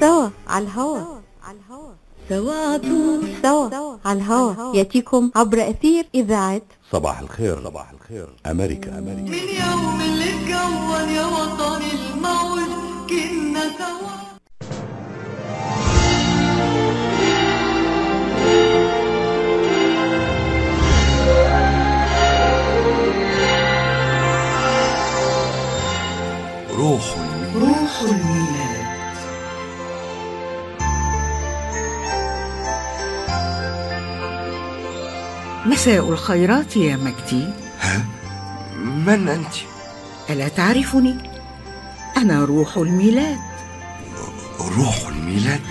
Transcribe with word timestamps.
سوا 0.00 0.28
على 0.48 0.64
الهوا. 0.64 1.20
سوا 2.28 2.54
على 2.54 2.78
طول. 2.78 3.20
سوا 3.42 3.96
على 4.04 4.18
الهوا. 4.18 4.76
يأتيكم 4.76 5.30
عبر 5.36 5.70
أثير 5.70 6.06
إذاعة 6.14 6.62
صباح 6.92 7.20
الخير. 7.20 7.64
صباح 7.64 7.90
الخير. 7.90 8.28
أمريكا 8.46 8.98
أمريكا. 8.98 9.30
من 9.30 9.48
يوم 9.62 10.00
اللي 10.00 10.24
اتكون 10.24 11.08
يا 11.08 11.26
وطن 11.26 11.82
الموت 11.82 12.70
كنا 13.10 13.64
سوا. 13.78 14.10
روح 26.78 27.16
روح 27.54 28.00
الميلاد 28.02 28.59
مساء 35.66 36.10
الخيرات 36.10 36.76
يا 36.76 36.96
مجدي 36.96 37.48
ها؟ 37.80 38.04
من 38.76 39.28
أنت؟ 39.28 39.54
ألا 40.30 40.48
تعرفني؟ 40.48 41.16
أنا 42.16 42.44
روح 42.44 42.76
الميلاد 42.76 43.38
روح 44.78 45.08
الميلاد؟ 45.08 45.66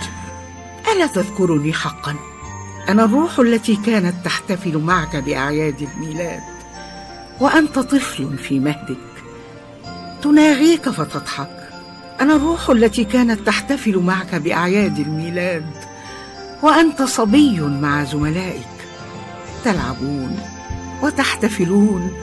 ألا 0.95 1.07
تذكرني 1.07 1.73
حقا؟ 1.73 2.15
أنا 2.89 3.03
الروح 3.03 3.39
التي 3.39 3.75
كانت 3.75 4.25
تحتفل 4.25 4.77
معك 4.77 5.15
بأعياد 5.15 5.81
الميلاد 5.81 6.41
وأنت 7.39 7.79
طفل 7.79 8.37
في 8.37 8.59
مهدك 8.59 8.97
تناغيك 10.21 10.89
فتضحك 10.89 11.69
أنا 12.21 12.35
الروح 12.35 12.69
التي 12.69 13.03
كانت 13.03 13.47
تحتفل 13.47 13.97
معك 13.97 14.35
بأعياد 14.35 14.99
الميلاد 14.99 15.65
وأنت 16.63 17.01
صبي 17.01 17.61
مع 17.61 18.03
زملائك 18.03 18.78
تلعبون 19.63 20.39
وتحتفلون 21.01 22.13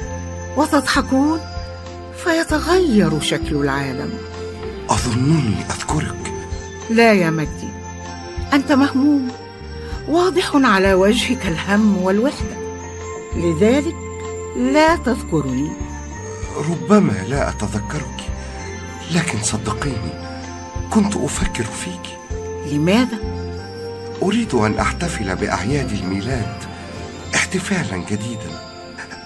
وتضحكون 0.57 1.41
فيتغير 2.25 3.21
شكل 3.21 3.57
العالم. 3.57 4.13
أظنني 4.91 5.55
أذكرك. 5.71 6.33
لا 6.91 7.13
يا 7.13 7.31
مجدي 7.31 7.69
أنت 8.53 8.73
مهموم 8.73 9.29
واضح 10.09 10.51
على 10.55 10.95
وجهك 10.95 11.47
الهم 11.47 11.97
والوحدة. 11.97 12.57
لذلك 13.37 13.95
لا 14.57 14.97
تذكرني. 14.97 15.71
ربما 16.71 17.13
لا 17.29 17.49
أتذكرك 17.49 18.21
لكن 19.15 19.43
صدقيني 19.43 20.13
كنت 20.91 21.17
أفكر 21.17 21.65
فيك. 21.65 22.19
لماذا؟ 22.73 23.19
أريد 24.23 24.55
أن 24.55 24.79
أحتفل 24.79 25.37
بأعياد 25.37 25.93
الميلاد. 25.93 26.76
احتفالا 27.47 27.97
جديدا. 27.97 28.61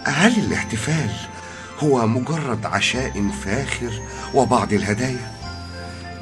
هل 0.04 0.38
الاحتفال 0.38 1.10
هو 1.78 2.06
مجرد 2.06 2.66
عشاء 2.66 3.28
فاخر 3.44 4.02
وبعض 4.34 4.72
الهدايا؟ 4.72 5.32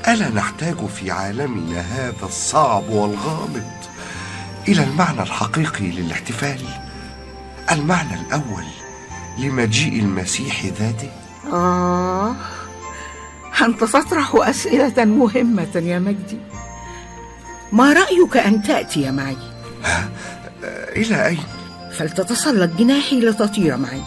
ألا 0.08 0.28
نحتاج 0.28 0.86
في 0.86 1.10
عالمنا 1.10 1.80
هذا 1.80 2.26
الصعب 2.26 2.88
والغامض 2.88 3.70
إلى 4.68 4.84
المعنى 4.84 5.22
الحقيقي 5.22 5.90
للاحتفال؟ 5.90 6.60
المعنى 7.72 8.20
الأول 8.20 8.64
لمجيء 9.38 10.00
المسيح 10.00 10.64
ذاته؟ 10.64 11.10
آه 11.52 12.36
أنت 13.62 13.84
تطرح 13.84 14.32
أسئلة 14.34 15.04
مهمة 15.04 15.82
يا 15.84 15.98
مجدي. 15.98 16.38
ما 17.72 17.92
رأيك 17.92 18.36
أن 18.36 18.62
تأتي 18.62 19.10
معي؟ 19.10 19.36
إلى 20.96 21.26
أين؟ 21.26 21.57
فلتتسلق 21.98 22.70
جناحي 22.78 23.20
لتطير 23.20 23.76
معي. 23.76 24.02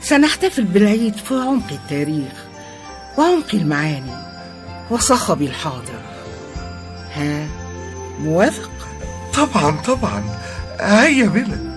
سنحتفل 0.00 0.64
بالعيد 0.64 1.16
في 1.16 1.34
عمق 1.34 1.72
التاريخ 1.72 2.32
وعمق 3.18 3.54
المعاني 3.54 4.14
وصخب 4.90 5.42
الحاضر. 5.42 6.00
ها 7.14 7.48
موافق؟ 8.20 8.70
طبعا 9.34 9.80
طبعا. 9.80 10.24
هيا 10.80 11.26
بنا. 11.26 11.74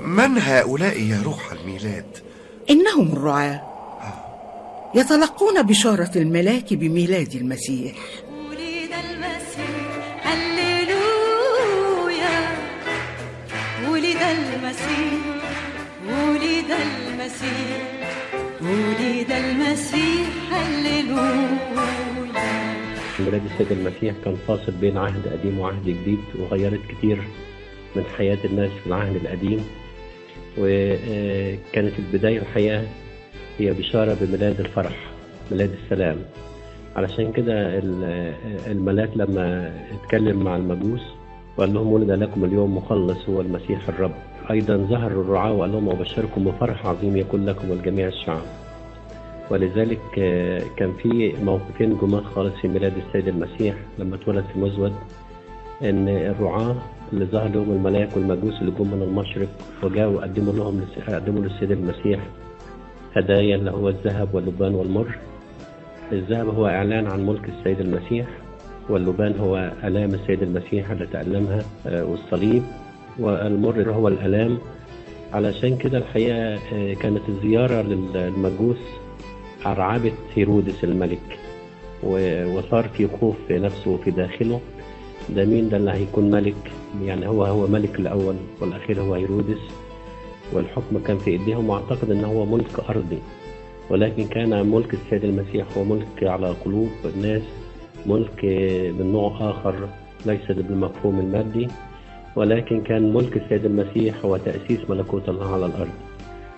من 0.00 0.38
هؤلاء 0.38 1.00
يا 1.00 1.22
روح 1.24 1.52
الميلاد؟ 1.52 2.18
إنهم 2.70 3.12
الرعاة. 3.12 3.75
يتلقون 4.96 5.62
بشارة 5.62 6.10
الملاك 6.16 6.74
بميلاد 6.74 7.34
المسيح. 7.34 7.96
ولد 8.48 8.92
المسيح 9.10 10.26
هللويا. 10.26 11.56
ولد 13.90 14.22
المسيح 14.36 15.12
ولد 16.08 16.70
المسيح 16.86 17.80
ولد 18.62 19.30
المسيح 19.30 20.28
هللويا. 20.52 21.86
ميلاد 23.20 23.42
السيد 23.52 23.72
المسيح 23.72 24.14
كان 24.24 24.36
فاصل 24.48 24.72
بين 24.72 24.98
عهد 24.98 25.28
قديم 25.28 25.58
وعهد 25.58 25.84
جديد 25.84 26.20
وغيرت 26.38 26.80
كتير 26.88 27.18
من 27.96 28.04
حياة 28.18 28.38
الناس 28.44 28.70
في 28.70 28.86
العهد 28.86 29.16
القديم. 29.16 29.64
وكانت 30.58 31.98
البداية 31.98 32.38
الحقيقة 32.38 32.86
هي 33.58 33.72
بشارة 33.72 34.16
بميلاد 34.20 34.60
الفرح 34.60 34.96
ميلاد 35.50 35.70
السلام. 35.84 36.16
علشان 36.96 37.32
كده 37.32 37.78
ال- 37.78 38.32
الملاك 38.66 39.10
لما 39.16 39.72
اتكلم 40.02 40.44
مع 40.44 40.56
المجوس 40.56 41.00
وقال 41.56 41.74
لهم 41.74 41.92
ولد 41.92 42.10
لكم 42.10 42.44
اليوم 42.44 42.76
مخلص 42.76 43.28
هو 43.28 43.40
المسيح 43.40 43.88
الرب. 43.88 44.12
أيضا 44.50 44.76
ظهر 44.76 45.10
الرعاة 45.10 45.52
وقال 45.52 45.72
لهم 45.72 45.88
أبشركم 45.88 46.44
بفرح 46.44 46.86
عظيم 46.86 47.16
يكون 47.16 47.46
لكم 47.46 47.70
ولجميع 47.70 48.08
الشعب. 48.08 48.42
ولذلك 49.50 50.00
كان 50.76 50.92
في 51.02 51.34
موقفين 51.44 51.98
جمال 52.02 52.24
خالص 52.24 52.54
في 52.62 52.68
ميلاد 52.68 52.92
السيد 53.06 53.28
المسيح 53.28 53.74
لما 53.98 54.16
اتولد 54.16 54.44
في 54.52 54.58
مزود 54.58 54.92
إن 55.82 56.08
الرعاة 56.08 56.76
اللي 57.12 57.24
ظهر 57.24 57.48
لهم 57.48 57.70
الملاك 57.72 58.08
والمجوس 58.16 58.54
اللي 58.60 58.72
جم 58.78 58.86
من 58.86 59.02
المشرق 59.02 59.48
وجاءوا 59.82 60.22
قدموا 60.22 60.52
لهم 60.52 60.80
قدموا 61.08 61.42
للسيد 61.42 61.70
المسيح 61.70 62.20
هدايا 63.16 63.56
اللي 63.56 63.70
هو 63.70 63.88
الذهب 63.88 64.28
واللبان 64.34 64.74
والمر. 64.74 65.18
الذهب 66.12 66.48
هو 66.48 66.66
إعلان 66.66 67.06
عن 67.06 67.26
ملك 67.26 67.48
السيد 67.48 67.80
المسيح 67.80 68.26
واللبان 68.88 69.34
هو 69.40 69.72
ألام 69.84 70.14
السيد 70.14 70.42
المسيح 70.42 70.90
اللي 70.90 71.06
تألمها 71.06 71.62
آه، 71.86 72.04
والصليب 72.04 72.62
والمر 73.18 73.90
هو 73.92 74.08
الألام. 74.08 74.58
علشان 75.32 75.76
كده 75.76 75.98
الحقيقة 75.98 76.54
آه، 76.72 76.94
كانت 76.94 77.22
الزيارة 77.28 77.82
للمجوس 77.82 78.78
أرعبت 79.66 80.12
هيرودس 80.34 80.84
الملك 80.84 81.38
وصار 82.02 82.88
في 82.88 83.08
خوف 83.08 83.36
في 83.48 83.58
نفسه 83.58 83.90
وفي 83.90 84.10
داخله. 84.10 84.60
ده 85.28 85.44
مين؟ 85.44 85.68
ده 85.68 85.76
اللي 85.76 85.90
هيكون 85.90 86.30
ملك 86.30 86.72
يعني 87.04 87.28
هو 87.28 87.44
هو 87.44 87.66
ملك 87.66 87.98
الأول 88.00 88.34
والأخير 88.60 89.00
هو 89.00 89.14
هيرودس. 89.14 89.58
والحكم 90.52 90.98
كان 90.98 91.18
في 91.18 91.30
إيديهم 91.30 91.68
وأعتقد 91.68 92.10
أنه 92.10 92.26
هو 92.28 92.46
ملك 92.46 92.80
أرضي. 92.90 93.18
ولكن 93.90 94.24
كان 94.24 94.70
ملك 94.70 94.94
السيد 94.94 95.24
المسيح 95.24 95.66
هو 95.78 95.84
ملك 95.84 96.22
على 96.22 96.48
قلوب 96.64 96.88
الناس 97.16 97.42
ملك 98.06 98.44
من 98.98 99.12
نوع 99.12 99.50
آخر 99.50 99.88
ليس 100.26 100.46
بالمفهوم 100.50 101.18
المادي. 101.20 101.68
ولكن 102.36 102.80
كان 102.80 103.12
ملك 103.12 103.36
السيد 103.36 103.64
المسيح 103.64 104.24
هو 104.24 104.36
تأسيس 104.36 104.90
ملكوت 104.90 105.28
الله 105.28 105.54
على 105.54 105.66
الأرض. 105.66 105.90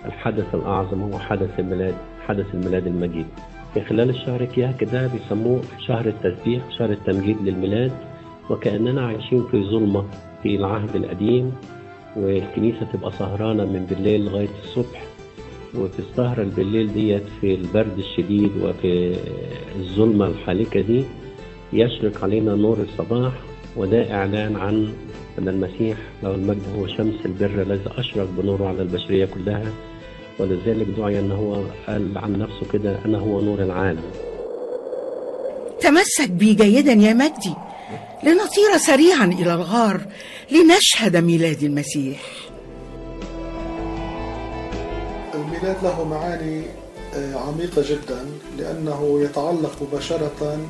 الحدث 0.05 0.55
الأعظم 0.55 1.01
هو 1.01 1.19
حدث 1.19 1.59
الميلاد 1.59 1.95
حدث 2.27 2.45
الميلاد 2.53 2.87
المجيد. 2.87 3.25
في 3.73 3.81
خلال 3.81 4.09
الشهر 4.09 4.45
كياك 4.45 4.83
ده 4.83 5.07
بيسموه 5.07 5.61
شهر 5.87 6.05
التسبيح 6.05 6.63
شهر 6.77 6.89
التمجيد 6.91 7.37
للميلاد. 7.41 7.91
وكأننا 8.49 9.07
عايشين 9.07 9.43
في 9.51 9.63
ظلمة 9.63 10.05
في 10.43 10.55
العهد 10.55 10.95
القديم. 10.95 11.51
والكنيسة 12.15 12.87
تبقى 12.93 13.11
سهرانة 13.19 13.65
من 13.65 13.85
بالليل 13.89 14.25
لغاية 14.25 14.49
الصبح 14.63 15.03
وفي 15.75 15.99
السهرة 15.99 16.43
بالليل 16.43 16.93
ديت 16.93 17.23
في 17.41 17.53
البرد 17.53 17.97
الشديد 17.97 18.51
وفي 18.61 19.15
الظلمة 19.75 20.27
الحالكة 20.27 20.81
دي. 20.81 21.03
يشرق 21.73 22.23
علينا 22.23 22.55
نور 22.55 22.77
الصباح 22.79 23.33
وده 23.77 24.13
إعلان 24.13 24.55
عن 24.55 24.93
أن 25.39 25.47
المسيح 25.47 25.97
له 26.23 26.35
المجد 26.35 26.61
هو 26.77 26.87
شمس 26.87 27.25
البر 27.25 27.61
الذي 27.61 27.89
أشرق 27.97 28.27
بنوره 28.37 28.67
على 28.67 28.81
البشرية 28.81 29.25
كلها. 29.25 29.71
ولذلك 30.39 30.87
دعي 30.97 31.19
أن 31.19 31.31
هو 31.31 31.55
قال 31.87 32.17
عن 32.17 32.39
نفسه 32.39 32.71
كده 32.73 32.99
أنا 33.05 33.17
هو 33.17 33.41
نور 33.41 33.59
العالم. 33.63 34.03
تمسك 35.79 36.31
بي 36.31 36.53
جيدا 36.53 36.93
يا 36.93 37.13
مجدي 37.13 37.53
لنطير 38.23 38.77
سريعا 38.77 39.25
إلى 39.25 39.53
الغار. 39.53 40.01
لنشهد 40.51 41.17
ميلاد 41.17 41.63
المسيح. 41.63 42.21
الميلاد 45.33 45.83
له 45.83 46.03
معاني 46.03 46.63
آه، 47.13 47.35
عميقة 47.35 47.83
جدا 47.89 48.25
لأنه 48.57 49.19
يتعلق 49.23 49.75
مباشرة 49.81 50.67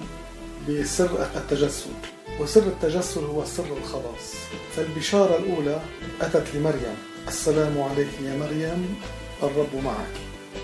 بسر 0.69 1.09
التجسد. 1.35 1.93
وسر 2.39 2.61
التجسد 2.61 3.23
هو 3.23 3.45
سر 3.45 3.77
الخلاص. 3.77 4.33
فالبشارة 4.75 5.37
الأولى 5.37 5.81
أتت 6.21 6.55
لمريم. 6.55 6.97
السلام 7.27 7.81
عليك 7.81 8.13
يا 8.25 8.37
مريم 8.37 8.95
الرب 9.43 9.83
معك. 9.83 10.15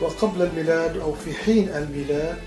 وقبل 0.02 0.42
الميلاد 0.42 0.98
أو 0.98 1.14
في 1.14 1.34
حين 1.34 1.70
الميلاد 1.70 2.38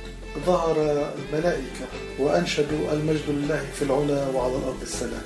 ظهر 0.46 0.76
الملائكة 1.18 1.86
وأنشدوا 2.18 2.92
المجد 2.92 3.28
لله 3.28 3.64
في 3.74 3.82
العلا 3.82 4.28
وعلى 4.28 4.56
الأرض 4.56 4.82
السلام. 4.82 5.22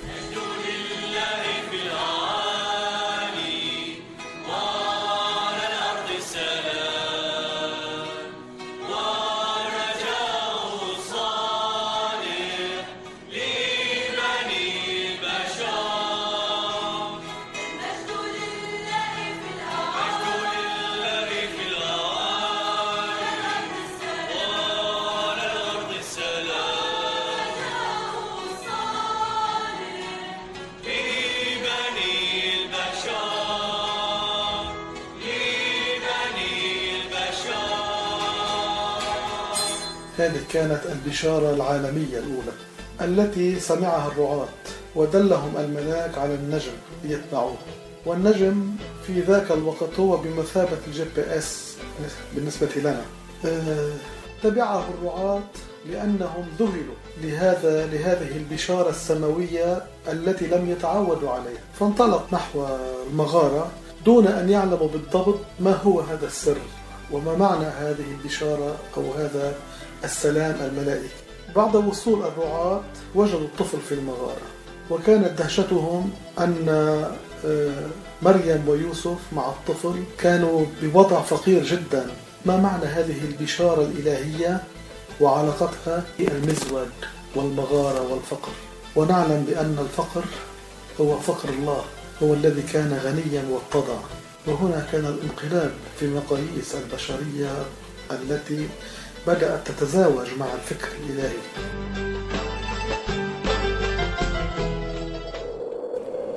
هذه 1.19 2.22
كانت 40.53 40.81
البشارة 40.93 41.55
العالمية 41.55 42.19
الأولى 42.19 42.53
التي 43.01 43.61
سمعها 43.61 44.09
الرعاة 44.09 44.49
ودلهم 44.97 45.57
الملاك 45.57 46.19
على 46.19 46.35
النجم 46.35 46.73
ليتبعوه. 47.05 47.57
والنجم 48.07 48.71
في 49.07 49.21
ذاك 49.21 49.51
الوقت 49.51 50.01
هو 50.01 50.17
بمثابة 50.17 50.79
ال 50.87 51.05
GPS 51.17 51.77
بالنسبة 52.35 52.69
لنا. 52.77 53.05
آه، 53.45 53.93
تبعه 54.43 54.85
الرعاة 54.89 55.41
لأنهم 55.91 56.47
ذهلوا 56.59 56.95
لهذا 57.23 57.87
لهذه 57.87 58.37
البشارة 58.37 58.91
السماوية 58.91 59.83
التي 60.09 60.47
لم 60.47 60.71
يتعودوا 60.71 61.31
عليها. 61.31 61.63
فانطلق 61.81 62.27
نحو 62.33 62.67
المغارة 63.11 63.71
دون 64.05 64.27
أن 64.27 64.51
يعلموا 64.51 64.89
بالضبط 64.89 65.39
ما 65.61 65.73
هو 65.73 66.01
هذا 66.01 66.27
السر 66.27 66.59
وما 67.13 67.37
معنى 67.37 67.65
هذه 67.65 68.05
البشارة 68.11 68.77
أو 68.97 69.13
هذا 69.13 69.55
السلام 70.05 70.57
الملائكي 70.61 71.23
بعد 71.57 71.77
وصول 71.77 72.23
الرعاة 72.23 72.81
وجدوا 73.15 73.41
الطفل 73.41 73.79
في 73.89 73.95
المغارة 73.95 74.47
وكانت 74.91 75.39
دهشتهم 75.39 76.11
أن 76.39 76.69
آه، 77.45 77.87
مريم 78.23 78.69
ويوسف 78.69 79.19
مع 79.33 79.49
الطفل 79.49 80.03
كانوا 80.19 80.67
بوضع 80.83 81.21
فقير 81.23 81.65
جدا. 81.65 82.07
ما 82.47 82.57
معنى 82.57 82.85
هذه 82.85 83.25
البشارة 83.25 83.83
الإلهية 83.83 84.63
وعلاقتها 85.21 86.05
بالمزود 86.19 86.91
والمغارة 87.35 88.13
والفقر؟ 88.13 88.53
ونعلم 88.97 89.45
بأن 89.49 89.77
الفقر 89.81 90.25
هو 91.01 91.19
فقر 91.19 91.49
الله 91.49 91.85
هو 92.23 92.35
الذي 92.35 92.63
كان 92.63 93.01
غنيا 93.05 93.45
واتضع. 93.51 93.99
وهنا 94.47 94.87
كان 94.93 95.05
الانقلاب 95.05 95.73
في 96.01 96.07
مقاييس 96.07 96.75
البشرية 96.75 97.53
التي 98.11 98.69
بدأت 99.27 99.69
تتزاوج 99.69 100.27
مع 100.39 100.47
الفكر 100.55 100.89
الإلهي. 101.05 101.39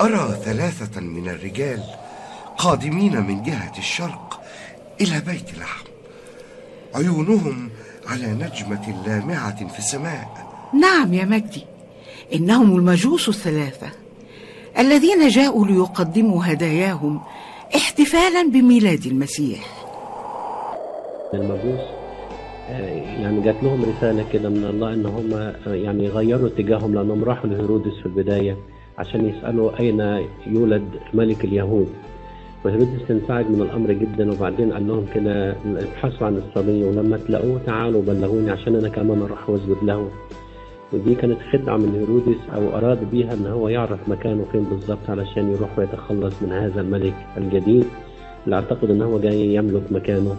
أرى 0.02 0.36
ثلاثة 0.44 1.02
من 1.02 1.30
الرجال 1.30 1.84
قادمين 2.58 3.22
من 3.22 3.44
جهة 3.44 3.74
الشرق 3.78 4.42
إلى 5.02 5.20
بيت 5.20 5.58
لحم. 5.58 5.86
عيونهم 6.96 7.70
على 8.08 8.28
نجمة 8.28 9.04
لامعة 9.08 9.68
في 9.68 9.80
السماء. 9.80 10.48
نعم 10.74 11.14
يا 11.14 11.26
مجدي 11.26 11.66
إنهم 12.34 12.76
المجوس 12.76 13.30
الثلاثة 13.30 13.88
الذين 14.78 15.28
جاءوا 15.28 15.68
ليقدموا 15.68 16.46
هداياهم 16.46 17.22
احتفالا 17.76 18.50
بميلاد 18.50 19.06
المسيح. 19.06 19.66
المجوس؟ 21.34 22.05
يعني 22.70 23.42
جات 23.42 23.56
لهم 23.64 23.84
رسالة 23.84 24.26
كده 24.34 24.50
من 24.50 24.64
الله 24.70 24.94
إن 24.94 25.06
هم 25.06 25.34
آه، 25.34 25.74
يعني 25.74 26.08
غيروا 26.10 26.48
اتجاههم 26.48 26.96
لأنهم 26.96 27.24
راحوا 27.24 27.50
لهيرودس 27.50 27.94
في 27.94 28.06
البداية 28.06 28.58
عشان 28.98 29.26
يسألوا 29.30 29.80
أين 29.80 30.26
يولد 30.48 30.84
ملك 31.14 31.46
اليهود. 31.46 31.88
وهيرودس 32.66 33.12
انزعج 33.12 33.46
من 33.50 33.62
الأمر 33.62 33.92
جدا 33.92 34.32
وبعدين 34.32 34.74
قال 34.74 34.88
لهم 34.88 35.06
كده 35.16 35.56
ابحثوا 35.66 36.28
عن 36.28 36.38
الصبي 36.38 36.84
ولما 36.84 37.18
تلاقوه 37.18 37.60
تعالوا 37.66 38.02
بلغوني 38.02 38.52
عشان 38.52 38.76
أنا 38.76 38.90
كمان 38.90 39.22
أروح 39.22 39.50
وأسجد 39.50 39.78
له. 39.84 40.08
ودي 40.94 41.16
كانت 41.16 41.38
خدعة 41.54 41.78
من 41.78 41.96
هيرودس 41.96 42.40
أو 42.56 42.78
أراد 42.78 43.12
بيها 43.12 43.34
إن 43.34 43.46
هو 43.48 43.70
يعرف 43.70 44.10
مكانه 44.10 44.46
فين 44.52 44.64
بالظبط 44.64 45.10
علشان 45.10 45.52
يروح 45.52 45.80
ويتخلص 45.80 46.42
من 46.42 46.52
هذا 46.52 46.82
الملك 46.82 47.14
الجديد 47.38 47.86
اللي 48.46 48.56
أعتقد 48.56 48.90
إن 48.92 49.02
هو 49.02 49.20
جاي 49.20 49.56
يملك 49.56 49.92
مكانه 49.92 50.36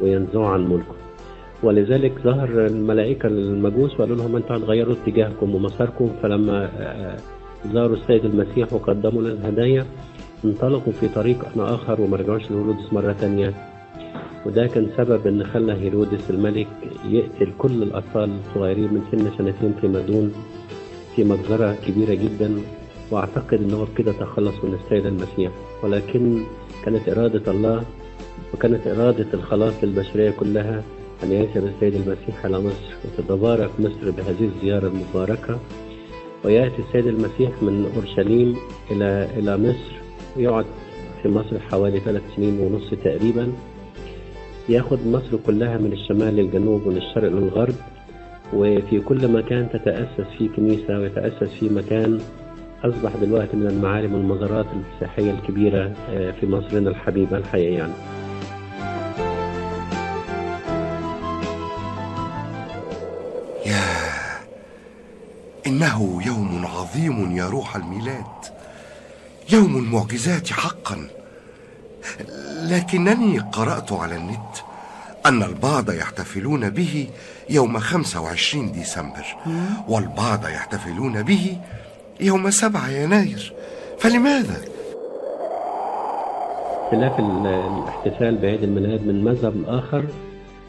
وينزعه 0.00 0.46
عن 0.48 0.64
ملكه. 0.68 1.01
ولذلك 1.62 2.12
ظهر 2.24 2.66
الملائكة 2.66 3.26
المجوس 3.26 3.94
وقالوا 3.94 4.16
لهم 4.16 4.36
أنتوا 4.36 4.56
هتغيروا 4.56 4.94
اتجاهكم 4.94 5.54
ومساركم. 5.54 6.10
فلما 6.22 6.64
آه، 6.78 7.16
زاروا 7.72 7.96
السيد 7.96 8.24
المسيح 8.24 8.72
وقدموا 8.72 9.22
له 9.22 9.32
الهدايا 9.32 9.86
انطلقوا 10.44 10.92
في 10.92 11.08
طريق 11.08 11.44
آخر 11.58 12.00
وما 12.00 12.16
رجعوش 12.16 12.50
لهيرودس 12.50 12.92
مرة 12.92 13.12
تانية. 13.12 13.54
وده 14.46 14.66
كان 14.66 14.86
سبب 14.96 15.26
إن 15.26 15.44
خلى 15.44 15.72
هيرودس 15.72 16.30
الملك 16.30 16.66
يقتل 17.08 17.52
كل 17.58 17.82
الأطفال 17.82 18.30
الصغيرين 18.48 18.94
من 18.94 19.02
سن 19.12 19.30
سنتين 19.38 19.72
فيما 19.80 20.00
دون 20.00 20.32
في 21.16 21.24
مجزرة 21.24 21.76
كبيرة 21.86 22.14
جدا. 22.14 22.56
وأعتقد 23.10 23.54
إن 23.62 23.70
هو 23.74 23.84
بكده 23.84 24.12
تخلص 24.12 24.54
من 24.64 24.74
السيد 24.84 25.06
المسيح. 25.06 25.52
ولكن 25.82 26.42
كانت 26.84 27.08
إرادة 27.08 27.52
الله 27.52 27.82
وكانت 28.54 28.86
إرادة 28.86 29.26
الخلاص 29.34 29.84
للبشرية 29.84 30.30
كلها. 30.30 30.82
ان 31.24 31.32
يأتي 31.32 31.58
السيد 31.58 31.94
المسيح 31.94 32.44
على 32.44 32.58
مصر. 32.60 32.94
وتتبارك 33.04 33.70
مصر 33.78 34.10
بهذه 34.10 34.50
الزيارة 34.56 34.88
المباركة 34.88 35.58
ويأتي 36.44 36.82
السيد 36.88 37.06
المسيح 37.06 37.50
من 37.62 37.92
أورشليم 37.96 38.56
إلى 38.90 39.28
إلى 39.38 39.56
مصر. 39.58 39.92
ويقعد 40.36 40.64
في 41.22 41.28
مصر 41.28 41.58
حوالي 41.60 42.00
ثلاث 42.00 42.22
سنين 42.36 42.60
ونص 42.60 42.90
تقريبا. 43.04 43.52
ياخد 44.68 45.06
مصر 45.06 45.36
كلها 45.46 45.78
من 45.78 45.92
الشمال 45.92 46.36
للجنوب 46.36 46.86
ومن 46.86 46.96
الشرق 46.96 47.28
للغرب. 47.32 47.74
وفي 48.54 49.00
كل 49.00 49.28
مكان 49.28 49.68
تتأسس 49.72 50.28
فيه 50.38 50.48
كنيسة 50.56 50.98
ويتأسس 50.98 51.50
فيه 51.60 51.70
مكان 51.70 52.18
أصبح 52.84 53.16
دلوقتي 53.16 53.56
من 53.56 53.66
المعالم 53.66 54.14
والمزارات 54.14 54.66
السياحية 54.94 55.30
الكبيرة 55.30 55.92
آه، 56.10 56.30
في 56.30 56.46
مصرنا 56.46 56.90
الحبيبة 56.90 57.36
الحقيقة 57.36 57.74
يعني 57.78 57.92
إنه 65.72 66.20
يوم 66.26 66.66
عظيم 66.66 67.36
يا 67.36 67.46
روح 67.48 67.76
الميلاد. 67.76 68.24
يوم 69.52 69.76
المعجزات 69.76 70.48
حقا. 70.52 71.08
لكنني 72.62 73.38
قرأت 73.38 73.92
على 73.92 74.16
النت 74.16 74.56
أن 75.26 75.42
البعض 75.42 75.90
يحتفلون 75.90 76.70
به 76.70 77.08
يوم 77.50 77.78
25 77.78 78.72
ديسمبر. 78.72 79.24
والبعض 79.88 80.44
يحتفلون 80.48 81.22
به 81.22 81.56
يوم 82.20 82.50
7 82.50 82.88
يناير. 82.90 83.52
فلماذا؟ 83.98 84.56
اختلاف 86.84 87.18
ال- 87.20 87.46
الاحتفال 87.46 88.38
بعيد 88.38 88.62
الميلاد 88.62 89.06
من 89.06 89.24
مذهب 89.24 89.56
لآخر 89.56 90.04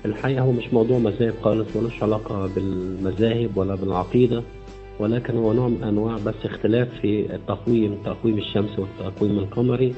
الحقيقة 0.05 0.41
هو 0.41 0.51
مش 0.51 0.73
موضوع 0.73 0.97
مذاهب 0.97 1.33
خالص 1.43 1.67
ملوش 1.75 2.03
علاقة 2.03 2.47
بالمذاهب 2.47 3.57
ولا 3.57 3.75
بالعقيدة. 3.75 4.43
ولكن 4.99 5.37
هو 5.37 5.53
نوع 5.53 5.67
من 5.67 5.83
أنواع 5.83 6.17
بس 6.17 6.35
اختلاف 6.45 6.87
في 7.01 7.35
التقويم 7.35 7.97
تقويم 8.05 8.37
الشمس 8.37 8.79
والتقويم 8.79 9.39
القمري. 9.39 9.93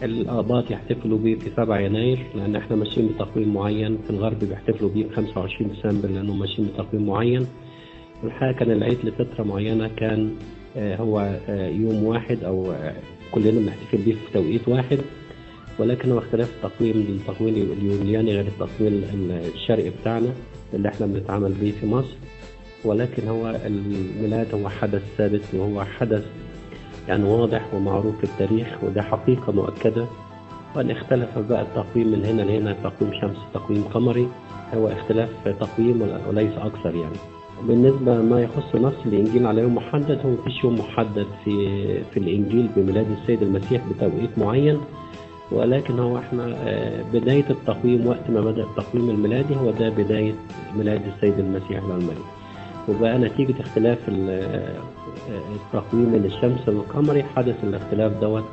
فالآباط 0.00 0.70
يحتفلوا 0.70 1.18
بيه 1.18 1.34
في 1.38 1.50
7 1.56 1.78
يناير 1.78 2.26
لأن 2.34 2.56
إحنا 2.56 2.76
ماشيين 2.76 3.08
بتقويم 3.08 3.54
معين. 3.54 3.98
في 4.04 4.10
الغرب 4.10 4.38
بيحتفلوا 4.38 4.90
بيه 4.90 5.04
ب 5.04 5.12
25 5.12 5.70
ديسمبر 5.70 6.08
لأنهم 6.08 6.38
ماشيين 6.38 6.68
بتقويم 6.68 7.06
معين. 7.06 7.46
الحقيقة 8.24 8.52
كان 8.52 8.70
العيد 8.70 8.98
لفترة 9.04 9.44
معينة 9.44 9.88
كان 9.88 10.30
آه، 10.76 10.96
هو 10.96 11.38
آه، 11.48 11.68
يوم 11.68 12.04
واحد 12.04 12.44
آه، 12.44 12.94
كلنا 13.32 13.60
بنحتفل 13.60 13.98
بيه 13.98 14.14
في 14.14 14.32
توقيت 14.32 14.68
واحد. 14.68 14.98
ولكن 15.78 16.10
هو 16.12 16.18
اختلاف 16.18 16.50
التقويم 16.56 16.96
التقويم 17.20 17.54
اليولياني 17.54 18.32
غير 18.32 18.46
التقويم 18.46 19.04
الشرقي 19.54 19.90
بتاعنا 19.90 20.32
اللي 20.74 20.88
إحنا 20.88 21.06
بنتعامل 21.06 21.52
بيه 21.52 21.72
في 21.72 21.86
مصر. 21.86 22.16
ولكن 22.86 23.28
هو 23.28 23.56
الميلاد 23.66 24.54
هو 24.54 24.68
حدث 24.68 25.02
ثابت 25.18 25.42
وهو 25.54 25.84
حدث 25.84 26.24
يعني 27.08 27.24
واضح 27.24 27.74
ومعروف 27.74 28.16
في 28.18 28.24
التاريخ 28.24 28.66
وده 28.84 29.02
حقيقة 29.02 29.52
مؤكدة. 29.52 30.06
وأن 30.76 30.90
اختلف 30.90 31.38
بقى 31.38 31.62
التقويم 31.62 32.08
من 32.12 32.24
هنا 32.24 32.42
لهنا 32.42 32.72
تقويم 32.84 33.12
شمسي 33.20 33.40
تقويم 33.54 33.84
قمري. 33.94 34.28
هو 34.74 34.88
اختلاف 34.88 35.28
تقويم 35.60 36.02
وليس 36.28 36.52
أكثر 36.58 36.94
يعني. 36.94 37.16
بالنسبة 37.68 38.22
ما 38.22 38.40
يخص 38.42 38.74
نص 38.76 38.92
الإنجيل 39.06 39.46
على 39.46 39.60
يوم 39.62 39.74
محدد 39.74 40.20
هو 40.24 40.30
مفيش 40.30 40.64
يوم 40.64 40.74
محدد 40.78 41.26
في 41.44 41.54
في 42.02 42.16
الإنجيل 42.16 42.68
بميلاد 42.76 43.06
السيد 43.20 43.42
المسيح 43.42 43.82
بتوقيت 43.88 44.38
معين. 44.38 44.78
ولكن 45.52 45.98
هو 45.98 46.18
إحنا 46.18 46.56
آه، 46.64 47.02
بداية 47.12 47.44
التقويم 47.50 48.06
وقت 48.06 48.30
ما 48.30 48.40
بدأ 48.40 48.62
التقويم 48.64 49.10
الميلادي 49.10 49.56
هو 49.56 49.70
ده 49.70 49.88
بداية 49.88 50.34
ميلاد 50.76 51.00
السيد 51.16 51.38
المسيح 51.38 51.84
العلماني 51.84 52.20
وبقى 52.88 53.18
نتيجة 53.18 53.54
اختلاف 53.60 53.98
ال- 54.08 54.30
آه، 54.30 54.80
التقويم 55.54 56.14
الشمس 56.14 56.68
والقمري 56.68 57.22
حدث 57.22 57.54
الاختلاف 57.64 58.12
دوت. 58.20 58.44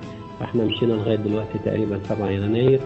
إحنا 0.42 0.64
مشينا 0.64 0.94
لغاية 0.94 1.16
دلوقتي 1.16 1.60
تقريبا 1.66 2.00
7 2.10 2.30
يناير 2.30 2.80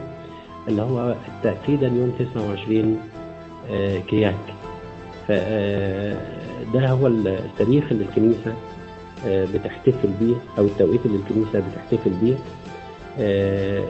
اللي 0.67 0.81
هو 0.81 1.15
تأكيدا 1.43 1.87
يوم 1.87 2.11
29 2.19 2.99
آه، 3.71 3.97
كياك. 3.99 4.35
فده 5.27 6.87
هو 6.89 7.07
التاريخ 7.07 7.83
اللي 7.91 8.03
الكنيسة 8.03 8.53
آه، 9.27 9.45
بتحتفل 9.53 10.09
بيه 10.19 10.35
أو 10.57 10.65
التوقيت 10.65 11.05
اللي 11.05 11.17
الكنيسة 11.17 11.59
بتحتفل 11.71 12.11
بيه. 12.21 12.35
آه، 13.19 13.83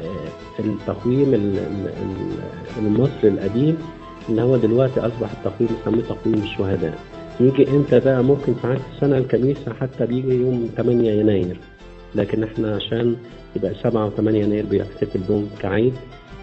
التقويم 0.59 1.33
ال- 1.33 1.57
ال- 1.57 1.87
ال- 2.01 2.85
المصري 2.85 3.27
القديم 3.29 3.77
اللي 4.29 4.41
هو 4.41 4.57
دلوقتي 4.57 4.99
أصبح 4.99 5.29
التقويم 5.31 5.69
نسميه 5.81 6.01
تقويم 6.03 6.43
الشهداء. 6.43 6.99
يجي 7.39 7.69
إمتى 7.69 7.99
بقى؟ 7.99 8.23
ممكن 8.23 8.55
ساعات 8.61 8.79
السنة 8.95 9.17
الكنيسة 9.17 9.73
حتى 9.81 10.05
بيجي 10.05 10.33
يوم 10.33 10.69
8 10.77 11.11
يناير. 11.11 11.59
لكن 12.15 12.43
إحنا 12.43 12.75
عشان 12.75 13.15
يبقى 13.55 13.73
7 13.83 14.09
و8 14.09 14.19
يناير 14.19 14.65
بيحتفل 14.65 15.19
بهم 15.19 15.49
كعيد 15.59 15.93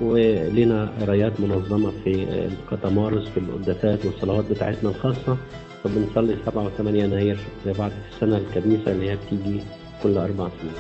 ولنا 0.01 0.91
قرايات 1.01 1.41
منظمة 1.41 1.93
في 2.05 2.27
القطمارس 2.47 3.29
في 3.29 3.41
القداسات 3.41 4.05
والصلوات 4.07 4.45
بتاعتنا 4.51 4.91
الخاصة. 4.91 5.37
فبنصلي 5.85 6.37
7 6.47 6.69
و8 6.79 6.87
يناير 6.87 7.39
زي 7.67 7.75
في 7.75 7.91
السنة 8.15 8.37
الكنيسة 8.37 8.93
اللي 8.93 9.11
هي 9.11 9.17
بتيجي 9.17 9.61
كل 10.03 10.19
أربع 10.19 10.49
سنين. 10.61 10.75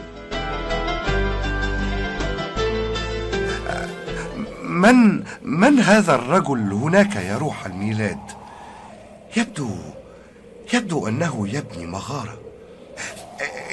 من 4.64 5.22
من 5.42 5.78
هذا 5.78 6.14
الرجل 6.14 6.72
هناك 6.72 7.16
يا 7.16 7.38
روح 7.38 7.66
الميلاد؟ 7.66 8.18
يبدو 9.36 9.68
يبدو 10.72 11.08
أنه 11.08 11.48
يبني 11.48 11.86
مغارة. 11.86 12.38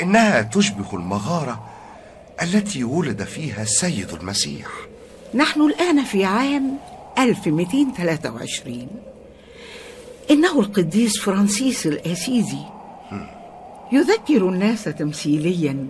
إنها 0.01 0.41
تشبه 0.41 0.87
المغارة 0.93 1.65
التي 2.41 2.83
ولد 2.83 3.23
فيها 3.23 3.61
السيد 3.61 4.13
المسيح. 4.13 4.67
نحن 5.33 5.61
الآن 5.61 6.03
في 6.03 6.25
عام 6.25 6.77
1223 7.17 8.87
إنه 10.31 10.59
القديس 10.59 11.19
فرانسيس 11.19 11.87
الأسيزي 11.87 12.65
يذكر 13.91 14.49
الناس 14.49 14.83
تمثيليا 14.83 15.87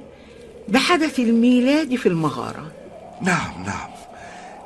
بحدث 0.68 1.20
الميلاد 1.20 1.96
في 1.96 2.06
المغارة. 2.06 2.72
نعم 3.22 3.64
نعم. 3.66 3.90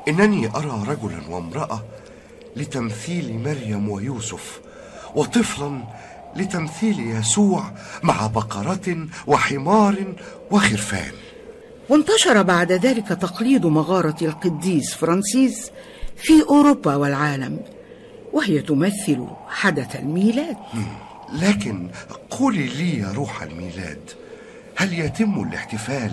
إنني 0.07 0.47
أرى 0.47 0.83
رجلا 0.87 1.21
وامرأة 1.29 1.83
لتمثيل 2.55 3.39
مريم 3.43 3.89
ويوسف 3.89 4.61
وطفلا 5.15 5.81
لتمثيل 6.35 6.99
يسوع 6.99 7.71
مع 8.03 8.27
بقرة 8.27 9.07
وحمار 9.27 10.13
وخرفان. 10.51 11.11
وانتشر 11.89 12.41
بعد 12.41 12.71
ذلك 12.71 13.07
تقليد 13.07 13.65
مغارة 13.65 14.15
القديس 14.21 14.93
فرانسيس 14.93 15.71
في 16.17 16.33
أوروبا 16.49 16.95
والعالم 16.95 17.59
وهي 18.33 18.61
تمثل 18.61 19.27
حدث 19.49 19.95
الميلاد. 19.95 20.57
لكن 21.33 21.89
قولي 22.29 22.67
لي 22.67 22.99
يا 22.99 23.11
روح 23.11 23.43
الميلاد 23.43 23.99
هل 24.75 24.99
يتم 24.99 25.43
الاحتفال 25.49 26.11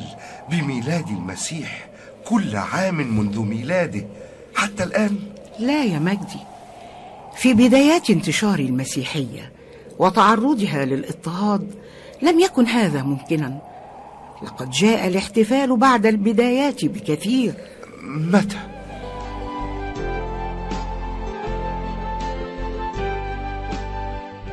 بميلاد 0.51 1.09
المسيح 1.09 1.89
كل 2.25 2.57
عام 2.57 3.19
منذ 3.19 3.39
ميلاده 3.41 4.07
حتى 4.55 4.85
الآن؟ 4.85 5.19
لا 5.59 5.85
يا 5.85 5.99
مجدي. 5.99 6.41
في 7.37 7.55
بدايات 7.55 8.11
انتشار 8.11 8.59
المسيحية 8.59 9.52
وتعرضها 9.99 10.85
للاضطهاد. 10.85 11.75
لم 12.23 12.41
يكن 12.41 12.67
هذا 12.67 13.03
ممكنا. 13.03 13.59
لقد 14.43 14.71
جاء 14.71 15.09
الاحتفال 15.09 15.77
بعد 15.77 16.07
البدايات 16.07 16.85
بكثير. 16.85 17.55
متى؟ 18.05 18.57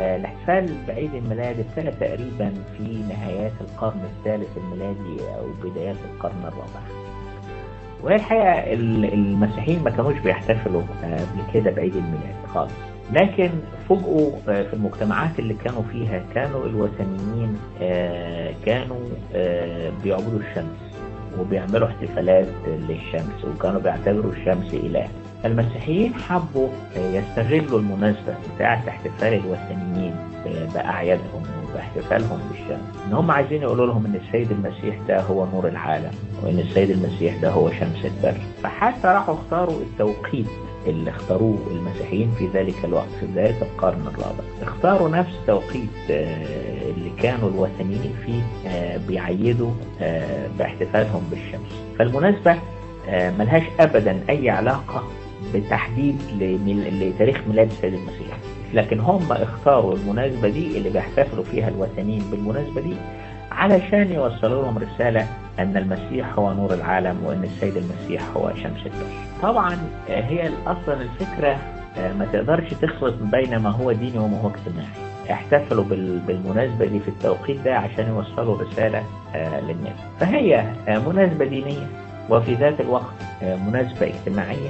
آه، 0.01 0.15
الاحتفال 0.15 0.75
بعيد 0.87 1.13
الميلاد 1.15 1.59
ابتدى 1.59 1.91
تقريبا 1.91 2.53
في 2.77 2.83
نهايات 3.09 3.51
القرن 3.61 4.01
الثالث 4.17 4.57
الميلادي 4.57 5.21
أو 5.37 5.69
بدايات 5.69 5.95
القرن 6.13 6.39
الرابع. 6.41 6.81
وهي 8.03 8.15
الحقيقة 8.15 8.73
ال- 8.73 9.13
المسيحيين 9.13 9.83
ما 9.83 9.89
كانوش 9.89 10.17
بيحتفلوا 10.19 10.81
آه، 11.03 11.15
قبل 11.19 11.53
كده 11.53 11.71
بعيد 11.71 11.95
الميلاد 11.95 12.35
خالص. 12.53 12.71
لكن 13.13 13.49
فوجئوا 13.89 14.31
آه، 14.49 14.63
في 14.63 14.73
المجتمعات 14.73 15.39
اللي 15.39 15.53
كانوا 15.53 15.83
فيها 15.91 16.23
كانوا 16.35 16.65
الوثنيين 16.65 17.57
آه، 17.81 18.53
كانوا 18.65 19.09
آه، 19.35 19.91
بيعبدوا 20.03 20.39
الشمس 20.39 20.89
وبيعملوا 21.39 21.87
احتفالات 21.87 22.47
للشمس 22.67 23.45
وكانوا 23.45 23.81
بيعتبروا 23.81 24.31
الشمس 24.31 24.73
إله. 24.73 25.07
المسيحيين 25.45 26.13
حبوا 26.13 26.67
يستغلوا 26.97 27.79
المناسبة 27.79 28.35
بتاعة 28.55 28.83
احتفال 28.87 29.33
الوثنيين 29.33 30.15
بأعيادهم 30.73 31.43
وباحتفالهم 31.69 32.39
بالشمس. 32.51 33.05
إن 33.07 33.13
هم 33.13 33.31
عايزين 33.31 33.61
يقولوا 33.61 33.87
لهم 33.87 34.05
إن 34.05 34.15
السيد 34.15 34.51
المسيح 34.51 34.95
ده 35.07 35.21
هو 35.21 35.45
نور 35.45 35.67
العالم 35.67 36.11
وإن 36.43 36.59
السيد 36.59 36.89
المسيح 36.89 37.41
ده 37.41 37.49
هو 37.49 37.69
شمس 37.69 38.05
البر. 38.05 38.37
فحتى 38.63 39.07
راحوا 39.07 39.35
اختاروا 39.35 39.81
التوقيت 39.81 40.47
اللي 40.89 41.09
اختاروه 41.09 41.57
المسيحيين 41.71 42.31
في 42.37 42.47
ذلك 42.53 42.75
الوقت 42.83 43.07
في 43.19 43.25
بداية 43.25 43.61
القرن 43.61 44.01
الرابع. 44.07 44.43
اختاروا 44.61 45.09
نفس 45.09 45.33
توقيت 45.47 45.89
آه، 46.11 46.91
اللي 46.91 47.09
كانوا 47.21 47.49
الوثنيين 47.49 48.13
فيه 48.25 48.69
آه، 48.69 48.97
بيعيدوا 48.97 49.71
آه، 50.01 50.47
باحتفالهم 50.59 51.23
بالشمس. 51.31 51.83
فالمناسبة 51.99 52.55
ملهاش 53.11 53.63
أبدا 53.79 54.19
أي 54.29 54.49
علاقة 54.49 55.03
بتحديد 55.53 56.15
لتاريخ 57.01 57.41
ميلاد 57.47 57.67
السيد 57.71 57.93
المسيح. 57.93 58.37
لكن 58.73 58.99
هم 58.99 59.31
اختاروا 59.31 59.93
المناسبة 59.93 60.49
دي 60.49 60.77
اللي 60.77 60.89
بيحتفلوا 60.89 61.43
فيها 61.43 61.67
الوثنيين 61.67 62.23
بالمناسبة 62.31 62.81
دي 62.81 62.93
علشان 63.59 64.11
يوصلوا 64.11 64.61
لهم 64.63 64.77
رسالة 64.77 65.27
أن 65.59 65.77
المسيح 65.77 66.33
هو 66.39 66.53
نور 66.53 66.73
العالم 66.73 67.23
وأن 67.25 67.43
السيد 67.43 67.77
المسيح 67.77 68.21
هو 68.37 68.49
شمس 68.55 68.85
البر 68.85 69.05
طبعا 69.41 69.73
آه، 70.09 70.21
هي 70.21 70.49
أصلا 70.67 71.01
الفكرة 71.01 71.57
آه، 71.97 72.13
ما 72.13 72.25
تقدرش 72.33 72.73
تخلط 72.73 73.13
بين 73.21 73.55
ما 73.57 73.69
هو 73.69 73.91
ديني 73.91 74.19
وما 74.19 74.41
هو 74.41 74.47
اجتماعي. 74.49 75.09
احتفلوا 75.31 75.83
بال- 75.83 76.19
بالمناسبة 76.19 76.85
دي 76.85 76.99
في 76.99 77.07
التوقيت 77.07 77.59
ده 77.65 77.75
عشان 77.77 78.07
يوصلوا 78.07 78.57
رسالة 78.61 79.03
آه، 79.35 79.59
للناس 79.61 79.95
فهي 80.19 80.63
مناسبة 81.07 81.45
دينية 81.45 81.87
وفي 82.29 82.53
ذات 82.55 82.81
الوقت 82.81 83.13
مناسبة 83.41 84.07
اجتماعية 84.07 84.69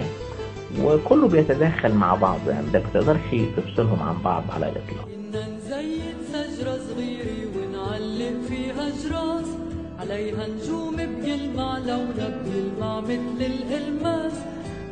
وكله 0.84 1.28
بيتداخل 1.28 1.94
مع 1.94 2.16
بعض. 2.16 2.40
يعني 2.50 2.66
ما 2.74 2.80
تقدرش 2.94 3.20
تفصلهم 3.58 4.00
عن 4.04 4.16
بعض 4.24 4.44
على 4.56 4.66
الإطلاق. 4.66 5.08
عليها 10.10 10.48
نجوم 10.48 10.96
بيلمع 10.96 11.78
لونها 11.78 12.30
بيلمع 12.46 13.00
مثل 13.00 13.42
الألماس 13.42 14.34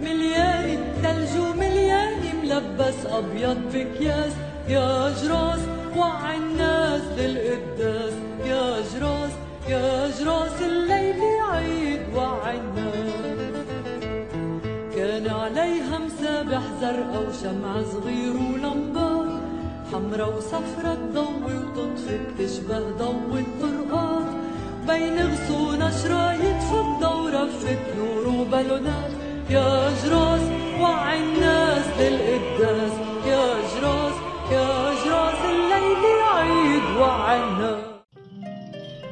مليان 0.02 0.78
التلج 0.78 1.40
ومليان 1.40 2.14
ملبس 2.44 3.06
أبيض 3.06 3.58
بكياس 3.74 4.34
يا 4.70 5.14
جراس 5.22 5.60
وعي 5.98 6.38
الناس 6.38 7.02
للقداس. 7.18 8.14
يا 8.46 8.82
جراس 8.94 9.32
يا 9.70 10.10
جراس 10.20 10.62
الليل 10.62 11.22
عيد 11.52 12.02
وعي 12.16 12.58
الناس. 12.60 13.66
كان 14.96 15.28
عليها 15.30 16.00
مسابح 16.06 16.62
زرقا 16.82 17.20
وشمع 17.20 17.82
صغير 17.94 18.34
ولمبات 18.34 19.28
حمرا 19.92 20.26
وصفرا 20.26 20.96
تضوي 20.96 21.56
وتطفي 21.58 22.18
بتشبه 22.18 22.80
ضوء 22.80 23.40
الطرقات 23.40 24.07
بين 24.88 25.18
غصون 25.32 25.92
شرايط 25.92 26.72
الدورة 26.74 27.46
في 27.60 27.78
نور 27.98 28.28
وبالونات 28.28 29.12
يا 29.50 29.90
جراس 30.04 30.42
وعي 30.80 31.20
الناس 31.24 31.86
للقداس 32.00 32.92
يا 33.26 33.46
جراس 33.74 34.14
يا 34.52 34.94
جراس 35.06 35.42
الليل 35.46 36.04
عيد 36.34 36.98
وعي 37.00 37.44
الناس. 37.44 37.97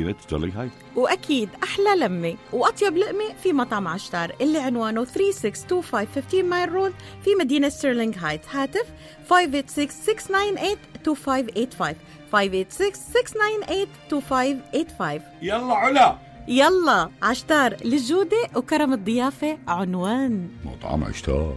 مدينة 0.00 0.14
ستيرلينغ 0.20 0.60
هايت. 0.60 0.70
وأكيد 0.96 1.48
أحلى 1.62 1.96
لمة 1.96 2.36
وأطيب 2.52 2.96
لقمة 2.96 3.34
في 3.42 3.52
مطعم 3.52 3.88
عشتار 3.88 4.32
اللي 4.40 4.58
عنوانه 4.58 5.04
3625 5.04 6.06
15 6.06 6.42
Mile 6.42 6.72
Road 6.72 6.92
في 7.24 7.30
مدينة 7.40 7.68
ستيرلينغ 7.68 8.14
هايت. 8.18 8.40
هاتف 8.50 8.86
586-698-2585 9.30 9.34
586-698-2585 12.32 15.20
يلا 15.42 15.74
علا. 15.74 16.16
يلا 16.48 17.10
عشتار 17.22 17.76
للجودة 17.84 18.48
وكرم 18.56 18.92
الضيافة 18.92 19.58
عنوان. 19.68 20.48
مطعم 20.64 21.04
عشتار. 21.04 21.56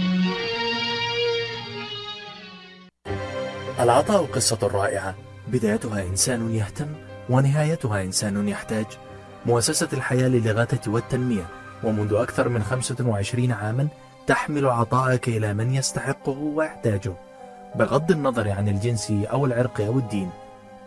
العطاء 3.81 4.25
قصة 4.25 4.57
رائعة. 4.73 5.15
بدايتها 5.47 6.03
إنسان 6.03 6.55
يهتم 6.55 6.87
ونهايتها 7.29 8.01
إنسان 8.01 8.47
يحتاج. 8.47 8.85
مؤسسة 9.45 9.87
الحياة 9.93 10.27
للإغاثة 10.27 10.91
والتنمية. 10.91 11.45
ومنذ 11.83 12.13
أكثر 12.13 12.49
من 12.49 12.63
25 12.63 13.51
عاما 13.51 13.87
تحمل 14.27 14.65
عطاءك 14.65 15.27
إلى 15.27 15.53
من 15.53 15.73
يستحقه 15.73 16.37
ويحتاجه. 16.39 17.13
بغض 17.75 18.11
النظر 18.11 18.49
عن 18.49 18.67
الجنس 18.67 19.11
أو 19.11 19.45
العرق 19.45 19.81
أو 19.81 19.97
الدين 19.97 20.29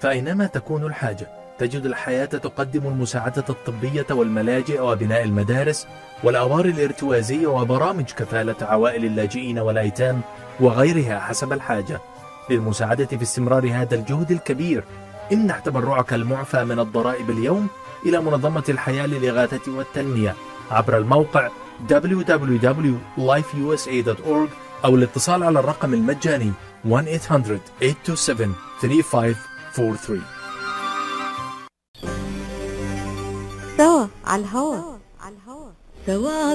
فأينما 0.00 0.46
تكون 0.46 0.84
الحاجة 0.84 1.26
تجد 1.58 1.86
الحياة 1.86 2.24
تقدم 2.24 2.86
المساعدة 2.86 3.44
الطبية 3.48 4.06
والملاجئ 4.10 4.80
وبناء 4.80 5.22
المدارس 5.22 5.86
والأوار 6.24 6.64
الارتوازية 6.64 7.46
وبرامج 7.46 8.04
كفالة 8.04 8.56
عوائل 8.60 9.04
اللاجئين 9.04 9.58
والأيتام 9.58 10.20
وغيرها 10.60 11.20
حسب 11.20 11.52
الحاجة. 11.52 12.00
للمساعدة 12.50 13.06
في 13.06 13.22
استمرار 13.22 13.70
هذا 13.72 13.94
الجهد 13.94 14.30
الكبير. 14.30 14.84
امنح 15.32 15.58
تبرعك 15.58 16.14
المعفى 16.14 16.64
من 16.64 16.78
الضرائب 16.78 17.30
اليوم 17.30 17.68
إلى 18.06 18.20
منظمة 18.20 18.64
الحياة 18.68 19.06
للإغاثة 19.06 19.72
والتنمية. 19.72 20.34
عبر 20.70 20.98
الموقع 20.98 21.48
www.lifeusa.org 21.90 24.48
أو 24.84 24.96
الاتصال 24.96 25.42
على 25.42 25.58
الرقم 25.58 25.94
المجاني 25.94 26.52
1-800-827-3543 26.88 26.92
سوا 33.76 34.06
على 34.24 34.42
الهوا 34.42 34.93
سوا 36.06 36.54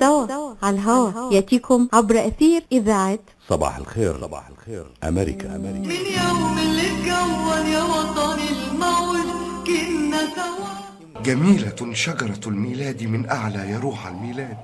سوا 0.00 0.54
على 0.62 0.76
الهوا 0.76 1.32
يأتيكم 1.32 1.88
عبر 1.92 2.26
أثير 2.26 2.64
إذاعة 2.72 3.18
صباح 3.48 3.76
الخير 3.76 4.20
صباح 4.20 4.48
الخير. 4.48 4.86
أمريكا 5.04 5.56
أمريكا. 5.56 5.78
من 5.78 5.90
يوم 5.90 6.58
اللي 6.58 6.86
اتكون 6.86 7.66
يا 7.66 7.82
وطني 7.82 8.48
الموج 8.50 9.26
كنا 9.66 10.20
سوا. 10.36 11.22
جميلة 11.22 11.92
شجرة 11.92 12.40
الميلاد 12.46 13.02
من 13.02 13.30
أعلى 13.30 13.70
يروح 13.70 14.06
الميلاد. 14.06 14.58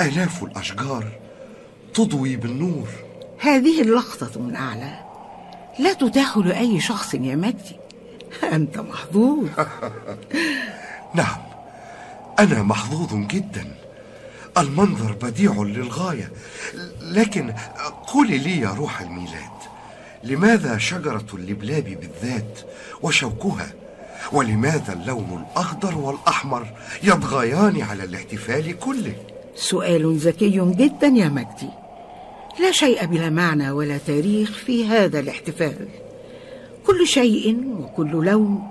آلاف 0.00 0.44
الأشجار 0.44 1.04
تضوي 1.94 2.36
بالنور. 2.36 2.88
هذه 3.40 3.82
اللقطة 3.82 4.40
من 4.40 4.56
أعلى. 4.56 4.98
لا 5.78 5.92
تتاح 5.92 6.36
لأي 6.36 6.80
شخص 6.80 7.14
يا 7.14 7.36
مجدي. 7.36 7.76
أنت 8.52 8.78
محظوظ 8.78 9.48
نعم. 11.14 11.55
أنا 12.38 12.62
محظوظ 12.62 13.14
جدا. 13.14 13.66
المنظر 14.58 15.12
بديع 15.12 15.52
للغاية. 15.52 16.30
لكن 17.02 17.54
قولي 18.06 18.38
لي 18.38 18.60
يا 18.60 18.70
روح 18.70 19.00
الميلاد 19.00 19.56
لماذا 20.24 20.78
شجرة 20.78 21.26
اللبلاب 21.34 21.84
بالذات 21.84 22.58
وشوكها؟ 23.02 23.66
ولماذا 24.32 24.92
اللون 24.92 25.44
الأخضر 25.50 25.98
والأحمر 25.98 26.66
يطغيان 27.02 27.82
على 27.82 28.04
الاحتفال 28.04 28.78
كله؟ 28.78 29.14
سؤال 29.56 30.16
ذكي 30.16 30.72
جدا 30.76 31.06
يا 31.06 31.28
مجدي. 31.28 31.70
لا 32.60 32.72
شيء 32.72 33.06
بلا 33.06 33.30
معنى 33.30 33.70
ولا 33.70 33.98
تاريخ 33.98 34.50
في 34.66 34.86
هذا 34.86 35.20
الاحتفال. 35.20 35.88
كل 36.86 37.06
شيء 37.06 37.56
وكل 37.80 38.10
لون 38.10 38.62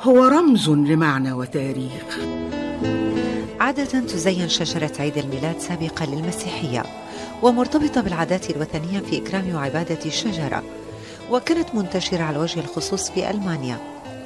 هو 0.00 0.24
رمز 0.24 0.70
لمعنى 0.70 1.32
وتاريخ. 1.32 2.18
عادة 3.60 4.00
تزين 4.00 4.48
شجرة 4.48 4.92
عيد 5.00 5.18
الميلاد 5.18 5.58
سابقة 5.58 6.04
للمسيحية 6.06 6.82
ومرتبطة 7.42 8.00
بالعادات 8.00 8.50
الوثنية 8.50 9.00
في 9.00 9.18
إكرام 9.18 9.54
وعبادة 9.54 9.98
الشجرة 10.06 10.62
وكانت 11.30 11.74
منتشرة 11.74 12.22
على 12.22 12.38
وجه 12.38 12.60
الخصوص 12.60 13.10
في 13.10 13.30
ألمانيا. 13.30 13.78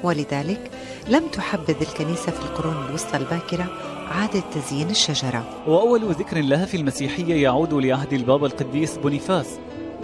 ولذلك 0.02 0.70
لم 1.08 1.22
تحبذ 1.32 1.76
الكنيسة 1.80 2.32
في 2.32 2.40
القرون 2.40 2.86
الوسطى 2.88 3.16
الباكرة 3.16 3.66
عادة 4.08 4.42
تزيين 4.54 4.90
الشجرة. 4.90 5.44
وأول 5.66 6.12
ذكر 6.12 6.40
لها 6.40 6.66
في 6.66 6.76
المسيحية 6.76 7.42
يعود 7.42 7.74
لعهد 7.74 8.12
البابا 8.12 8.46
القديس 8.46 8.96
بونيفاس 8.96 9.46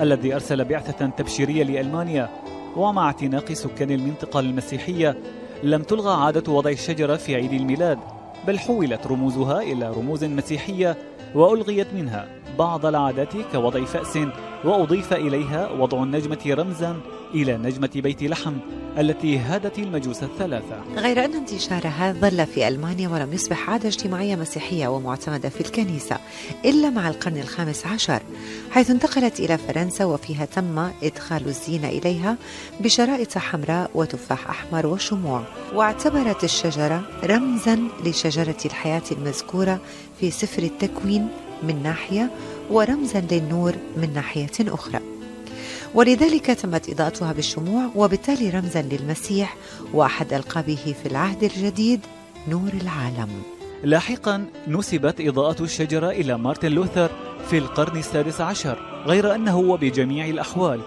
الذي 0.01 0.35
أرسل 0.35 0.65
بعثة 0.65 1.07
تبشيرية 1.07 1.65
لألمانيا 1.65 2.29
ومع 2.77 3.07
اعتناق 3.07 3.53
سكان 3.53 3.91
المنطقة 3.91 4.41
المسيحية 4.41 5.19
لم 5.63 5.83
تلغى 5.83 6.25
عادة 6.25 6.53
وضع 6.53 6.71
الشجرة 6.71 7.17
في 7.17 7.35
عيد 7.35 7.53
الميلاد. 7.53 7.99
بل 8.47 8.59
حولت 8.59 9.07
رموزها 9.07 9.63
إلى 9.63 9.91
رموز 9.91 10.25
مسيحية 10.25 10.97
وألغيت 11.35 11.95
منها 11.95 12.29
بعض 12.59 12.87
العادات 12.87 13.37
كوضع 13.53 13.85
فأس 13.85 14.19
وأضيف 14.65 15.13
إليها 15.13 15.71
وضع 15.71 16.03
النجمة 16.03 16.39
رمزا 16.47 16.97
إلى 17.35 17.57
نجمة 17.57 17.91
بيت 17.95 18.23
لحم 18.23 18.55
التي 18.99 19.39
هادت 19.39 19.79
المجوس 19.79 20.23
الثلاثة. 20.23 20.83
غير 20.97 21.25
أن 21.25 21.35
انتشارها 21.35 22.13
ظل 22.13 22.47
في 22.47 22.69
ألمانيا 22.69 23.09
ولم 23.09 23.33
يصبح 23.33 23.71
عادة 23.71 23.89
اجتماعية 23.89 24.37
مسيحية 24.37 24.89
ومعتمدة 24.89 25.49
في 25.49 25.61
الكنيسة 25.61 26.17
إلا 26.65 26.91
مع 26.91 27.09
القرن 27.09 27.37
الخامس 27.37 27.87
عشر 27.87 28.23
حيث 28.71 28.91
انتقلت 28.91 29.41
إلى 29.41 29.59
فرنسا 29.59 30.05
وفيها 30.05 30.45
تم 30.45 30.79
إدخال 31.03 31.47
الزينة 31.47 31.89
إليها 31.89 32.37
بشرائط 32.81 33.39
حمراء 33.39 33.91
وتفاح 33.95 34.49
أحمر 34.49 34.87
وشموع 34.87 35.43
واعتبرت 35.75 36.45
الشجرة 36.45 37.03
رمزا 37.25 37.79
لشجرة 38.05 38.59
الحياة 38.65 39.03
المذكورة 39.13 39.81
في 40.21 40.31
سفر 40.31 40.63
التكوين 40.63 41.29
من 41.63 41.83
ناحية 41.83 42.31
ورمزا 42.71 43.21
للنور 43.31 43.75
من 43.97 44.13
ناحية 44.15 44.51
أخرى. 44.61 45.18
ولذلك 45.95 46.47
تمت 46.47 46.91
إضاءتها 46.91 47.33
بالشموع 47.33 47.91
وبالتالي 47.95 48.51
رمزا 48.51 48.83
للمسيح 48.83 49.57
وأحد 49.95 50.33
ألقابه 50.33 50.95
في 51.03 51.09
العهد 51.09 51.45
الجديد 51.45 52.01
نور 52.49 52.71
العالم. 52.83 53.29
لاحقا 53.85 54.45
نسبت 54.69 55.21
إضاءة 55.21 55.63
الشجرة 55.63 56.11
إلى 56.11 56.39
مارتن 56.39 56.73
لوثر 56.73 57.11
في 57.51 57.59
القرن 57.59 57.99
السادس 57.99 58.41
عشر 58.41 59.03
غير 59.07 59.35
أنه 59.35 59.59
وبجميع 59.59 60.27
الأحوال. 60.27 60.81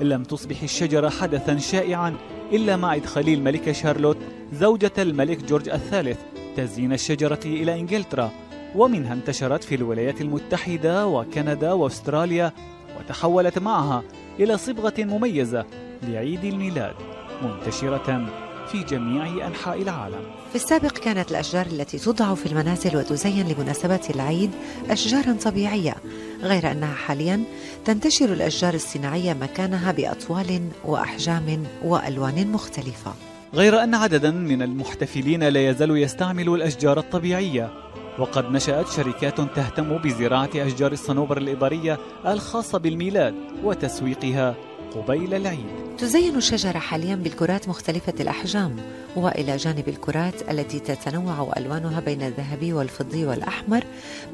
لم 0.00 0.22
تصبح 0.22 0.62
الشجرة 0.62 1.08
حدثا 1.08 1.58
شائعا 1.58 2.16
إلا 2.52 2.76
مع 2.76 2.94
إدخال 2.94 3.28
الملكة 3.28 3.72
شارلوت 3.72 4.16
زوجة 4.52 4.92
الملك 4.98 5.44
جورج 5.44 5.68
الثالث 5.68 6.18
تزيين 6.56 6.92
الشجرة 6.92 7.40
إلى 7.44 7.80
إنجلترا. 7.80 8.30
ومنها 8.74 9.12
انتشرت 9.12 9.64
في 9.64 9.74
الولايات 9.74 10.20
المتحدة 10.20 11.06
وكندا 11.06 11.72
وأستراليا 11.72 12.52
وتحولت 12.98 13.58
معها. 13.58 14.02
إلى 14.40 14.58
صبغة 14.58 14.94
مميزة 14.98 15.64
لعيد 16.02 16.44
الميلاد 16.44 16.94
منتشرة 17.42 18.26
في 18.72 18.82
جميع 18.82 19.46
أنحاء 19.46 19.82
العالم. 19.82 20.22
في 20.50 20.56
السابق 20.56 20.92
كانت 20.98 21.30
الأشجار 21.30 21.66
التي 21.66 21.98
توضع 21.98 22.34
في 22.34 22.46
المنازل 22.46 22.96
وتزين 22.96 23.48
لمناسبات 23.48 24.10
العيد 24.10 24.50
أشجارا 24.90 25.32
طبيعية 25.44 25.94
غير 26.42 26.70
أنها 26.70 26.94
حاليا 26.94 27.42
تنتشر 27.84 28.32
الأشجار 28.32 28.74
الصناعية 28.74 29.32
مكانها 29.32 29.92
بأطوال 29.92 30.68
وأحجام 30.84 31.64
وألوان 31.84 32.52
مختلفة. 32.52 33.14
غير 33.54 33.82
أن 33.82 33.94
عددا 33.94 34.30
من 34.30 34.62
المحتفلين 34.62 35.44
لا 35.44 35.70
يزال 35.70 35.98
يستعمل 35.98 36.48
الأشجار 36.48 36.98
الطبيعية 36.98 37.70
وقد 38.18 38.50
نشأت 38.50 38.88
شركات 38.88 39.40
تهتم 39.40 39.98
بزراعة 39.98 40.50
أشجار 40.54 40.92
الصنوبر 40.92 41.38
الإبرية 41.38 41.98
الخاصة 42.26 42.78
بالميلاد 42.78 43.34
وتسويقها 43.64 44.54
قبيل 44.94 45.34
العيد. 45.34 45.66
تزين 45.98 46.36
الشجرة 46.36 46.78
حاليا 46.78 47.14
بالكرات 47.14 47.68
مختلفة 47.68 48.12
الأحجام 48.20 48.76
وإلى 49.16 49.56
جانب 49.56 49.88
الكرات 49.88 50.50
التي 50.50 50.78
تتنوع 50.78 51.52
ألوانها 51.56 52.00
بين 52.00 52.22
الذهبي 52.22 52.72
والفضي 52.72 53.26
والأحمر 53.26 53.84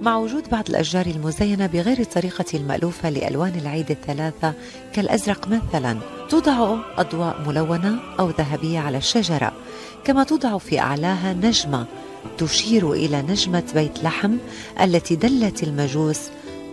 مع 0.02 0.16
وجود 0.16 0.50
بعض 0.50 0.64
الأشجار 0.68 1.06
المزينة 1.06 1.66
بغير 1.66 1.98
الطريقة 1.98 2.44
المألوفة 2.54 3.10
لألوان 3.10 3.52
العيد 3.58 3.90
الثلاثة 3.90 4.52
كالأزرق 4.92 5.48
مثلا. 5.48 5.98
توضع 6.28 6.76
أضواء 6.98 7.36
ملونة 7.46 7.98
أو 8.20 8.30
ذهبية 8.30 8.78
على 8.78 8.98
الشجرة 8.98 9.52
كما 10.04 10.24
توضع 10.24 10.58
في 10.58 10.80
أعلاها 10.80 11.32
نجمة 11.32 11.86
تشير 12.38 12.92
إلى 12.92 13.22
نجمة 13.22 13.62
بيت 13.74 14.04
لحم 14.04 14.36
التي 14.80 15.16
دلت 15.16 15.62
المجوس 15.62 16.20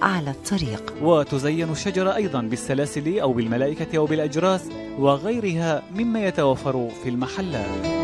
على 0.01 0.31
الطريق. 0.31 0.93
وتزين 1.01 1.71
الشجرة 1.71 2.15
أيضا 2.15 2.41
بالسلاسل 2.41 3.19
أو 3.19 3.33
بالملائكة 3.33 3.97
أو 3.97 4.05
بالأجراس 4.05 4.61
وغيرها 4.99 5.83
مما 5.95 6.25
يتوفر 6.27 6.89
في 7.03 7.09
المحلات. 7.09 8.01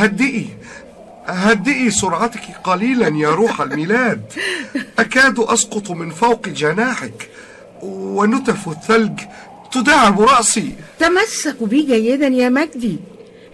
هدئي 0.00 0.46
هدئي 1.26 1.90
سرعتك 1.90 2.40
قليلا 2.64 3.08
يا 3.08 3.30
روح 3.30 3.60
الميلاد. 3.60 4.32
أكاد 4.98 5.38
أسقط 5.38 5.90
من 5.90 6.10
فوق 6.10 6.48
جناحك. 6.48 7.30
ونتف 7.82 8.68
الثلج 8.68 9.20
تداعب 9.72 10.20
رأسي 10.20 10.74
تمسك 10.98 11.62
بي 11.62 11.82
جيدا 11.82 12.26
يا 12.26 12.48
مجدي 12.48 12.96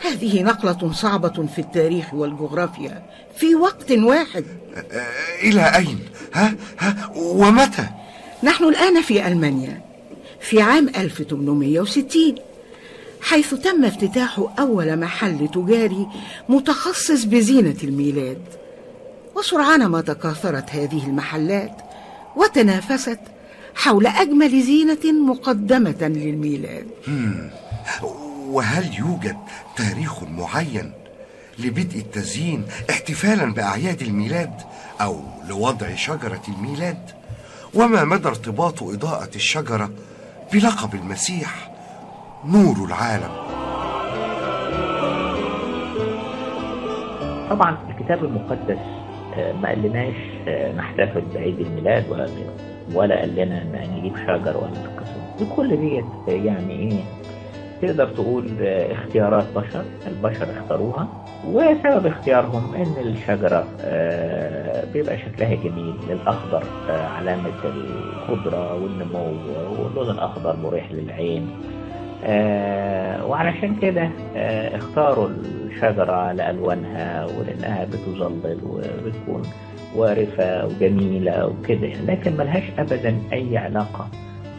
هذه 0.05 0.43
نقلة 0.43 0.93
صعبة 0.93 1.47
في 1.55 1.59
التاريخ 1.59 2.15
والجغرافيا 2.15 3.03
في 3.37 3.55
وقت 3.55 3.93
واحد 3.93 4.45
إلى 5.43 5.77
أين؟ 5.77 5.99
ها؟ 6.35 6.55
ها؟ 6.79 7.11
ومتى؟ 7.17 7.87
نحن 8.43 8.65
الآن 8.65 9.03
في 9.03 9.27
ألمانيا 9.27 9.81
في 10.41 10.63
عام 10.63 10.89
1860 10.89 12.35
حيث 13.21 13.55
تم 13.55 13.85
افتتاح 13.85 14.41
أول 14.59 14.97
محل 14.97 15.49
تجاري 15.55 16.07
متخصص 16.49 17.25
بزينة 17.25 17.77
الميلاد 17.85 18.43
وسرعان 19.35 19.87
ما 19.87 20.01
تكاثرت 20.01 20.71
هذه 20.71 21.07
المحلات 21.07 21.77
وتنافست 22.37 23.19
حول 23.77 24.07
أجمل 24.07 24.63
زينة 24.63 25.13
مقدمة 25.31 25.97
للميلاد. 26.01 26.87
وهل 28.49 28.95
يوجد 28.99 29.37
تاريخ 29.77 30.23
معين 30.23 30.93
لبدء 31.59 31.99
التزيين 31.99 32.65
احتفالا 32.91 33.53
بأعياد 33.53 34.03
الميلاد 34.03 34.53
أو 35.01 35.21
لوضع 35.49 35.95
شجرة 35.95 36.43
الميلاد؟ 36.49 37.11
وما 37.75 38.05
مدى 38.05 38.29
ارتباط 38.29 38.83
إضاءة 38.83 39.31
الشجرة 39.37 39.91
بلقب 40.53 40.95
المسيح 40.95 41.71
نور 42.45 42.87
العالم؟ 42.87 43.47
طبعا 47.51 47.79
الكتاب 47.91 48.25
المقدس 48.25 48.79
آه، 49.37 49.53
ما 49.53 49.69
قالناش 49.69 50.15
آه، 50.49 50.73
نحتفل 50.73 51.23
بعيد 51.35 51.61
الميلاد 51.61 52.11
ولا 52.11 52.27
ولا 52.95 53.21
قال 53.21 53.35
لنا 53.37 53.63
ان 53.63 53.91
نجيب 53.99 54.17
شجر 54.17 54.57
ولا 54.57 54.85
القصص 54.85 55.53
كل 55.57 55.77
ديت 55.77 56.05
يعني 56.29 56.73
إيه؟ 56.73 57.01
تقدر 57.83 58.07
تقول 58.09 58.51
اختيارات 58.63 59.45
بشر 59.57 59.85
البشر 60.07 60.47
اختاروها 60.61 61.09
وسبب 61.49 62.07
اختيارهم 62.07 62.75
إن 62.75 62.95
الشجرة 63.07 63.67
آه، 63.81 64.85
بيبقى 64.93 65.19
شكلها 65.19 65.55
جميل 65.55 65.95
الأخضر 66.11 66.63
آه، 66.91 67.07
علامة 67.09 67.51
الخضرة 67.65 68.75
والنمو 68.75 69.33
واللون 69.83 70.11
الأخضر 70.11 70.57
مريح 70.57 70.93
للعين. 70.93 71.51
آه، 72.25 73.27
وعلشان 73.27 73.77
كده 73.77 74.11
اختاروا 74.77 75.29
الشجرة 75.65 76.33
لألوانها 76.33 77.25
ولأنها 77.27 77.85
بتظلل 77.85 78.59
وبتكون 78.65 79.43
وارفة 79.95 80.67
وجميلة 80.67 81.47
وكده. 81.47 81.89
لكن 82.07 82.37
ملهاش 82.37 82.65
أبدا 82.79 83.19
أي 83.33 83.59
علاقة 83.59 84.09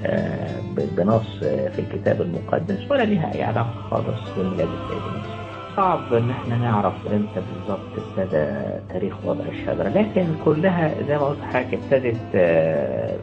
آه، 0.06 0.62
بنص 0.98 1.44
آه، 1.44 1.70
في 1.70 1.80
الكتاب 1.80 2.22
المقدس 2.22 2.92
ولا 2.92 3.04
لها 3.04 3.34
أي 3.36 3.44
علاقة 3.44 3.74
خالص 3.92 4.30
بميلاد 4.38 4.68
السيد 4.68 5.02
المسيح 5.14 5.38
صعب 5.78 6.14
إن 6.14 6.30
إحنا 6.30 6.58
نعرف 6.58 6.94
إمتى 7.08 7.42
بالظبط 7.54 7.80
ابتدى 8.18 8.48
تاريخ 8.90 9.14
وضع 9.26 9.44
الشجرة. 9.52 9.90
لكن 9.90 10.26
كلها 10.46 10.92
زي 11.08 11.18
ما 11.18 11.24
قلت 11.26 11.40
حضرتك 11.42 11.74
ابتدت 11.74 12.22
آه، 12.36 13.18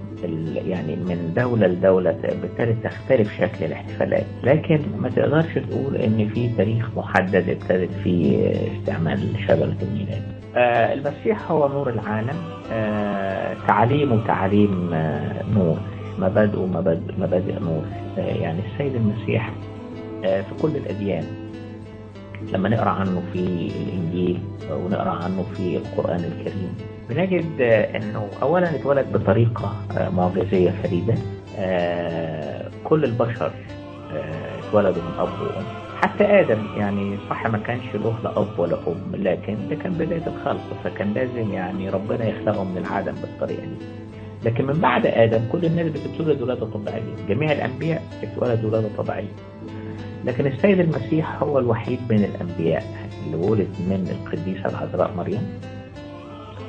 يعني 0.67 0.97
من 0.97 1.33
دولة 1.37 1.67
لدولة 1.67 2.11
ابتدت 2.25 2.85
تختلف 2.85 3.33
شكل 3.37 3.65
الاحتفالات. 3.65 4.27
لكن 4.43 4.81
ما 5.01 5.09
تقدرش 5.09 5.59
تقول 5.59 5.97
إن 5.97 6.29
في 6.29 6.49
تاريخ 6.57 6.89
محدد 6.97 7.49
ابتدت 7.49 7.91
فيه 8.05 8.53
استعمال 8.81 9.29
شجرة 9.49 9.77
الميلاد. 9.83 10.23
المسيح 10.57 11.51
هو 11.51 11.69
نور 11.69 11.91
العالم. 11.91 12.37
آه، 12.73 13.57
تعاليمه 13.69 14.27
تعاليم 14.27 14.91
آه، 14.95 15.43
نور. 15.55 15.77
مبادئه 16.19 16.67
مبادئ, 16.67 17.13
مبادئ 17.19 17.61
نور. 17.61 17.83
آه، 18.19 18.21
يعني 18.21 18.59
السيد 18.73 18.95
المسيح 18.95 19.51
آه، 20.25 20.41
في 20.41 20.55
كل 20.63 20.77
الأديان 20.77 21.25
لما 22.53 22.69
نقرأ 22.69 22.91
عنه 22.91 23.23
في 23.33 23.39
الإنجيل 23.89 24.39
ونقرأ 24.71 25.11
عنه 25.11 25.43
في 25.57 25.77
القرآن 25.77 26.21
الكريم 26.25 26.75
بنجد 27.11 27.61
آه، 27.61 27.97
أنه 27.97 28.29
أولا 28.43 28.75
اتولد 28.77 29.13
بطريقة 29.13 29.73
آه، 29.99 30.09
معجزية 30.09 30.71
فريدة. 30.83 31.15
آه، 31.59 32.71
كل 32.85 33.05
البشر 33.05 33.51
آه، 34.13 34.59
اتولدوا 34.69 35.03
من 35.03 35.19
أب 35.19 35.29
وأم. 35.41 35.84
حتى 36.05 36.25
آدم 36.25 36.67
يعني 36.77 37.17
صح 37.31 37.47
ما 37.47 37.59
كانش 37.59 37.83
له 37.95 38.15
لا 38.25 38.39
أب 38.41 38.59
ولا 38.59 38.77
أم 38.87 39.17
لكن 39.23 39.57
ده 39.71 39.77
كان 39.77 39.93
بداية 39.93 40.27
الخلق 40.27 40.61
فكان 40.85 41.13
لازم 41.15 41.53
يعني 41.53 41.91
ربنا 41.91 42.25
يخلقه 42.29 42.65
من 42.65 42.79
العدم 42.79 43.13
بالطريقة 43.13 43.63
دي. 43.63 43.87
لكن 44.45 44.67
من 44.67 44.75
بعد 44.81 45.07
آدم 45.07 45.41
كل 45.53 45.65
الناس 45.65 45.87
بتتولد 45.87 46.43
ولادة 46.43 46.67
طبيعية 46.67 47.03
جميع 47.29 47.53
الأنبياء 47.53 48.03
اتولدوا 48.23 48.71
ولادة 48.71 48.89
طبيعية 48.99 49.33
لكن 50.25 50.47
السيد 50.47 50.81
المسيح 50.81 51.43
هو 51.43 51.59
الوحيد 51.59 51.99
من 52.11 52.25
الأنبياء 52.25 52.85
اللي 53.27 53.37
ولد 53.47 53.69
من 53.81 54.17
القديسة 54.21 54.69
العذراء 54.69 55.11
مريم. 55.17 55.61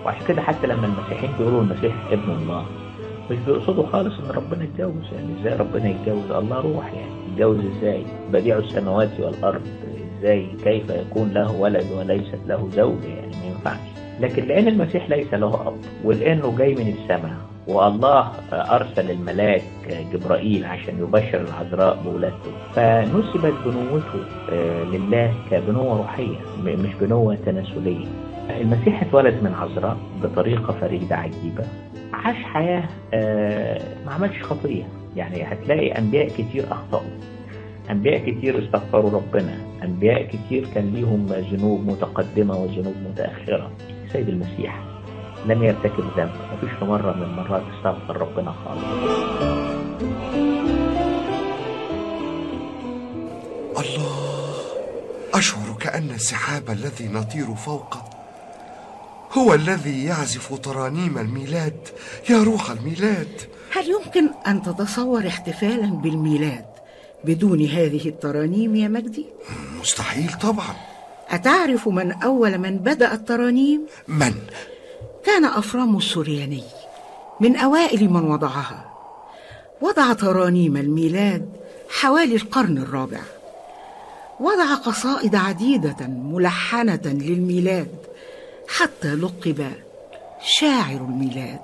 وعشان 0.06 0.28
كده 0.28 0.42
حتى 0.42 0.68
لما 0.68 0.86
المسيحيين 0.86 1.32
بيقولوا 1.40 1.62
المسيح 1.62 1.94
ابن 2.12 2.32
الله 2.32 2.66
مش 3.32 3.38
بيقصدوا 3.48 3.86
خالص 3.88 4.14
ان 4.20 4.32
ربنا 4.32 4.64
يتجوز. 4.64 5.04
يعني 5.14 5.42
إزاي 5.42 5.54
ربنا 5.58 5.90
يتجوز؟ 5.90 6.32
الله 6.32 6.60
روح 6.62 6.94
يعني. 6.94 7.12
يتجوز 7.32 7.58
إزاي؟ 7.78 8.04
بديع 8.34 8.58
السماوات 8.58 9.20
والأرض. 9.20 9.62
إزاي؟ 10.20 10.48
كيف 10.64 10.90
يكون 10.90 11.30
له 11.34 11.52
ولد 11.52 11.86
وليست 11.98 12.40
له 12.48 12.70
زوجة 12.76 13.08
يعني 13.08 13.32
ما 13.38 13.46
ينفعش. 13.46 13.80
لكن 14.20 14.44
لأن 14.48 14.68
المسيح 14.68 15.10
ليس 15.10 15.34
له 15.34 15.68
أب 15.68 15.76
ولأنه 16.04 16.56
جاي 16.58 16.76
من 16.76 16.88
السماء 17.00 17.36
والله 17.68 18.32
أرسل 18.54 19.12
الملاك 19.12 19.62
جبرائيل 20.14 20.66
عشان 20.66 21.00
يبشر 21.00 21.42
العذراء 21.42 21.98
بولادته. 22.06 22.52
فنسبت 22.74 23.54
بنوته 23.66 24.26
آه، 24.52 24.84
لله 24.84 25.34
كبنوة 25.52 25.98
روحية 25.98 26.36
مش 26.64 26.94
بنوة 27.02 27.36
تناسلية. 27.46 28.06
المسيح 28.50 29.02
اتولد 29.02 29.44
من 29.44 29.54
عذراء 29.54 29.98
بطريقة 30.24 30.74
فريدة 30.82 31.16
عجيبة. 31.16 31.64
عاش 32.14 32.36
حياة 32.36 32.84
آه، 33.14 33.82
ما 34.06 34.14
عملش 34.14 34.44
خطية. 34.44 34.84
يعني 35.16 35.44
هتلاقي 35.44 35.92
أنبياء 35.92 36.28
كتير 36.28 36.66
أخطأوا. 36.72 37.10
أنبياء 37.92 38.18
كتير 38.32 38.64
استغفروا 38.66 39.12
ربنا. 39.12 39.58
أنبياء 39.84 40.24
كتير 40.24 40.68
كان 40.76 40.94
ليهم 40.94 41.26
ذنوب 41.26 41.86
متقدمة 41.88 42.58
وذنوب 42.58 42.96
متأخرة. 43.12 43.72
سيد 44.14 44.30
المسيح 44.30 44.80
لم 45.46 45.64
يرتكب 45.64 46.04
ذنب. 46.18 46.32
مفيش 46.54 46.70
في 46.80 46.86
مرة 46.86 47.16
من 47.16 47.24
المرات 47.24 47.64
استغفر 47.78 48.18
ربنا 48.18 48.52
خالص. 48.52 48.86
الله 53.78 54.06
أشعر 55.34 55.76
كأن 55.80 56.10
السحاب 56.10 56.70
الذي 56.70 57.08
نطير 57.08 57.46
فوقه 57.56 58.15
هو 59.38 59.54
الذي 59.54 60.06
يعزف 60.06 60.60
ترانيم 60.64 61.18
الميلاد 61.18 61.88
يا 62.30 62.44
روح 62.44 62.72
الميلاد 62.72 63.42
هل 63.72 63.90
يمكن 63.90 64.30
أن 64.48 64.62
تتصور 64.62 65.28
احتفالا 65.28 65.88
بالميلاد 65.88 66.66
بدون 67.24 67.66
هذه 67.66 68.10
الترانيم 68.10 68.76
يا 68.76 68.88
مجدي؟ 68.88 69.26
مستحيل 69.82 70.34
طبعا 70.42 70.76
أتعرف 71.30 71.88
من 71.88 72.12
أول 72.12 72.58
من 72.58 72.78
بدأ 72.78 73.14
الترانيم؟ 73.14 73.86
من؟ 74.08 74.34
كان 75.26 75.46
أفرام 75.46 75.98
السورياني 75.98 76.64
من 77.40 77.56
أوائل 77.56 78.10
من 78.10 78.24
وضعها 78.24 78.86
وضع 79.82 80.14
ترانيم 80.14 80.78
الميلاد 80.78 81.50
حوالي 81.90 82.36
القرن 82.36 82.78
الرابع 82.78 83.22
وضع 84.40 84.76
قصائد 84.76 85.36
عديدة 85.36 86.08
ملحنة 86.08 87.02
للميلاد 87.06 87.96
حتى 88.68 89.16
لقب 89.16 89.72
شاعر 90.42 90.96
الميلاد. 90.96 91.60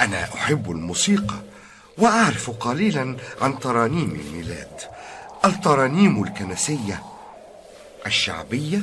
أنا 0.00 0.24
أحب 0.24 0.70
الموسيقى 0.70 1.36
وأعرف 1.98 2.50
قليلا 2.50 3.16
عن 3.40 3.58
ترانيم 3.58 4.20
الميلاد. 4.20 4.80
الترانيم 5.44 6.22
الكنسية 6.22 7.02
الشعبية 8.06 8.80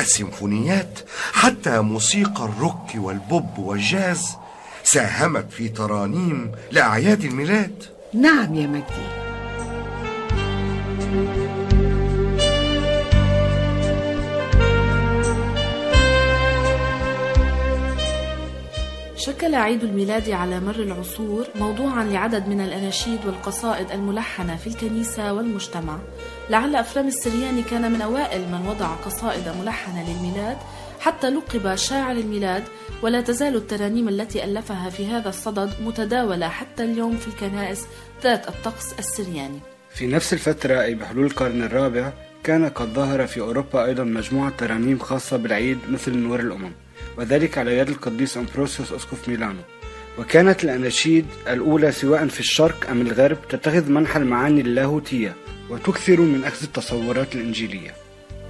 السيمفونيات 0.00 0.98
حتى 1.32 1.80
موسيقى 1.80 2.44
الروك 2.44 2.90
والبوب 2.94 3.58
والجاز 3.58 4.36
ساهمت 4.84 5.52
في 5.52 5.68
ترانيم 5.68 6.52
لأعياد 6.70 7.24
الميلاد. 7.24 7.84
نعم 8.14 8.54
يا 8.54 8.66
مجدي. 8.66 9.20
شكل 19.20 19.54
عيد 19.54 19.84
الميلاد 19.84 20.30
على 20.30 20.60
مر 20.60 20.74
العصور 20.74 21.46
موضوعا 21.54 22.04
لعدد 22.04 22.48
من 22.48 22.60
الأناشيد 22.60 23.26
والقصائد 23.26 23.90
الملحنة 23.90 24.56
في 24.56 24.66
الكنيسة 24.66 25.32
والمجتمع. 25.32 25.98
لعل 26.50 26.76
أفرام 26.76 27.06
السرياني 27.06 27.62
كان 27.62 27.92
من 27.92 28.00
أوائل 28.00 28.40
من 28.40 28.66
وضع 28.66 28.86
قصائد 28.86 29.48
ملحنة 29.60 30.10
للميلاد 30.10 30.56
حتى 31.00 31.30
لقب 31.30 31.74
شاعر 31.74 32.16
الميلاد 32.16 32.62
ولا 33.02 33.20
تزال 33.20 33.56
الترانيم 33.56 34.08
التي 34.08 34.44
ألفها 34.44 34.90
في 34.90 35.06
هذا 35.06 35.28
الصدد 35.28 35.70
متداولة 35.84 36.48
حتى 36.48 36.84
اليوم 36.84 37.16
في 37.16 37.28
الكنائس 37.28 37.86
ذات 38.22 38.48
الطقس 38.48 38.98
السرياني. 38.98 39.58
في 39.90 40.06
نفس 40.06 40.32
الفترة 40.32 40.82
أي 40.82 40.94
بحلول 40.94 41.26
القرن 41.26 41.62
الرابع 41.62 42.12
كان 42.44 42.68
قد 42.68 42.88
ظهر 42.88 43.26
في 43.26 43.40
أوروبا 43.40 43.84
أيضا 43.84 44.04
مجموعة 44.04 44.52
ترانيم 44.58 44.98
خاصة 44.98 45.36
بالعيد 45.36 45.78
مثل 45.88 46.16
نور 46.16 46.40
الأمم. 46.40 46.72
وذلك 47.18 47.58
على 47.58 47.78
يد 47.78 47.88
القديس 47.88 48.36
أمبروسيوس 48.36 48.92
أسقف 48.92 49.28
ميلانو. 49.28 49.60
وكانت 50.18 50.64
الأناشيد 50.64 51.26
الأولى 51.48 51.92
سواء 51.92 52.26
في 52.26 52.40
الشرق 52.40 52.90
أم 52.90 53.00
الغرب 53.00 53.38
تتخذ 53.48 53.90
منحى 53.90 54.18
المعاني 54.18 54.60
اللاهوتية 54.60 55.34
وتكثر 55.70 56.20
من 56.20 56.44
أخذ 56.44 56.62
التصورات 56.62 57.34
الإنجيلية. 57.34 57.94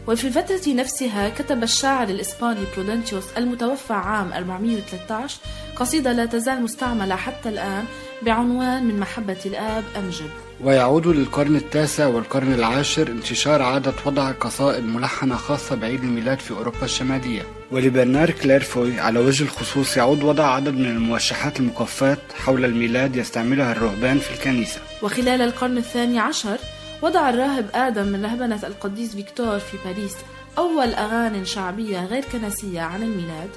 وفي 0.06 0.26
الفترة 0.26 0.74
نفسها 0.74 1.28
كتب 1.28 1.62
الشاعر 1.62 2.08
الإسباني 2.08 2.60
برودنتيوس 2.76 3.24
المتوفى 3.36 3.92
عام 3.92 4.32
413 4.32 5.38
قصيدة 5.76 6.12
لا 6.12 6.26
تزال 6.26 6.62
مستعملة 6.62 7.16
حتى 7.16 7.48
الآن 7.48 7.84
بعنوان 8.22 8.84
من 8.84 9.00
محبة 9.00 9.38
الآب 9.46 9.84
أمجد 9.96 10.30
ويعود 10.64 11.06
للقرن 11.06 11.56
التاسع 11.56 12.06
والقرن 12.06 12.52
العاشر 12.52 13.08
انتشار 13.08 13.62
عادة 13.62 13.92
وضع 14.06 14.30
قصائد 14.32 14.84
ملحنة 14.84 15.36
خاصة 15.36 15.76
بعيد 15.76 16.02
الميلاد 16.02 16.38
في 16.38 16.50
أوروبا 16.50 16.84
الشمالية. 16.84 17.42
ولبرنار 17.70 18.30
كليرفوي 18.30 19.00
على 19.00 19.18
وجه 19.18 19.44
الخصوص 19.44 19.96
يعود 19.96 20.22
وضع 20.22 20.54
عدد 20.54 20.74
من 20.74 20.84
الموشحات 20.86 21.60
المقفات 21.60 22.18
حول 22.44 22.64
الميلاد 22.64 23.16
يستعملها 23.16 23.72
الرهبان 23.72 24.18
في 24.18 24.34
الكنيسة. 24.34 24.80
وخلال 25.02 25.42
القرن 25.42 25.78
الثاني 25.78 26.18
عشر 26.18 26.58
وضع 27.02 27.30
الراهب 27.30 27.70
آدم 27.74 28.06
من 28.06 28.24
رهبنة 28.24 28.60
القديس 28.66 29.14
فيكتور 29.16 29.58
في 29.58 29.76
باريس 29.84 30.16
أول 30.58 30.94
أغاني 30.94 31.44
شعبية 31.44 32.04
غير 32.06 32.24
كنسية 32.32 32.80
عن 32.80 33.02
الميلاد 33.02 33.50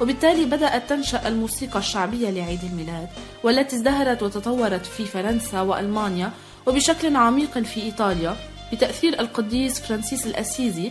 وبالتالي 0.00 0.44
بدأت 0.44 0.88
تنشأ 0.88 1.28
الموسيقى 1.28 1.78
الشعبية 1.78 2.30
لعيد 2.30 2.58
الميلاد 2.72 3.08
والتي 3.42 3.76
ازدهرت 3.76 4.22
وتطورت 4.22 4.86
في 4.86 5.04
فرنسا 5.04 5.60
وألمانيا 5.60 6.30
وبشكل 6.66 7.16
عميق 7.16 7.58
في 7.58 7.82
إيطاليا 7.82 8.36
بتأثير 8.72 9.20
القديس 9.20 9.80
فرانسيس 9.80 10.26
الأسيزي 10.26 10.90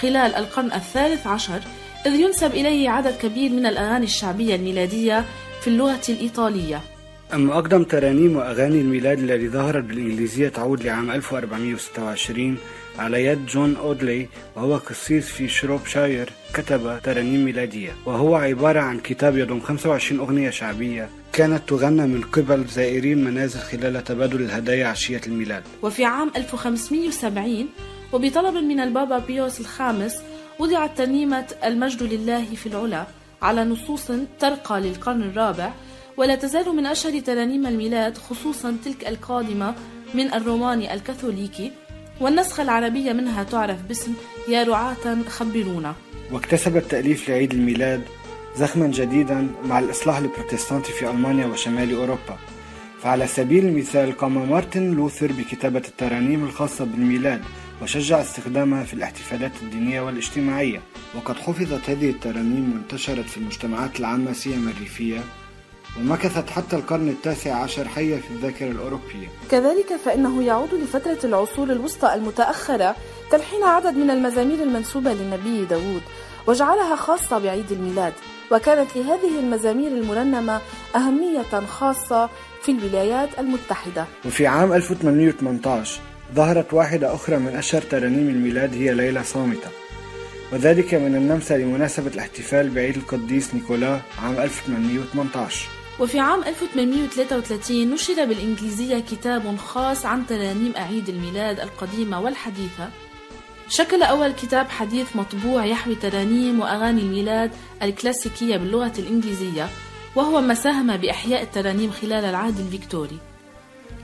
خلال 0.00 0.34
القرن 0.34 0.72
الثالث 0.72 1.26
عشر 1.26 1.60
إذ 2.06 2.12
ينسب 2.14 2.50
إليه 2.50 2.90
عدد 2.90 3.16
كبير 3.16 3.50
من 3.50 3.66
الأغاني 3.66 4.04
الشعبية 4.04 4.54
الميلادية 4.54 5.24
في 5.60 5.66
اللغة 5.68 6.00
الإيطالية. 6.08 6.80
أما 7.34 7.54
أقدم 7.54 7.82
ترانيم 7.84 8.36
وأغاني 8.36 8.80
الميلاد 8.80 9.18
التي 9.18 9.48
ظهرت 9.48 9.84
بالإنجليزية 9.84 10.48
تعود 10.48 10.82
لعام 10.84 11.10
1426 11.10 12.58
على 12.98 13.24
يد 13.24 13.46
جون 13.46 13.76
أودلي 13.76 14.28
وهو 14.56 14.76
قسيس 14.76 15.28
في 15.28 15.48
شروبشاير 15.48 16.30
كتب 16.54 17.00
ترانيم 17.02 17.44
ميلادية. 17.44 17.92
وهو 18.06 18.34
عبارة 18.34 18.80
عن 18.80 18.98
كتاب 19.00 19.36
يضم 19.36 19.60
25 19.60 20.20
أغنية 20.20 20.50
شعبية 20.50 21.08
كانت 21.32 21.68
تغنى 21.68 22.06
من 22.06 22.20
قبل 22.22 22.64
زائرين 22.64 23.24
منازل 23.24 23.60
خلال 23.60 24.04
تبادل 24.04 24.40
الهدايا 24.40 24.86
عشية 24.86 25.20
الميلاد. 25.26 25.62
وفي 25.82 26.04
عام 26.04 26.30
1570 26.36 27.68
وبطلب 28.12 28.54
من 28.54 28.80
البابا 28.80 29.18
بيوس 29.18 29.60
الخامس 29.60 30.16
وضعت 30.58 30.98
ترنيمة 30.98 31.46
المجد 31.64 32.02
لله 32.02 32.44
في 32.54 32.66
العلا 32.66 33.06
على 33.42 33.64
نصوص 33.64 34.12
ترقى 34.40 34.80
للقرن 34.80 35.22
الرابع 35.22 35.72
ولا 36.16 36.34
تزال 36.34 36.76
من 36.76 36.86
أشهر 36.86 37.20
ترانيم 37.20 37.66
الميلاد 37.66 38.18
خصوصا 38.18 38.76
تلك 38.84 39.08
القادمة 39.08 39.74
من 40.14 40.34
الروماني 40.34 40.94
الكاثوليكي. 40.94 41.72
والنسخة 42.20 42.62
العربية 42.62 43.12
منها 43.12 43.42
تعرف 43.42 43.82
باسم 43.82 44.12
يا 44.48 44.62
رعاة 44.62 45.22
خبرونا. 45.28 45.94
واكتسب 46.32 46.76
التأليف 46.76 47.28
لعيد 47.28 47.52
الميلاد 47.52 48.02
زخما 48.56 48.86
جديدا 48.86 49.48
مع 49.64 49.78
الإصلاح 49.78 50.16
البروتستانتي 50.16 50.92
في 50.92 51.10
ألمانيا 51.10 51.46
وشمال 51.46 51.94
أوروبا. 51.94 52.38
فعلى 53.02 53.26
سبيل 53.26 53.64
المثال 53.66 54.16
قام 54.16 54.50
مارتن 54.50 54.90
لوثر 54.90 55.32
بكتابة 55.32 55.82
الترانيم 55.88 56.44
الخاصة 56.44 56.84
بالميلاد 56.84 57.42
وشجع 57.82 58.20
استخدامها 58.20 58.84
في 58.84 58.94
الاحتفالات 58.94 59.52
الدينية 59.62 60.00
والاجتماعية. 60.00 60.80
وقد 61.14 61.36
حفظت 61.36 61.90
هذه 61.90 62.10
الترانيم 62.10 62.72
وانتشرت 62.72 63.28
في 63.28 63.36
المجتمعات 63.36 64.00
العامة 64.00 64.32
سيما 64.32 64.70
الريفية 64.70 65.20
ومكثت 66.00 66.50
حتى 66.50 66.76
القرن 66.76 67.08
التاسع 67.08 67.54
عشر 67.54 67.88
حية 67.88 68.16
في 68.16 68.30
الذاكرة 68.30 68.70
الأوروبية. 68.70 69.28
كذلك 69.50 69.96
فإنه 70.04 70.42
يعود 70.42 70.74
لفترة 70.74 71.18
العصور 71.24 71.70
الوسطى 71.72 72.14
المتأخرة 72.14 72.96
تلحين 73.30 73.62
عدد 73.62 73.96
من 73.96 74.10
المزامير 74.10 74.62
المنسوبة 74.62 75.12
للنبي 75.12 75.64
داود 75.64 76.02
وجعلها 76.46 76.96
خاصة 76.96 77.38
بعيد 77.38 77.72
الميلاد. 77.72 78.12
وكانت 78.52 78.96
لهذه 78.96 79.38
المزامير 79.40 79.90
المرنمة 79.92 80.60
أهمية 80.96 81.66
خاصة 81.66 82.30
في 82.62 82.72
الولايات 82.72 83.28
المتحدة. 83.38 84.04
وفي 84.24 84.46
عام 84.46 84.72
1818 84.72 86.00
ظهرت 86.34 86.74
واحدة 86.74 87.14
أخرى 87.14 87.36
من 87.36 87.56
أشهر 87.56 87.82
ترانيم 87.82 88.28
الميلاد 88.28 88.74
هي 88.74 88.94
ليلة 88.94 89.22
صامتة. 89.22 89.68
وذلك 90.52 90.94
من 90.94 91.14
النمسا 91.16 91.54
لمناسبة 91.54 92.10
الاحتفال 92.14 92.70
بعيد 92.70 92.96
القديس 92.96 93.54
نيكولا 93.54 94.00
عام 94.22 94.34
1818 94.40 95.68
وفي 96.00 96.18
عام 96.18 96.42
1833 96.44 97.90
نشر 97.90 98.24
بالإنجليزية 98.24 98.98
كتاب 98.98 99.56
خاص 99.56 100.06
عن 100.06 100.26
ترانيم 100.26 100.72
أعيد 100.76 101.08
الميلاد 101.08 101.60
القديمة 101.60 102.20
والحديثة. 102.20 102.88
شكل 103.68 104.02
أول 104.02 104.32
كتاب 104.32 104.68
حديث 104.68 105.16
مطبوع 105.16 105.64
يحوي 105.64 105.94
ترانيم 105.94 106.60
وأغاني 106.60 107.00
الميلاد 107.00 107.50
الكلاسيكية 107.82 108.56
باللغة 108.56 108.92
الإنجليزية 108.98 109.68
وهو 110.16 110.40
ما 110.40 110.54
ساهم 110.54 110.96
بإحياء 110.96 111.42
الترانيم 111.42 111.90
خلال 111.90 112.24
العهد 112.24 112.60
الفيكتوري. 112.60 113.18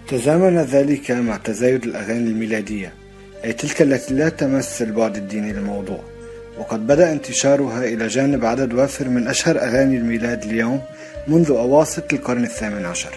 تزامن 0.08 0.58
ذلك 0.58 1.10
مع 1.10 1.36
تزايد 1.36 1.84
الأغاني 1.84 2.30
الميلادية 2.30 2.94
أي 3.44 3.52
تلك 3.52 3.82
التي 3.82 4.14
لا 4.14 4.28
تمس 4.28 4.82
البعد 4.82 5.16
الديني 5.16 5.52
للموضوع 5.52 6.00
وقد 6.58 6.86
بدأ 6.86 7.12
انتشارها 7.12 7.84
إلى 7.84 8.06
جانب 8.06 8.44
عدد 8.44 8.74
وافر 8.74 9.08
من 9.08 9.28
أشهر 9.28 9.58
أغاني 9.58 9.96
الميلاد 9.96 10.42
اليوم 10.42 10.82
منذ 11.28 11.50
أواسط 11.50 12.12
القرن 12.12 12.44
الثامن 12.44 12.84
عشر. 12.84 13.10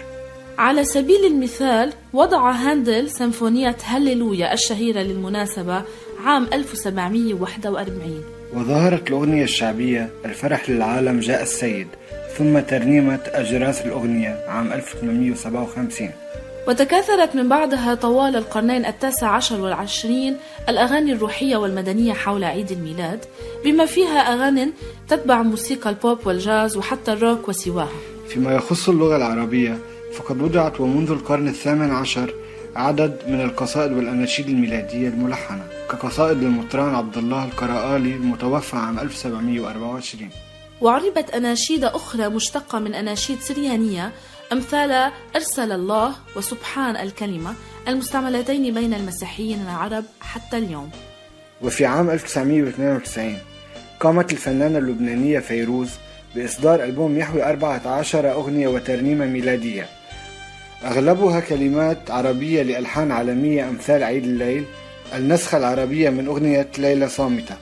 على 0.58 0.84
سبيل 0.84 1.24
المثال 1.26 1.92
وضع 2.12 2.50
هاندل 2.50 3.10
سيمفونية 3.10 3.76
هللويا 3.84 4.52
الشهيرة 4.52 5.00
للمناسبة 5.00 5.82
عام 6.24 6.46
1741 6.52 8.24
وظهرت 8.54 9.08
الأغنية 9.10 9.44
الشعبية 9.44 10.10
الفرح 10.24 10.70
للعالم 10.70 11.20
جاء 11.20 11.42
السيد 11.42 11.86
ثم 12.38 12.58
ترنيمة 12.58 13.20
أجراس 13.26 13.80
الأغنية 13.86 14.44
عام 14.48 14.72
1857 14.72 16.10
وتكاثرت 16.68 17.36
من 17.36 17.48
بعدها 17.48 17.94
طوال 17.94 18.36
القرنين 18.36 18.86
التاسع 18.86 19.28
عشر 19.28 19.60
والعشرين 19.60 20.36
الأغاني 20.68 21.12
الروحية 21.12 21.56
والمدنية 21.56 22.12
حول 22.12 22.44
عيد 22.44 22.70
الميلاد 22.72 23.24
بما 23.64 23.86
فيها 23.86 24.18
أغاني 24.18 24.72
تتبع 25.08 25.42
موسيقى 25.42 25.90
البوب 25.90 26.18
والجاز 26.26 26.76
وحتى 26.76 27.12
الروك 27.12 27.48
وسواها. 27.48 27.88
فيما 28.28 28.52
يخص 28.54 28.88
اللغة 28.88 29.16
العربية 29.16 29.78
فقد 30.14 30.42
وضعت 30.42 30.80
ومنذ 30.80 31.10
القرن 31.10 31.48
الثامن 31.48 31.90
عشر 31.90 32.34
عدد 32.76 33.16
من 33.28 33.40
القصائد 33.40 33.92
والأناشيد 33.92 34.48
الميلادية 34.48 35.08
الملحنة 35.08 35.62
كقصائد 35.90 36.42
للمطران 36.42 36.94
عبد 36.94 37.16
الله 37.18 37.44
القرآلي 37.44 38.14
المتوفى 38.14 38.76
عام 38.76 38.98
1724 38.98 40.30
وعربت 40.80 41.30
أناشيد 41.30 41.84
أخرى 41.84 42.28
مشتقة 42.28 42.78
من 42.78 42.94
أناشيد 42.94 43.40
سريانية 43.40 44.12
أمثال 44.52 45.12
أرسل 45.36 45.72
الله 45.72 46.14
وسبحان 46.36 46.96
الكلمة 46.96 47.54
المستعملتين 47.88 48.74
بين 48.74 48.94
المسيحيين 48.94 49.62
العرب 49.62 50.04
حتى 50.20 50.58
اليوم. 50.58 50.90
وفي 51.62 51.86
عام 51.86 52.10
1992 52.10 53.38
قامت 54.00 54.32
الفنانة 54.32 54.78
اللبنانية 54.78 55.38
فيروز 55.38 55.90
بإصدار 56.34 56.84
ألبوم 56.84 57.18
يحوي 57.18 57.44
14 57.44 58.32
أغنية 58.32 58.68
وترنيمة 58.68 59.26
ميلادية. 59.26 59.86
أغلبها 60.84 61.40
كلمات 61.40 62.10
عربية 62.10 62.62
لألحان 62.62 63.12
عالمية 63.12 63.68
أمثال 63.68 64.02
عيد 64.02 64.24
الليل 64.24 64.64
النسخة 65.14 65.58
العربية 65.58 66.10
من 66.10 66.26
أغنية 66.26 66.68
ليلة 66.78 67.06
صامتة. 67.06 67.56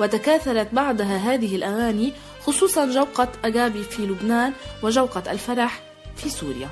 وتكاثرت 0.00 0.68
بعدها 0.72 1.16
هذه 1.16 1.56
الأغاني 1.56 2.12
خصوصا 2.40 2.86
جوقة 2.86 3.28
أجابي 3.44 3.82
في 3.82 4.02
لبنان 4.02 4.52
وجوقة 4.82 5.32
الفرح 5.32 5.87
في 6.18 6.28
سوريا. 6.30 6.68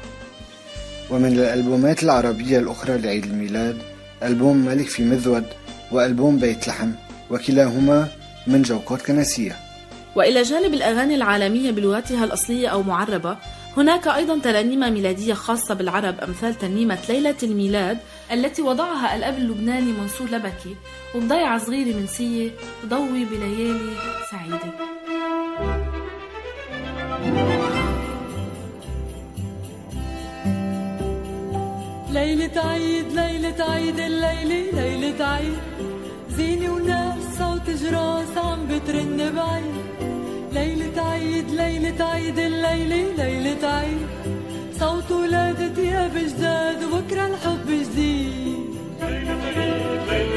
ومن 1.11 1.33
الألبومات 1.33 2.03
العربية 2.03 2.59
الأخرى 2.59 2.99
لعيد 2.99 3.25
الميلاد 3.25 3.79
ألبوم 4.23 4.57
ملك 4.57 4.87
في 4.87 5.03
مذود 5.05 5.45
وألبوم 5.93 6.39
بيت 6.39 6.69
لحم 6.69 6.91
وكلاهما 7.31 8.09
من 8.47 8.63
جوقات 8.63 9.03
كنسية. 9.03 9.57
وإلى 10.17 10.43
جانب 10.43 10.75
الأغاني 10.75 11.15
العالمية 11.15 11.71
بلغتها 11.71 12.25
الأصلية 12.25 12.69
أو 12.69 12.83
معربة 12.83 13.37
هناك 13.77 14.09
أيضا 14.09 14.39
ترانيم 14.39 14.81
ميلادية 14.81 15.35
خاصة 15.35 15.75
بالعرب 15.75 16.21
أمثال 16.21 16.59
ترنيمة 16.59 16.99
ليلة 17.09 17.37
الميلاد 17.43 17.99
التي 18.33 18.63
وضعها 18.63 19.17
الأب 19.17 19.39
اللبناني 19.39 19.93
منصور 19.93 20.29
لبكي 20.29 20.77
وبضيعة 21.15 21.59
صغيرة 21.59 21.97
من 21.97 22.07
سية 22.07 22.51
ضوي 22.87 23.25
بليالي 23.25 23.93
سعيدة. 24.31 24.96
ليلة 32.27 32.61
عيد 32.71 33.09
ليلة 33.12 33.61
عيد 33.73 33.99
الليلة 33.99 34.71
ليلة 34.81 35.25
عيد. 35.27 35.59
زينة 36.37 36.75
وناس 36.75 37.23
صوت 37.39 37.71
جراس 37.71 38.33
عم 38.37 38.61
بترن 38.71 39.19
بعيد. 39.37 39.77
ليلة 40.53 41.03
عيد 41.11 41.51
ليلة 41.51 42.05
عيد 42.05 42.39
الليلة 42.39 43.01
ليلة 43.23 43.69
عيد. 43.69 44.07
صوت 44.81 45.11
ولادة 45.11 45.69
ثياب 45.75 46.15
جداد 46.17 46.85
وبكرة 46.85 47.27
الحب 47.27 47.67
جديد. 47.69 48.71
ليلة 49.03 49.37
عيد 49.57 50.01
ليلة 50.11 50.36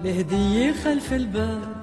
الأصحاب 0.00 0.06
لهدية 0.06 0.72
خلف 0.72 1.12
الباب 1.12 1.82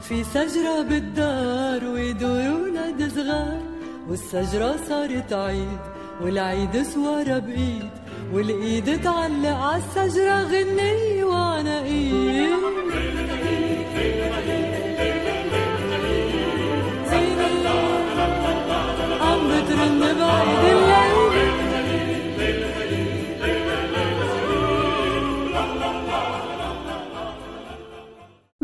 في 0.00 0.24
شجرة 0.24 0.82
بالدار 0.88 1.84
ويدوروا 1.84 2.68
ولاد 2.68 3.12
صغار. 3.14 3.60
والشجرة 4.08 4.76
صارت 4.88 5.32
عيد 5.32 5.78
والعيد 6.20 6.82
سوارة 6.82 7.38
بإيد. 7.38 7.90
والإيد 8.32 9.02
تعلق 9.02 9.48
عالشجرة 9.48 10.42
غنية 10.42 11.24
وعناقيد 11.24 12.48
عم 19.20 19.48
بترن 19.48 20.00
بعيد 20.18 20.77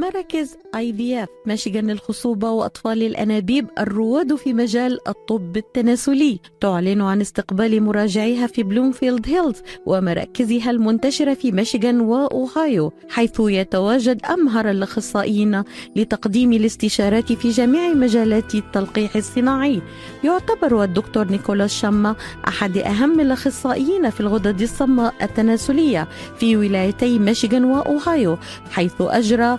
مراكز 0.04 0.56
IVF 0.76 1.28
ميشيغان 1.46 1.90
للخصوبة 1.90 2.50
وأطفال 2.50 3.02
الأنابيب 3.02 3.66
الرواد 3.78 4.34
في 4.34 4.52
مجال 4.52 5.08
الطب 5.08 5.56
التناسلي. 5.56 6.40
تعلن 6.60 7.00
عن 7.00 7.20
استقبال 7.20 7.82
مراجعيها 7.82 8.46
في 8.46 8.62
بلومفيلد 8.62 9.28
هيلز 9.28 9.62
ومراكزها 9.86 10.70
المنتشرة 10.70 11.34
في 11.34 11.52
ميشيغان 11.52 12.00
وأوهايو 12.00 12.92
حيث 13.08 13.40
يتواجد 13.40 14.24
أمهر 14.26 14.70
الأخصائيين 14.70 15.62
لتقديم 15.96 16.52
الاستشارات 16.52 17.32
في 17.32 17.50
جميع 17.50 17.94
مجالات 17.94 18.54
التلقيح 18.54 19.16
الصناعي. 19.16 19.82
يعتبر 20.24 20.84
الدكتور 20.84 21.28
نيكولاس 21.28 21.74
شاما 21.74 22.16
أحد 22.48 22.78
أهم 22.78 23.20
الأخصائيين 23.20 24.10
في 24.10 24.20
الغدد 24.20 24.62
الصماء 24.62 25.14
التناسلية 25.22 26.08
في 26.38 26.56
ولايتي 26.56 27.18
ميشيغان 27.18 27.64
وأوهايو 27.64 28.38
حيث 28.70 28.94
أجرى 29.00 29.58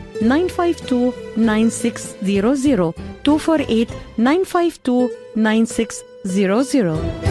952 0.21 1.13
9600 1.35 2.93
248 3.23 3.93
952 4.17 5.09
9600 5.35 7.30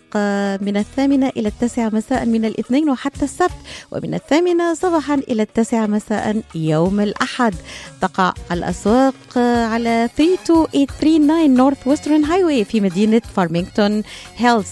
من 0.61 0.77
الثامنة 0.77 1.31
إلى 1.37 1.47
التاسعة 1.47 1.89
مساء 1.93 2.25
من 2.25 2.45
الاثنين 2.45 2.89
وحتى 2.89 3.25
السبت 3.25 3.51
ومن 3.91 4.13
الثامنة 4.13 4.73
صباحا 4.73 5.15
إلى 5.15 5.41
التاسعة 5.41 5.85
مساء 5.85 6.41
يوم 6.55 6.99
الأحد. 6.99 7.55
تقع 8.01 8.33
الأسواق 8.51 9.37
على 9.37 10.09
32839 10.17 11.55
Northwestern 11.55 12.23
Highway 12.23 12.63
في 12.63 12.81
مدينة 12.81 13.21
فارمينغتون 13.35 14.03
هيلز 14.37 14.67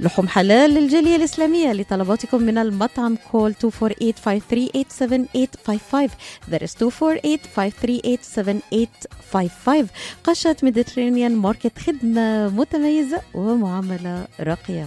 لحوم 0.00 0.28
حلال 0.28 0.70
للجالية 0.70 1.16
الإسلامية 1.16 1.72
لطلباتكم 1.72 2.42
من 2.42 2.58
المطعم 2.58 3.16
call 3.32 3.54
248-538-7855 3.54 3.58
that 6.50 6.62
is 6.62 6.74
248-538-7855 6.74 6.78
قشات 10.24 10.56
Mediterranean 10.62 11.36
Market 11.36 11.78
خدمة 11.78 12.48
متميزة 12.48 13.20
ومعاملة 13.34 14.26
راقية. 14.40 14.86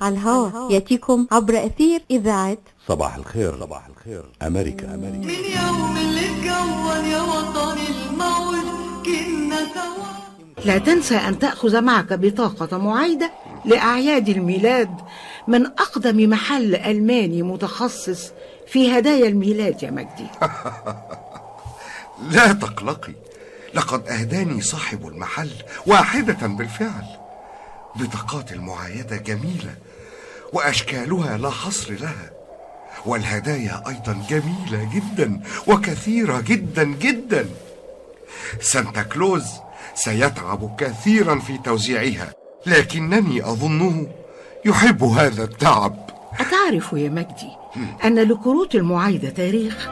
على 0.00 0.14
الهوا. 0.14 0.72
يأتيكم 0.72 1.26
عبر 1.32 1.66
أثير 1.66 2.02
إذاعة 2.10 2.58
صباح 2.88 3.14
الخير 3.16 3.60
صباح 3.60 3.86
الخير. 3.86 4.24
أمريكا 4.42 4.94
أمريكا. 4.94 5.16
من 5.18 5.44
يوم 5.66 5.96
اللي 5.96 6.20
اتكون 6.20 7.04
يا 7.10 7.20
وطني 7.20 7.86
الموت 7.88 8.66
كنا 9.06 9.58
سوا. 9.74 10.64
لا 10.64 10.78
تنسى 10.78 11.16
أن 11.16 11.38
تأخذ 11.38 11.80
معك 11.80 12.12
بطاقة 12.12 12.78
معايدة 12.78 13.30
لأعياد 13.64 14.28
الميلاد 14.28 14.90
من 15.48 15.66
أقدم 15.66 16.30
محل 16.30 16.74
ألماني 16.74 17.42
متخصص 17.42 18.32
في 18.66 18.98
هدايا 18.98 19.28
الميلاد 19.28 19.82
يا 19.82 19.90
مجدي. 19.90 20.26
لا 22.36 22.52
تقلقي. 22.52 23.12
لقد 23.74 24.08
أهداني 24.08 24.60
صاحب 24.62 25.06
المحل 25.06 25.50
واحدة 25.86 26.46
بالفعل. 26.46 27.06
بطاقات 27.96 28.52
المعايدة 28.52 29.16
جميلة 29.16 29.74
وأشكالها 30.52 31.36
لا 31.38 31.50
حصر 31.50 31.92
لها. 31.92 32.35
والهدايا 33.06 33.82
أيضا 33.88 34.22
جميلة 34.30 34.90
جدا 34.94 35.40
وكثيرة 35.66 36.40
جدا 36.40 36.84
جدا. 36.84 37.48
سانتا 38.60 39.02
كلوز 39.02 39.44
سيتعب 39.94 40.76
كثيرا 40.78 41.38
في 41.38 41.58
توزيعها 41.58 42.32
لكنني 42.66 43.44
أظنه 43.44 44.06
يحب 44.64 45.04
هذا 45.04 45.44
التعب. 45.44 46.10
أتعرف 46.40 46.92
يا 46.92 47.08
مجدي 47.08 47.50
أن 48.04 48.18
لكروت 48.18 48.74
المعايدة 48.74 49.30
تاريخ؟ 49.30 49.88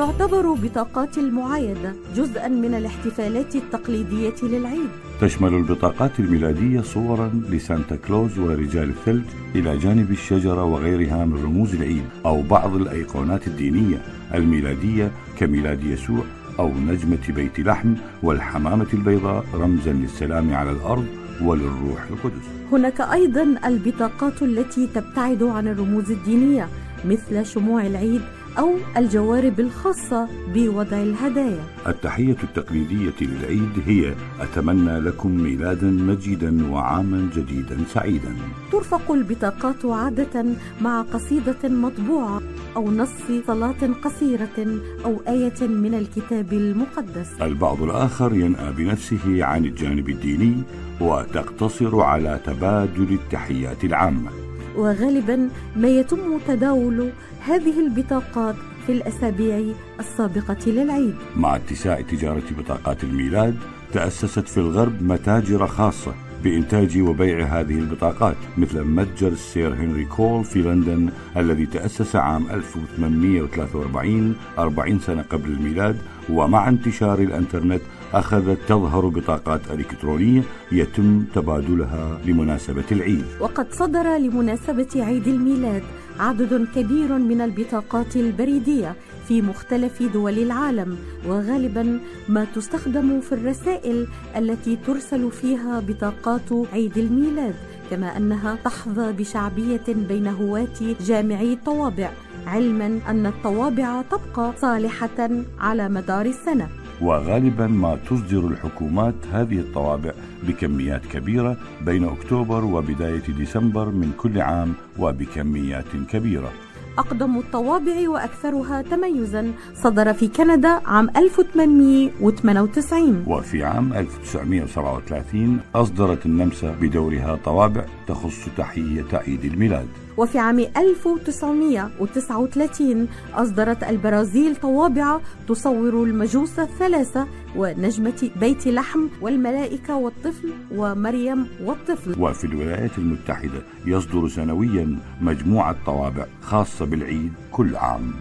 تعتبر 0.00 0.52
بطاقات 0.52 1.18
المعايدة 1.18 1.92
جزءا 2.16 2.48
من 2.48 2.74
الاحتفالات 2.74 3.56
التقليدية 3.56 4.34
للعيد. 4.42 4.88
تشمل 5.20 5.54
البطاقات 5.54 6.20
الميلادية 6.20 6.80
صورا 6.80 7.30
لسانتا 7.50 7.96
كلوز 7.96 8.38
ورجال 8.38 8.88
الثلج 8.88 9.24
إلى 9.54 9.78
جانب 9.78 10.10
الشجرة 10.10 10.64
وغيرها 10.64 11.24
من 11.24 11.42
رموز 11.44 11.74
العيد 11.74 12.04
أو 12.26 12.42
بعض 12.42 12.74
الأيقونات 12.74 13.46
الدينية 13.46 14.02
الميلادية 14.34 15.10
كميلاد 15.38 15.84
يسوع 15.84 16.24
أو 16.58 16.68
نجمة 16.68 17.28
بيت 17.28 17.60
لحم 17.60 17.94
والحمامة 18.22 18.86
البيضاء 18.94 19.44
رمزا 19.54 19.92
للسلام 19.92 20.54
على 20.54 20.70
الأرض 20.70 21.06
وللروح 21.42 22.04
القدس. 22.10 22.46
هناك 22.72 23.00
أيضا 23.00 23.54
البطاقات 23.64 24.42
التي 24.42 24.86
تبتعد 24.86 25.42
عن 25.42 25.68
الرموز 25.68 26.10
الدينية 26.10 26.68
مثل 27.04 27.46
شموع 27.46 27.86
العيد 27.86 28.20
أو 28.60 28.74
الجوارب 28.96 29.60
الخاصة 29.60 30.28
بوضع 30.54 31.02
الهدايا. 31.02 31.64
التحية 31.86 32.36
التقليدية 32.42 33.14
للعيد 33.20 33.70
هي 33.86 34.14
أتمنى 34.40 35.00
لكم 35.00 35.42
ميلادا 35.42 35.86
مجيدا 35.86 36.70
وعاما 36.70 37.30
جديدا 37.36 37.78
سعيدا. 37.94 38.34
ترفق 38.72 39.12
البطاقات 39.12 39.84
عادة 39.84 40.44
مع 40.80 41.02
قصيدة 41.02 41.68
مطبوعة 41.68 42.40
أو 42.76 42.90
نص 42.90 43.12
صلاة 43.46 43.90
قصيرة 44.04 44.80
أو 45.04 45.20
آية 45.28 45.66
من 45.68 45.94
الكتاب 45.94 46.52
المقدس. 46.52 47.28
البعض 47.42 47.82
الآخر 47.82 48.34
ينأى 48.34 48.72
بنفسه 48.72 49.44
عن 49.44 49.64
الجانب 49.64 50.08
الديني 50.08 50.62
وتقتصر 51.00 52.00
على 52.00 52.40
تبادل 52.44 53.12
التحيات 53.12 53.84
العامة. 53.84 54.30
وغالبا 54.76 55.48
ما 55.76 55.88
يتم 55.88 56.38
تداول 56.48 57.10
هذه 57.46 57.80
البطاقات 57.80 58.54
في 58.86 58.92
الأسابيع 58.92 59.62
السابقة 60.00 60.56
للعيد. 60.66 61.14
مع 61.36 61.56
اتساع 61.56 62.00
تجارة 62.00 62.42
بطاقات 62.58 63.04
الميلاد 63.04 63.56
تأسست 63.92 64.48
في 64.48 64.58
الغرب 64.58 65.02
متاجر 65.02 65.66
خاصة 65.66 66.14
بإنتاج 66.44 66.98
وبيع 67.00 67.46
هذه 67.46 67.78
البطاقات 67.78 68.36
مثل 68.58 68.84
متجر 68.84 69.28
السير 69.28 69.74
هنري 69.74 70.04
كول 70.04 70.44
في 70.44 70.62
لندن 70.62 71.10
الذي 71.36 71.66
تأسس 71.66 72.16
عام 72.16 72.46
1843 72.50 74.36
40 74.58 74.98
سنة 74.98 75.22
قبل 75.22 75.48
الميلاد 75.50 75.96
ومع 76.30 76.68
انتشار 76.68 77.18
الإنترنت 77.18 77.80
أخذت 78.14 78.58
تظهر 78.68 79.08
بطاقات 79.08 79.60
إلكترونية 79.70 80.42
يتم 80.72 81.24
تبادلها 81.34 82.18
لمناسبة 82.26 82.84
العيد. 82.92 83.24
وقد 83.40 83.72
صدر 83.72 84.16
لمناسبة 84.16 84.88
عيد 84.96 85.26
الميلاد 85.28 85.82
عدد 86.18 86.66
كبير 86.74 87.18
من 87.18 87.40
البطاقات 87.40 88.16
البريدية 88.16 88.94
في 89.28 89.42
مختلف 89.42 90.02
دول 90.02 90.38
العالم 90.38 90.98
وغالبا 91.26 92.00
ما 92.28 92.44
تستخدم 92.44 93.20
في 93.20 93.32
الرسائل 93.32 94.06
التي 94.36 94.76
ترسل 94.86 95.30
فيها 95.30 95.80
بطاقات 95.80 96.52
عيد 96.72 96.98
الميلاد 96.98 97.54
كما 97.90 98.16
أنها 98.16 98.58
تحظى 98.64 99.12
بشعبية 99.12 99.84
بين 99.88 100.26
هواة 100.26 100.94
جامعي 101.06 101.52
الطوابع 101.52 102.10
علما 102.46 103.00
أن 103.08 103.26
الطوابع 103.26 104.02
تبقى 104.02 104.52
صالحة 104.60 105.30
على 105.58 105.88
مدار 105.88 106.26
السنة. 106.26 106.68
وغالبا 107.02 107.66
ما 107.66 107.98
تصدر 108.10 108.46
الحكومات 108.46 109.14
هذه 109.32 109.58
الطوابع 109.60 110.12
بكميات 110.48 111.06
كبيرة 111.06 111.56
بين 111.86 112.04
أكتوبر 112.04 112.64
وبداية 112.64 113.22
ديسمبر 113.38 113.88
من 113.88 114.12
كل 114.18 114.40
عام 114.40 114.72
وبكميات 114.98 115.84
كبيرة. 116.10 116.52
أقدم 116.98 117.38
الطوابع 117.38 118.08
وأكثرها 118.08 118.82
تميزا 118.82 119.52
صدر 119.74 120.12
في 120.12 120.28
كندا 120.28 120.80
عام 120.86 121.10
1898 121.16 123.24
وفي 123.26 123.64
عام 123.64 123.92
1937 123.92 125.60
أصدرت 125.74 126.26
النمسا 126.26 126.74
بدورها 126.80 127.38
طوابع 127.44 127.84
تخص 128.06 128.48
تحية 128.56 129.04
عيد 129.12 129.44
الميلاد. 129.44 129.86
وفي 130.16 130.38
عام 130.38 130.58
1939 130.58 133.08
أصدرت 133.34 133.84
البرازيل 133.84 134.56
طوابع 134.56 135.18
تصور 135.48 136.04
المجوس 136.04 136.58
الثلاثة 136.58 137.26
ونجمة 137.56 138.30
بيت 138.36 138.66
لحم 138.68 139.08
والملائكة 139.20 139.96
والطفل 139.96 140.52
ومريم 140.74 141.48
والطفل 141.64 142.22
وفي 142.22 142.44
الولايات 142.44 142.98
المتحدة 142.98 143.62
يصدر 143.86 144.28
سنويا 144.28 144.98
مجموعة 145.20 145.76
طوابع 145.86 146.26
خاصة 146.42 146.84
بالعيد 146.84 147.32
كل 147.52 147.76
عام 147.76 148.12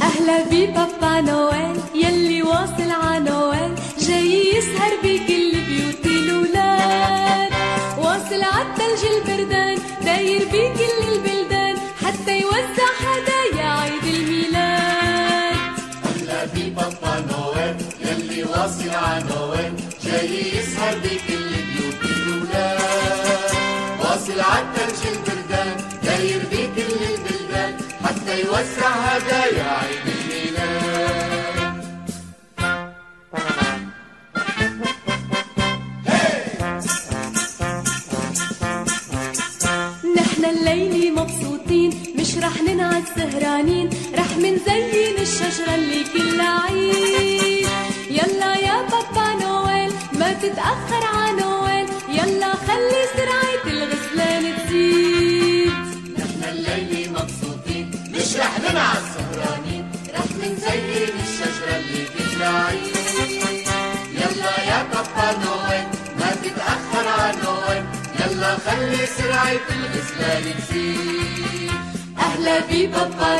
أهلا 0.00 0.44
ببابا 0.50 1.20
نويل 1.20 1.75
يسهر 4.56 4.96
بكل 5.02 5.52
بيوت 5.68 6.06
الولاد 6.06 7.52
واصل 7.98 8.42
عالثلج 8.42 9.02
البردان 9.12 9.78
داير 10.04 10.44
بكل 10.44 10.98
البلدان 11.12 11.76
حتى 12.04 12.40
يوزع 12.40 12.90
هدايا 13.00 13.66
عيد 13.80 14.04
الميلاد. 14.04 15.56
أهلا 16.04 16.44
ببابا 16.54 17.14
نويل 17.30 17.76
يلي 18.00 18.44
واصل 18.44 18.90
ع 18.90 19.18
نويل. 19.18 19.72
جاي 20.04 20.58
يسهر 20.58 20.94
بكل 20.98 21.50
بيوت 21.68 22.02
الولاد 22.16 23.50
واصل 24.00 24.40
عالثلج 24.40 25.00
البردان 25.12 25.76
داير 26.04 26.42
بكل 26.52 27.00
البلدان 27.14 27.76
حتى 28.04 28.40
يوزع 28.40 28.88
هدايا 28.88 29.68
عيد 29.78 30.05
الليلة 40.72 41.10
مبسوطين 41.22 41.90
مش 42.18 42.36
رح 42.38 42.62
ننعد 42.62 43.04
سهرانين 43.16 43.90
رح 44.14 44.36
منزين 44.36 45.16
الشجرة 45.20 45.74
اللي 45.74 46.04
كلها 46.12 46.60
عيد 46.64 47.66
يلا 48.10 48.54
يا 48.56 48.82
بابا 48.82 49.34
نويل 49.44 49.92
ما 50.12 50.32
تتأخر 50.32 51.02
ع 51.14 51.30
نويل. 51.30 51.86
يلا 52.08 52.54
خلي 52.54 53.02
سرعة 53.16 53.64
الغسلان 53.66 54.44
تزيد 54.66 55.72
نحن 56.18 56.42
الليلة 56.52 57.10
مبسوطين 57.12 57.90
مش 58.14 58.36
رح 58.36 58.58
ننعس 58.60 59.04
سهرانين. 59.16 59.84
رح 60.14 60.30
نزين 60.40 61.14
الشجرة 61.26 61.76
اللي 61.76 62.04
كلها 62.18 62.64
عيد 62.64 62.96
يلا 64.14 64.54
يا 64.70 64.82
بابا 64.82 65.38
نويل. 65.44 65.55
خلي 68.66 69.06
سرعة 69.06 69.66
الغسلان 69.76 70.44
تزيد. 70.58 71.70
أهلا 72.18 72.60
ببابا 72.70 73.36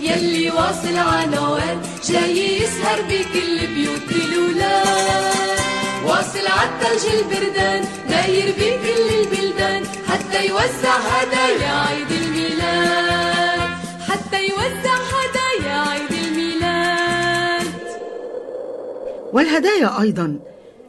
يلي 0.00 0.50
واصل 0.50 0.96
ع 0.98 1.24
نويل 1.24 1.78
جاي 2.08 2.62
يسهر 2.62 3.02
بكل 3.02 3.66
بيوت 3.74 4.08
الولاد 4.24 5.58
واصل 6.06 6.46
عالثلج 6.46 7.04
البردان 7.14 7.84
داير 8.08 8.54
بكل 8.58 9.08
البلدان 9.20 9.82
حتى 10.08 10.46
يوزع 10.48 10.96
هدايا 10.96 11.72
عيد 11.86 12.10
الميلاد. 12.10 13.60
حتى 14.08 14.42
يوزع 14.50 14.96
هدايا 15.14 15.76
عيد 15.90 16.12
الميلاد. 16.12 17.66
والهدايا 19.32 20.00
أيضا 20.00 20.38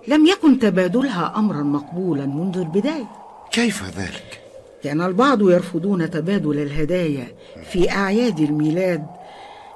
لم 0.08 0.26
يكن 0.26 0.60
تبادلها 0.60 1.34
أمرا 1.38 1.64
مقبولا 1.64 2.26
منذ 2.26 2.58
البداية. 2.58 3.23
كيف 3.54 3.84
ذلك؟ 3.84 4.42
كان 4.84 5.02
البعض 5.02 5.42
يرفضون 5.42 6.10
تبادل 6.10 6.60
الهدايا 6.60 7.28
في 7.72 7.92
أعياد 7.92 8.40
الميلاد 8.40 9.06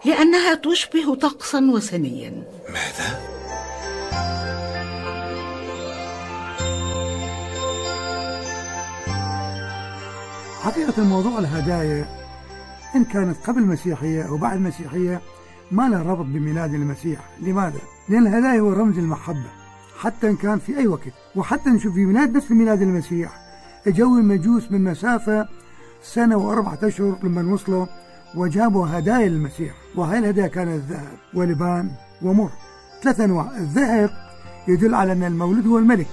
لأنها 0.06 0.56
تشبه 0.56 1.16
طقسا 1.16 1.72
وثنيا 1.74 2.44
ماذا؟ 2.70 3.20
حقيقة 10.62 10.94
الموضوع 10.98 11.40
الهدايا 11.40 12.06
إن 12.96 13.06
كانت 13.06 13.38
قبل 13.48 13.60
المسيحية 13.60 14.28
أو 14.28 14.38
بعد 14.38 14.58
المسيحية 14.58 15.22
ما 15.72 15.90
له 15.90 16.02
ربط 16.02 16.26
بميلاد 16.26 16.74
المسيح 16.74 17.20
لماذا؟ 17.42 17.80
لأن 18.10 18.28
الهدايا 18.28 18.60
هو 18.60 18.74
رمز 18.74 18.98
المحبة 18.98 19.52
حتى 20.00 20.30
إن 20.30 20.36
كان 20.36 20.60
في 20.60 20.78
أي 20.78 20.88
وقت 20.88 21.14
وحتى 21.36 21.70
نشوف 21.70 21.94
في 21.94 22.06
ميلاد 22.06 22.38
نفس 22.38 22.52
ميلاد 22.52 22.82
المسيح 22.82 23.47
اجوا 23.88 24.18
المجوس 24.18 24.72
من 24.72 24.84
مسافة 24.84 25.48
سنة 26.04 26.38
وأربعة 26.38 26.80
أشهر 26.84 27.18
لما 27.24 27.54
وصلوا 27.54 27.86
وجابوا 28.36 28.88
هدايا 28.88 29.30
للمسيح. 29.30 29.74
وهاي 29.96 30.20
الهدايا 30.20 30.48
كانت 30.48 30.82
ذهب 30.90 31.18
ولبان 31.34 31.90
ومر. 32.22 32.50
ثلاث 33.04 33.22
أنواع. 33.22 33.58
الذهب 33.58 34.10
يدل 34.68 34.96
على 34.96 35.12
أن 35.12 35.24
المولود 35.24 35.68
هو 35.68 35.78
الملك 35.78 36.08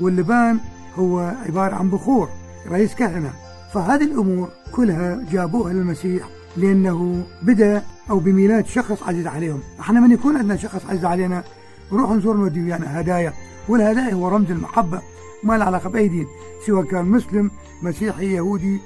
واللبان 0.00 0.58
هو 0.96 1.34
عبارة 1.46 1.74
عن 1.74 1.90
بخور 1.90 2.28
رئيس 2.68 2.94
كهنة. 2.94 3.32
فهذه 3.72 4.04
الأمور 4.04 4.48
كلها 4.72 5.24
جابوها 5.32 5.72
للمسيح 5.72 6.28
لأنه 6.56 7.26
بدأ 7.42 7.82
أو 8.10 8.18
بميلاد 8.18 8.66
شخص 8.66 9.02
عزيز 9.02 9.26
عليهم. 9.26 9.60
إحنا 9.80 10.00
من 10.00 10.12
يكون 10.12 10.36
عندنا 10.36 10.56
شخص 10.56 10.86
عزيز 10.88 11.04
علينا 11.04 11.44
نروح 11.92 12.10
نزور 12.10 12.36
نودي 12.36 12.62
ويانا 12.62 13.00
هدايا. 13.00 13.32
والهدايا 13.68 14.14
هو 14.14 14.28
رمز 14.28 14.50
المحبة. 14.50 15.02
ما 15.42 15.58
له 15.58 15.64
علاقة 15.64 15.88
بأي 15.90 16.08
دين 16.08 16.26
سواء 16.66 16.84
كان 16.84 17.04
مسلم 17.04 17.50
مسيحي 17.82 18.34
يهودي 18.34 18.78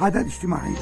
عادات 0.00 0.26
اجتماعية 0.26 0.76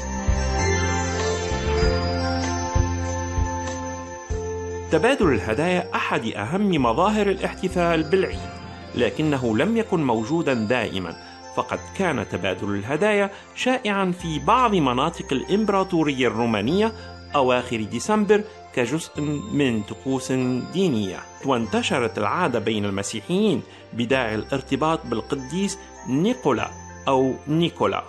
تبادل 4.91 5.33
الهدايا 5.33 5.95
أحد 5.95 6.25
أهم 6.25 6.83
مظاهر 6.83 7.29
الاحتفال 7.29 8.03
بالعيد 8.03 8.49
لكنه 8.95 9.57
لم 9.57 9.77
يكن 9.77 10.03
موجودا 10.03 10.53
دائما 10.53 11.15
فقد 11.55 11.79
كان 11.97 12.25
تبادل 12.29 12.69
الهدايا 12.75 13.29
شائعا 13.55 14.11
في 14.11 14.39
بعض 14.39 14.75
مناطق 14.75 15.25
الإمبراطورية 15.33 16.27
الرومانية 16.27 16.91
أواخر 17.35 17.81
ديسمبر 17.83 18.43
كجزء 18.79 19.21
من 19.53 19.81
طقوس 19.81 20.31
دينية 20.73 21.19
وانتشرت 21.45 22.17
العادة 22.17 22.59
بين 22.59 22.85
المسيحيين 22.85 23.61
بداعي 23.93 24.35
الارتباط 24.35 25.05
بالقديس 25.05 25.77
نيقولا 26.09 26.71
أو 27.07 27.33
نيكولا. 27.47 28.03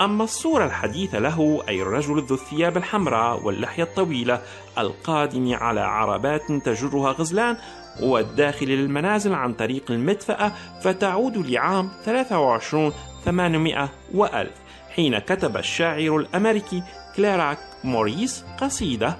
أما 0.00 0.24
الصورة 0.24 0.64
الحديثة 0.64 1.18
له 1.18 1.62
أي 1.68 1.82
الرجل 1.82 2.22
ذو 2.22 2.34
الثياب 2.34 2.76
الحمراء 2.76 3.42
واللحية 3.42 3.82
الطويلة 3.82 4.42
القادم 4.78 5.54
على 5.54 5.80
عربات 5.80 6.52
تجرها 6.52 7.12
غزلان 7.12 7.56
والداخل 8.02 8.66
للمنازل 8.66 9.34
عن 9.34 9.54
طريق 9.54 9.90
المدفأة 9.90 10.52
فتعود 10.82 11.36
لعام 11.36 11.90
23 12.04 12.92
800 13.24 13.88
وألف 14.14 14.54
حين 14.94 15.18
كتب 15.18 15.56
الشاعر 15.56 16.16
الأمريكي 16.16 16.82
كلاراك 17.16 17.58
موريس 17.84 18.44
قصيدة 18.60 19.16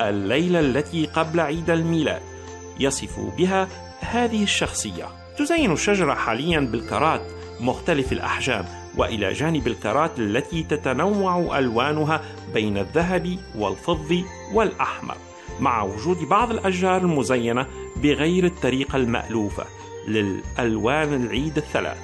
الليلة 0.00 0.60
التي 0.60 1.06
قبل 1.06 1.40
عيد 1.40 1.70
الميلاد 1.70 2.22
يصف 2.80 3.20
بها 3.38 3.68
هذه 4.00 4.42
الشخصية. 4.42 5.08
تزين 5.38 5.72
الشجرة 5.72 6.14
حاليا 6.14 6.60
بالكرات 6.60 7.22
مختلف 7.60 8.12
الأحجام 8.12 8.64
وإلى 8.96 9.32
جانب 9.32 9.66
الكرات 9.66 10.18
التي 10.18 10.62
تتنوع 10.62 11.58
ألوانها 11.58 12.20
بين 12.54 12.78
الذهب 12.78 13.38
والفضي 13.56 14.24
والأحمر 14.52 15.16
مع 15.60 15.82
وجود 15.82 16.18
بعض 16.18 16.50
الأشجار 16.50 16.96
المزينة 16.96 17.66
بغير 17.96 18.44
الطريقة 18.44 18.96
المألوفة 18.96 19.64
للألوان 20.08 21.14
العيد 21.14 21.56
الثلاث. 21.56 21.98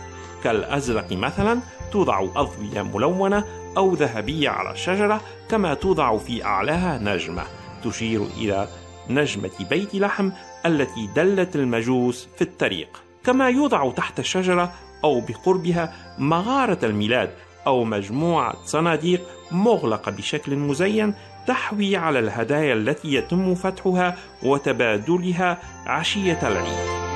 كالأزرق 0.45 1.13
مثلا 1.13 1.61
توضع 1.93 2.27
أضوية 2.37 2.83
ملونة 2.83 3.45
أو 3.77 3.95
ذهبية 3.95 4.49
على 4.49 4.73
الشجرة 4.73 5.21
كما 5.49 5.75
توضع 5.75 6.17
في 6.19 6.45
أعلاها 6.45 6.99
نجمة. 6.99 7.60
تشير 7.85 8.27
إلى 8.37 8.69
نجمة 9.11 9.51
بيت 9.71 9.95
لحم 9.95 10.31
التي 10.67 11.09
دلت 11.17 11.57
المجوس 11.57 12.29
في 12.37 12.43
الطريق 12.43 12.89
كما 13.25 13.49
يوضع 13.49 13.91
تحت 13.91 14.19
الشجرة 14.19 14.73
أو 15.05 15.21
بقربها 15.21 15.95
مغارة 16.19 16.79
الميلاد 16.83 17.31
أو 17.67 17.85
مجموعة 17.85 18.55
صناديق 18.65 19.21
مغلقة 19.51 20.13
بشكل 20.13 20.57
مزين 20.57 21.15
تحوي 21.47 21.97
على 21.97 22.19
الهدايا 22.19 22.75
التي 22.75 23.15
يتم 23.15 23.55
فتحها 23.55 24.17
وتبادلها 24.43 25.59
عشية 25.87 26.39
العيد. 26.49 27.10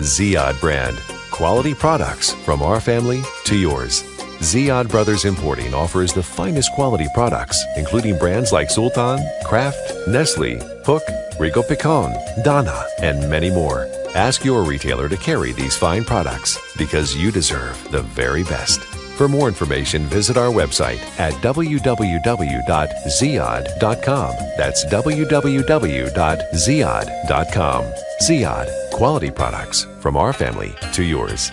Ziyad 0.00 0.58
brand. 0.60 0.98
Quality 1.30 1.74
products 1.74 2.32
from 2.32 2.62
our 2.62 2.80
family 2.80 3.22
to 3.44 3.56
yours. 3.56 4.02
Ziad 4.40 4.88
Brothers 4.88 5.26
Importing 5.26 5.74
offers 5.74 6.12
the 6.14 6.22
finest 6.22 6.72
quality 6.72 7.06
products, 7.12 7.62
including 7.76 8.16
brands 8.16 8.50
like 8.52 8.70
Sultan, 8.70 9.20
Kraft, 9.44 9.92
Nestle, 10.08 10.58
Hook, 10.86 11.02
Rico 11.38 11.62
Picon, 11.62 12.14
Donna, 12.42 12.84
and 13.02 13.28
many 13.28 13.50
more. 13.50 13.86
Ask 14.14 14.42
your 14.44 14.64
retailer 14.64 15.08
to 15.10 15.16
carry 15.18 15.52
these 15.52 15.76
fine 15.76 16.04
products 16.04 16.58
because 16.78 17.14
you 17.14 17.30
deserve 17.30 17.76
the 17.90 18.02
very 18.02 18.42
best. 18.44 18.89
For 19.20 19.28
more 19.28 19.48
information, 19.48 20.06
visit 20.06 20.38
our 20.38 20.48
website 20.48 20.98
at 21.20 21.34
www.ziad.com. 21.42 21.94
That's 24.56 24.86
www.ziad.com. 24.86 25.44
Ziad, 28.22 28.90
quality 28.92 29.30
products 29.30 29.86
from 30.00 30.16
our 30.16 30.32
family 30.32 30.74
to 30.94 31.02
yours. 31.02 31.52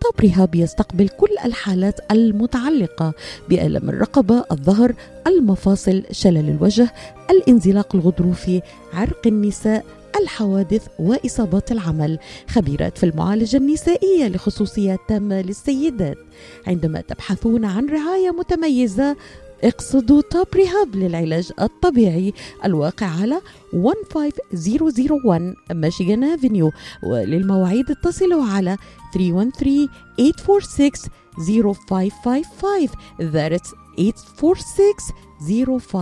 طب 0.00 0.24
رهاب 0.24 0.54
يستقبل 0.54 1.08
كل 1.08 1.30
الحالات 1.44 2.00
المتعلقة 2.10 3.12
بألم 3.48 3.88
الرقبة، 3.88 4.44
الظهر، 4.52 4.94
المفاصل، 5.26 6.02
شلل 6.10 6.50
الوجه، 6.50 6.92
الانزلاق 7.30 7.96
الغضروفي، 7.96 8.62
عرق 8.92 9.26
النساء، 9.26 9.84
الحوادث 10.20 10.86
وإصابات 10.98 11.72
العمل. 11.72 12.18
خبيرات 12.48 12.98
في 12.98 13.06
المعالجة 13.06 13.56
النسائية 13.56 14.28
لخصوصيات 14.28 14.98
تامة 15.08 15.42
للسيدات. 15.42 16.18
عندما 16.66 17.00
تبحثون 17.00 17.64
عن 17.64 17.86
رعاية 17.88 18.30
متميزة 18.30 19.16
اقصدوا 19.64 20.22
توب 20.30 20.46
ريهاب 20.54 20.96
للعلاج 20.96 21.52
الطبيعي 21.60 22.32
الواقع 22.64 23.06
على 23.06 23.40
15001 23.72 25.54
ميشيغان 25.72 26.24
افنيو 26.24 26.72
وللمواعيد 27.02 27.90
اتصلوا 27.90 28.44
على 28.44 28.76
313 29.14 29.88
846 30.18 30.90
0555 31.38 32.88
that's 33.20 33.74
846 33.96 35.92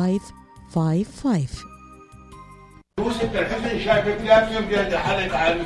0555 0.74 1.75
يوسف 3.00 3.34
الحسن 3.34 3.80
شايفك 3.84 4.18
لازم 4.24 4.66
بيد 4.66 4.94
حلق 4.94 5.36
على 5.36 5.60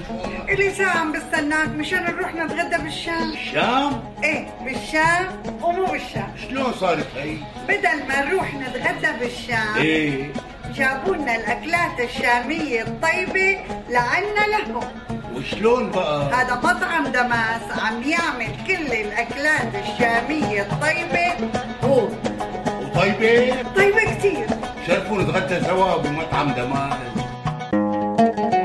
إلي 0.48 0.70
ساعة 0.70 0.98
عم 0.98 1.12
بستناك 1.12 1.68
مشان 1.68 2.02
نروح 2.04 2.34
نتغدى 2.34 2.82
بالشام. 2.82 3.32
الشام؟ 3.32 4.02
إيه 4.24 4.46
بالشام 4.64 5.26
ومو 5.62 5.86
بالشام. 5.86 6.32
شلون 6.48 6.72
صارت 6.72 7.06
هي؟ 7.16 7.36
بدل 7.68 8.08
ما 8.08 8.24
نروح 8.24 8.54
نتغدى 8.54 9.18
بالشام 9.20 9.76
إيه. 9.76 10.32
جابوا 10.74 11.14
لنا 11.16 11.36
الأكلات 11.36 12.00
الشامية 12.00 12.82
الطيبة 12.82 13.58
لعنا 13.90 14.46
لهم. 14.50 14.84
وشلون 15.34 15.90
بقى؟ 15.90 16.34
هذا 16.34 16.54
مطعم 16.54 17.06
دماس 17.06 17.78
عم 17.82 18.02
يعمل 18.02 18.48
كل 18.66 18.92
الأكلات 18.92 19.74
الشامية 19.74 20.62
الطيبة. 20.62 21.50
هو 21.84 22.08
وطيبة؟ 22.82 23.62
طيبة 23.76 24.14
كتير. 24.18 24.46
شرفوا 24.86 25.22
نتغدى 25.22 25.64
سوا 25.64 25.96
بمطعم 25.96 26.52
دماس. 26.52 27.19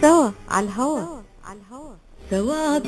سوا 0.00 0.30
على 0.50 0.66
الهوا. 0.66 1.00
سوا 2.30 2.78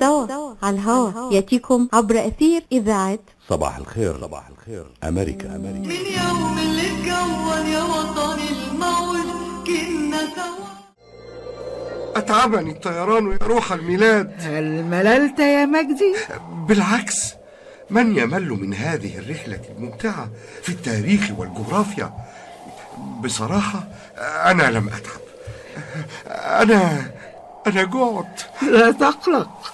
سوا 0.00 0.54
على 0.62 0.76
الهوا. 0.76 1.32
يأتيكم 1.32 1.88
عبر 1.92 2.26
أثير 2.26 2.64
إذاعة 2.72 3.18
صباح 3.48 3.76
الخير 3.76 4.20
صباح 4.20 4.48
الخير. 4.48 4.86
أمريكا 5.04 5.56
أمريكا. 5.56 5.78
من 5.78 5.90
يوم 5.90 6.58
اللي 6.58 6.86
اتكون 6.86 7.66
يا 7.66 7.82
وطني 7.82 8.48
الموت 8.48 9.26
كنا 9.66 10.20
سوا. 10.36 10.64
أتعبني 12.16 12.70
الطيران 12.70 13.32
يا 13.32 13.38
روح 13.42 13.72
الميلاد. 13.72 14.32
هل 14.38 14.84
مللت 14.84 15.38
يا 15.38 15.66
مجدي؟ 15.66 16.14
بالعكس 16.68 17.34
من 17.90 18.16
يمل 18.18 18.48
من 18.48 18.74
هذه 18.74 19.18
الرحلة 19.18 19.60
الممتعة 19.76 20.28
في 20.62 20.68
التاريخ 20.68 21.30
والجغرافيا؟ 21.38 22.12
بصراحة 23.20 23.88
أنا 24.50 24.70
لم 24.70 24.88
أتعب. 24.88 25.23
أنا 26.26 27.10
أنا 27.66 27.82
جعت 27.82 28.42
لا 28.62 28.90
تقلق. 28.90 29.72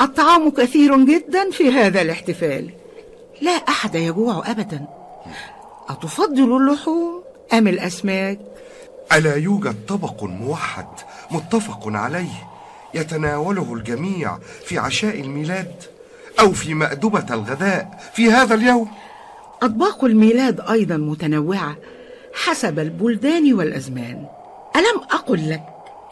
الطعام 0.00 0.50
كثير 0.50 1.04
جدا 1.04 1.50
في 1.50 1.70
هذا 1.70 2.02
الاحتفال. 2.02 2.70
لا 3.40 3.50
أحد 3.50 3.94
يجوع 3.94 4.50
أبدا. 4.50 4.86
أتفضل 5.88 6.56
اللحوم 6.56 7.22
أم 7.52 7.68
الأسماك؟ 7.68 8.38
ألا 9.12 9.36
يوجد 9.36 9.76
طبق 9.88 10.24
موحد 10.24 10.86
متفق 11.30 11.82
عليه 11.86 12.48
يتناوله 12.94 13.74
الجميع 13.74 14.38
في 14.64 14.78
عشاء 14.78 15.20
الميلاد 15.20 15.74
أو 16.40 16.52
في 16.52 16.74
مأدبة 16.74 17.34
الغداء 17.34 18.10
في 18.14 18.30
هذا 18.30 18.54
اليوم؟ 18.54 18.88
أطباق 19.62 20.04
الميلاد 20.04 20.60
أيضا 20.60 20.96
متنوعة 20.96 21.76
حسب 22.34 22.78
البلدان 22.78 23.54
والأزمان. 23.54 24.26
ألم 24.76 25.02
أقل 25.10 25.50
لك 25.50 25.62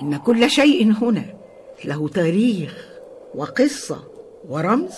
إن 0.02 0.16
كل 0.16 0.50
شيء 0.50 0.92
هنا 1.02 1.24
له 1.84 2.09
تاريخ 2.09 2.88
وقصة 3.34 3.98
ورمز؟ 4.48 4.94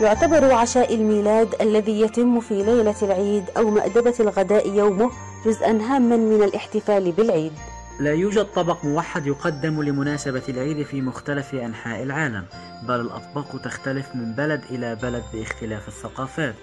يعتبر 0.00 0.52
عشاء 0.52 0.94
الميلاد 0.94 1.48
الذي 1.60 2.00
يتم 2.00 2.40
في 2.40 2.62
ليلة 2.62 2.94
العيد 3.02 3.44
أو 3.56 3.70
مأدبة 3.70 4.14
الغداء 4.20 4.68
يومه 4.68 5.10
جزءا 5.46 5.70
هاما 5.70 6.16
من 6.16 6.42
الاحتفال 6.42 7.12
بالعيد. 7.12 7.52
لا 8.00 8.14
يوجد 8.14 8.44
طبق 8.44 8.84
موحد 8.84 9.26
يقدم 9.26 9.82
لمناسبة 9.82 10.42
العيد 10.48 10.86
في 10.86 11.02
مختلف 11.02 11.54
أنحاء 11.54 12.02
العالم 12.02 12.44
بل 12.88 13.00
الأطباق 13.00 13.62
تختلف 13.64 14.14
من 14.14 14.32
بلد 14.34 14.60
إلى 14.70 14.96
بلد 15.02 15.22
باختلاف 15.32 15.88
الثقافات. 15.88 16.54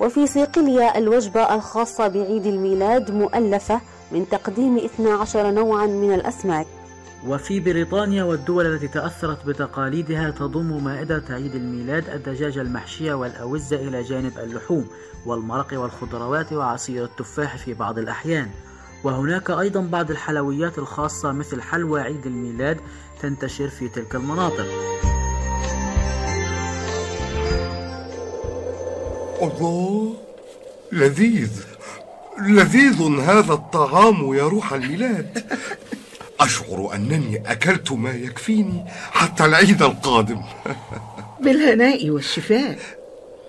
وفي 0.00 0.26
صقلية 0.26 0.98
الوجبة 0.98 1.54
الخاصة 1.54 2.08
بعيد 2.08 2.46
الميلاد 2.46 3.10
مؤلفة 3.10 3.80
من 4.12 4.28
تقديم 4.28 4.76
12 4.76 5.50
نوعا 5.50 5.86
من 5.86 6.14
الأسماك. 6.14 6.66
وفي 7.26 7.60
بريطانيا 7.60 8.24
والدول 8.24 8.66
التي 8.66 8.88
تأثرت 8.88 9.46
بتقاليدها 9.46 10.30
تضم 10.30 10.84
مائدة 10.84 11.22
عيد 11.30 11.54
الميلاد 11.54 12.08
الدجاج 12.08 12.58
المحشية 12.58 13.14
والأوزة 13.14 13.76
إلى 13.76 14.02
جانب 14.02 14.38
اللحوم 14.38 14.86
والمرق 15.26 15.80
والخضروات 15.80 16.52
وعصير 16.52 17.04
التفاح 17.04 17.56
في 17.56 17.74
بعض 17.74 17.98
الأحيان. 17.98 18.48
وهناك 19.04 19.50
أيضا 19.50 19.80
بعض 19.80 20.10
الحلويات 20.10 20.78
الخاصة 20.78 21.32
مثل 21.32 21.62
حلوى 21.62 22.00
عيد 22.00 22.26
الميلاد 22.26 22.80
تنتشر 23.22 23.68
في 23.68 23.88
تلك 23.88 24.14
المناطق. 24.14 24.66
الله 29.42 30.14
لذيذ. 30.92 31.64
لذيذ 32.38 33.02
هذا 33.20 33.52
الطعام 33.52 34.34
يا 34.34 34.44
روح 34.44 34.72
الميلاد. 34.72 35.58
أشعر 36.40 36.94
أنني 36.94 37.52
أكلت 37.52 37.92
ما 37.92 38.10
يكفيني 38.10 38.84
حتى 39.10 39.44
العيد 39.44 39.82
القادم. 39.82 40.42
بالهناء 41.40 42.10
والشفاء. 42.10 42.78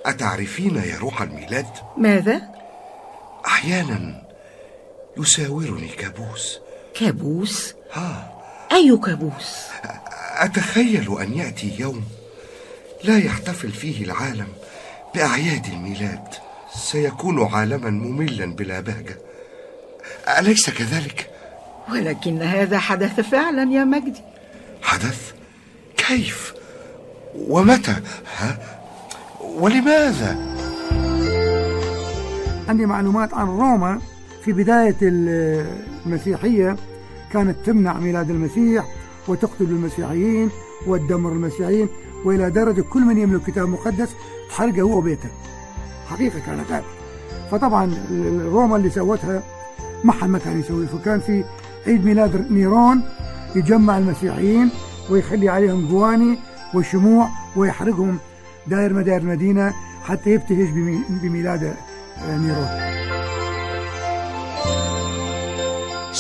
أتعرفين 0.06 0.76
يا 0.76 0.98
روح 1.00 1.22
الميلاد؟ 1.22 1.66
ماذا؟ 1.98 2.42
أحيانا 3.46 4.29
يساورني 5.20 5.88
كابوس 5.88 6.60
كابوس؟ 6.94 7.74
ها 7.94 8.34
أي 8.72 8.98
كابوس 8.98 9.56
أتخيل 10.38 11.18
أن 11.22 11.34
يأتي 11.34 11.76
يوم 11.80 12.04
لا 13.04 13.18
يحتفل 13.18 13.72
فيه 13.72 14.06
العالم 14.06 14.48
بأعياد 15.16 15.66
الميلاد 15.66 16.28
سيكون 16.76 17.44
عالما 17.54 17.90
مملا 17.90 18.46
بلا 18.46 18.80
بهجة 18.80 19.18
أليس 20.40 20.70
كذلك؟ 20.70 21.30
ولكن 21.92 22.42
هذا 22.42 22.80
حدث 22.80 23.20
فعلا 23.20 23.74
يا 23.74 23.84
مجدي 23.84 24.22
حدث؟ 24.82 25.32
كيف؟ 25.98 26.54
ومتى؟ 27.36 27.96
ها؟ 28.38 28.58
ولماذا؟ 29.42 30.38
عندي 32.70 32.86
معلومات 32.86 33.34
عن 33.34 33.48
روما 33.48 34.02
في 34.46 34.54
بداية 34.54 34.96
المسيحية 35.02 36.76
كانت 37.34 37.58
تمنع 37.66 38.00
ميلاد 38.00 38.30
المسيح 38.30 38.86
وتقتل 39.28 39.66
المسيحيين 39.66 40.50
وتدمر 40.88 41.32
المسيحيين 41.32 41.88
وإلى 42.26 42.50
درجة 42.50 42.82
كل 42.82 43.02
من 43.02 43.18
يملك 43.18 43.42
كتاب 43.44 43.70
مقدس 43.70 44.10
تحرقه 44.50 44.82
هو 44.82 44.98
وبيته. 44.98 45.30
حقيقة 46.10 46.40
كانت. 46.46 46.72
هذه 46.72 46.84
فطبعا 47.52 47.94
روما 48.52 48.76
اللي 48.76 48.90
سوتها 48.90 49.44
ما 50.04 50.12
حد 50.14 50.30
ما 50.30 50.40
كان 50.40 50.60
يسوي 50.60 50.88
فكان 50.88 51.20
في 51.20 51.44
عيد 51.88 52.06
ميلاد 52.06 52.52
نيرون 52.52 53.02
يجمع 53.56 53.98
المسيحيين 53.98 54.70
ويخلي 55.10 55.50
عليهم 55.50 55.88
جواني 55.88 56.38
وشموع 56.74 57.30
ويحرقهم 57.56 58.18
داير 58.68 58.94
مداير 58.94 59.22
المدينة 59.22 59.74
حتى 60.04 60.30
يبتهج 60.30 60.68
بمي- 60.70 61.04
بميلاد 61.10 61.74
نيرون. 62.30 62.68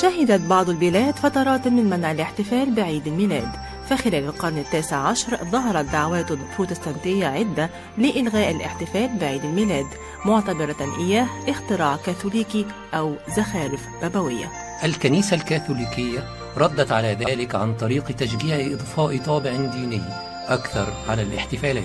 شهدت 0.01 0.41
بعض 0.41 0.69
البلاد 0.69 1.15
فترات 1.15 1.67
من 1.67 1.89
منع 1.89 2.11
الاحتفال 2.11 2.75
بعيد 2.75 3.07
الميلاد 3.07 3.49
فخلال 3.89 4.23
القرن 4.23 4.57
التاسع 4.57 4.97
عشر 4.97 5.37
ظهرت 5.37 5.85
دعوات 5.85 6.27
بروتستانتية 6.31 7.27
عدة 7.27 7.69
لإلغاء 7.97 8.51
الاحتفال 8.51 9.17
بعيد 9.21 9.45
الميلاد 9.45 9.85
معتبرة 10.25 10.97
إياه 10.99 11.27
اختراع 11.47 11.95
كاثوليكي 12.05 12.65
أو 12.93 13.15
زخارف 13.37 13.87
بابوية. 14.01 14.51
الكنيسة 14.83 15.35
الكاثوليكية 15.35 16.23
ردت 16.57 16.91
على 16.91 17.13
ذلك 17.13 17.55
عن 17.55 17.73
طريق 17.73 18.03
تشجيع 18.05 18.73
إضفاء 18.73 19.17
طابع 19.17 19.51
ديني 19.51 20.01
أكثر 20.47 20.93
على 21.09 21.21
الاحتفالات. 21.21 21.83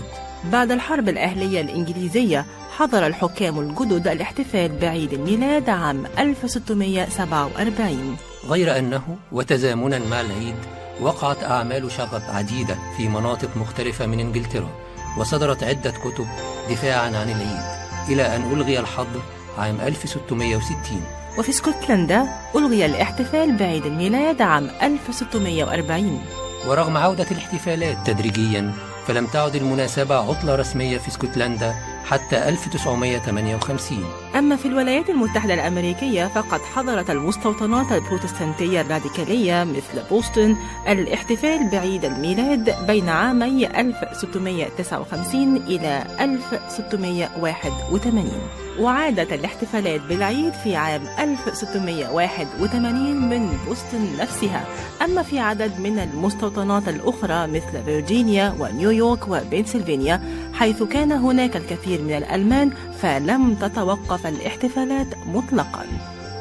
بعد 0.52 0.70
الحرب 0.70 1.08
الأهلية 1.08 1.60
الإنجليزية 1.60 2.46
حظر 2.78 3.06
الحكام 3.06 3.60
الجدد 3.60 4.08
الاحتفال 4.08 4.78
بعيد 4.78 5.12
الميلاد 5.12 5.68
عام 5.70 6.06
1647 6.18 8.16
غير 8.48 8.78
أنه 8.78 9.16
وتزامنا 9.32 9.98
مع 9.98 10.20
العيد 10.20 10.54
وقعت 11.00 11.44
أعمال 11.44 11.92
شغب 11.92 12.22
عديدة 12.28 12.76
في 12.96 13.08
مناطق 13.08 13.56
مختلفة 13.56 14.06
من 14.06 14.20
إنجلترا 14.20 14.68
وصدرت 15.18 15.62
عدة 15.64 15.90
كتب 15.90 16.26
دفاعا 16.70 17.06
عن 17.06 17.30
العيد 17.30 17.62
إلى 18.08 18.36
أن 18.36 18.52
ألغي 18.52 18.80
الحظر 18.80 19.20
عام 19.58 19.80
1660 19.80 21.02
وفي 21.38 21.50
اسكتلندا 21.50 22.26
ألغي 22.56 22.86
الاحتفال 22.86 23.56
بعيد 23.56 23.86
الميلاد 23.86 24.42
عام 24.42 24.70
1640 24.82 26.20
ورغم 26.68 26.96
عودة 26.96 27.26
الاحتفالات 27.30 27.96
تدريجيا 28.06 28.72
فلم 29.06 29.26
تعد 29.26 29.54
المناسبة 29.54 30.16
عطلة 30.16 30.54
رسمية 30.54 30.98
في 30.98 31.08
اسكتلندا 31.08 31.74
حتى 32.04 32.48
1958 32.48 34.04
أما 34.38 34.56
في 34.56 34.68
الولايات 34.68 35.10
المتحدة 35.10 35.54
الأمريكية 35.54 36.26
فقد 36.26 36.60
حظرت 36.60 37.10
المستوطنات 37.10 37.92
البروتستانتية 37.92 38.80
الراديكالية 38.80 39.64
مثل 39.64 40.08
بوسطن 40.10 40.56
الاحتفال 40.88 41.68
بعيد 41.72 42.04
الميلاد 42.04 42.86
بين 42.86 43.08
عامي 43.08 43.66
1659 43.80 45.56
إلى 45.56 46.06
1681 46.20 48.30
وعادت 48.80 49.32
الاحتفالات 49.32 50.00
بالعيد 50.00 50.52
في 50.52 50.76
عام 50.76 51.02
1681 51.18 53.28
من 53.28 53.58
بوسطن 53.66 54.16
نفسها. 54.18 54.64
أما 55.02 55.22
في 55.22 55.38
عدد 55.38 55.80
من 55.80 55.98
المستوطنات 55.98 56.88
الأخرى 56.88 57.46
مثل 57.46 57.84
فيرجينيا 57.84 58.54
ونيويورك 58.58 59.28
وبنسلفانيا 59.28 60.20
حيث 60.52 60.82
كان 60.82 61.12
هناك 61.12 61.56
الكثير 61.56 62.02
من 62.02 62.12
الألمان 62.12 62.72
فلم 63.00 63.54
تتوقف 63.54 64.26
الاحتفالات 64.26 65.06
مطلقا. 65.26 65.86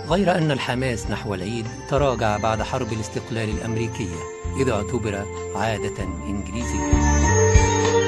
غير 0.09 0.37
أن 0.37 0.51
الحماس 0.51 1.11
نحو 1.11 1.33
العيد 1.33 1.65
تراجع 1.89 2.37
بعد 2.37 2.61
حرب 2.61 2.93
الاستقلال 2.93 3.49
الأمريكية 3.49 4.19
إذ 4.61 4.69
اعتبر 4.69 5.25
عادة 5.55 6.03
إنجليزية. 6.27 8.02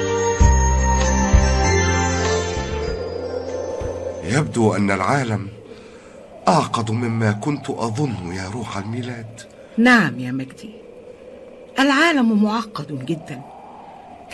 يبدو 4.26 4.74
أن 4.74 4.90
العالم 4.90 5.48
أعقد 6.48 6.90
مما 6.90 7.32
كنت 7.32 7.70
أظن 7.70 8.32
يا 8.32 8.48
روح 8.48 8.76
الميلاد. 8.76 9.40
نعم 9.78 10.20
يا 10.20 10.32
مجدي. 10.32 10.70
العالم 11.78 12.44
معقد 12.44 13.06
جدا 13.06 13.40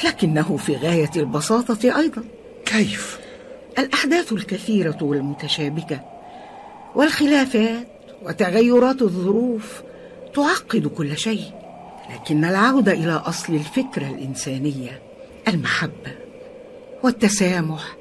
لكنه 0.05 0.57
في 0.57 0.77
غاية 0.77 1.11
البساطة 1.17 1.99
أيضا. 1.99 2.25
كيف؟ 2.65 3.19
الأحداث 3.79 4.33
الكثيرة 4.33 4.99
والمتشابكة 5.03 6.01
والخلافات 6.95 7.87
وتغيرات 8.23 9.03
الظروف 9.03 9.83
تعقد 10.35 10.87
كل 10.87 11.19
شيء 11.19 11.45
لكن 12.15 12.45
العودة 12.45 12.93
إلى 12.93 13.13
أصل 13.13 13.55
الفكرة 13.55 14.07
الإنسانية 14.07 15.03
المحبة 15.49 16.13
والتسامح 17.03 17.97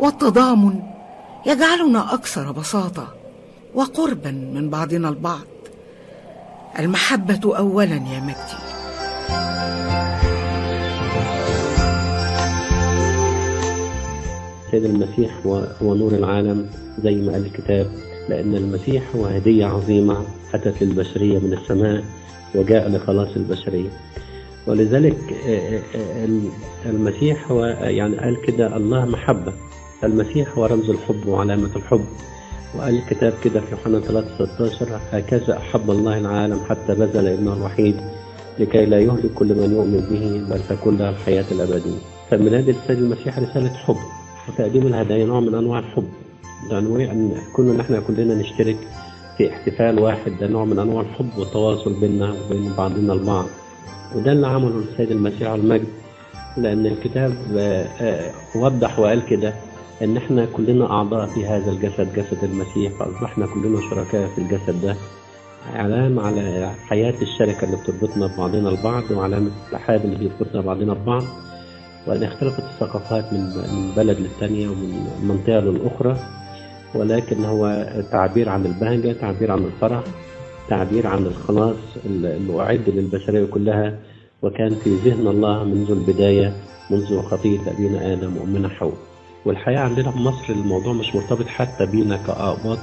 والتضامن 0.00 0.82
يجعلنا 1.46 2.14
أكثر 2.14 2.52
بساطة 2.52 3.14
وقربا 3.74 4.30
من 4.30 4.70
بعضنا 4.70 5.08
البعض. 5.08 5.46
المحبة 6.78 7.56
أولا 7.58 7.94
يا 7.94 8.20
مجدي. 8.20 8.66
سيد 14.70 14.84
المسيح 14.84 15.46
هو 15.82 15.94
نور 15.94 16.12
العالم 16.12 16.70
زي 17.04 17.14
ما 17.14 17.32
قال 17.32 17.46
الكتاب 17.46 17.86
لأن 18.28 18.54
المسيح 18.54 19.16
هو 19.16 19.26
هدية 19.26 19.66
عظيمة 19.66 20.26
أتت 20.54 20.82
للبشرية 20.82 21.38
من 21.38 21.52
السماء 21.52 22.04
وجاء 22.54 22.88
لخلاص 22.88 23.28
البشرية. 23.36 23.88
ولذلك 24.66 25.18
آه، 25.48 25.80
آه، 25.94 26.28
المسيح 26.86 27.50
هو 27.50 27.64
يعني 27.80 28.16
قال 28.18 28.36
كده 28.46 28.76
الله 28.76 29.04
محبة. 29.04 29.52
المسيح 30.04 30.58
هو 30.58 30.66
رمز 30.66 30.90
الحب 30.90 31.26
وعلامة 31.28 31.70
الحب. 31.76 32.04
وقال 32.76 32.94
الكتاب 32.98 33.32
كده 33.44 33.60
في 33.60 33.66
يوحنا 33.72 34.00
3 34.00 34.46
16 34.56 35.00
هكذا 35.12 35.56
أحب 35.56 35.90
الله 35.90 36.18
العالم 36.18 36.60
حتى 36.68 36.94
بذل 36.94 37.26
ابنه 37.28 37.52
الوحيد 37.52 37.96
لكي 38.58 38.86
لا 38.86 39.00
يهلك 39.00 39.34
كل 39.34 39.46
من 39.54 39.72
يؤمن 39.74 40.00
به 40.10 40.54
بل 40.54 40.60
تكون 40.76 40.96
له 40.98 41.08
الحياة 41.10 41.44
الأبدية. 41.52 41.98
فميلاد 42.30 42.68
السيد 42.68 42.98
المسيح 42.98 43.38
رسالة 43.38 43.74
حب 43.74 43.96
وتقديم 44.48 44.86
الهدايا 44.86 45.26
نوع 45.26 45.40
من 45.40 45.54
أنواع 45.54 45.78
الحب. 45.78 46.08
يعني 46.70 47.12
أن 47.12 47.34
كنا 47.56 47.72
نحن 47.72 48.02
كلنا 48.06 48.34
نشترك 48.34 48.76
في 49.38 49.50
احتفال 49.52 49.98
واحد 49.98 50.32
ده 50.40 50.46
نوع 50.46 50.64
من 50.64 50.78
أنواع 50.78 51.00
الحب 51.00 51.38
والتواصل 51.38 52.00
بيننا 52.00 52.34
وبين 52.46 52.72
بعضنا 52.78 53.12
البعض. 53.12 53.46
وده 54.16 54.32
اللي 54.32 54.46
عمله 54.46 54.82
السيد 54.92 55.10
المسيح 55.10 55.50
المجد 55.50 55.86
لأن 56.56 56.86
الكتاب 56.86 57.32
آه، 57.56 57.86
آه، 58.00 58.30
وضح 58.56 58.98
وقال 58.98 59.26
كده 59.26 59.54
إن 60.02 60.16
إحنا 60.16 60.46
كلنا 60.52 60.90
أعضاء 60.90 61.26
في 61.26 61.46
هذا 61.46 61.70
الجسد 61.70 62.14
جسد 62.14 62.44
المسيح. 62.44 62.92
فأصبحنا 62.92 63.46
كلنا 63.46 63.80
شركاء 63.90 64.28
في 64.28 64.38
الجسد 64.38 64.82
ده. 64.82 64.96
علامة 65.74 66.22
على 66.22 66.70
حياة 66.88 67.14
الشركة 67.22 67.64
اللي 67.64 67.76
بتربطنا 67.76 68.26
ببعضنا 68.26 68.68
البعض 68.68 69.10
وعلامة 69.10 69.50
الاتحاد 69.70 70.04
اللي 70.04 70.16
بيربطنا 70.16 70.60
ببعضنا 70.60 70.92
البعض 70.92 71.22
وأن 72.06 72.22
اختلفت 72.22 72.58
الثقافات 72.62 73.32
من 73.32 73.40
من 73.56 73.92
بلد 73.96 74.20
للتانية 74.20 74.68
ومن 74.68 75.06
منطقة 75.22 75.60
للأخرى. 75.60 76.16
ولكن 76.94 77.44
هو 77.44 77.86
تعبير 78.12 78.48
عن 78.48 78.66
البهجة 78.66 79.12
تعبير 79.12 79.52
عن 79.52 79.58
الفرح 79.64 80.04
تعبير 80.68 81.06
عن 81.06 81.26
الخلاص 81.26 81.76
اللي 82.06 82.60
أعد 82.60 82.82
للبشرية 82.88 83.46
كلها. 83.46 83.98
وكان 84.42 84.74
في 84.74 84.94
ذهن 84.94 85.26
الله 85.26 85.64
منذ 85.64 85.90
البداية 85.90 86.52
منذ 86.90 87.22
خطية 87.22 87.58
أبينا 87.70 88.12
آدم 88.12 88.36
وأمنا 88.36 88.68
حواء. 88.68 88.96
والحقيقة 89.46 89.80
عندنا 89.80 90.10
في 90.10 90.18
مصر 90.18 90.52
الموضوع 90.52 90.92
مش 90.92 91.14
مرتبط 91.14 91.46
حتى 91.46 91.86
بينا 91.86 92.16
كأقباط 92.16 92.78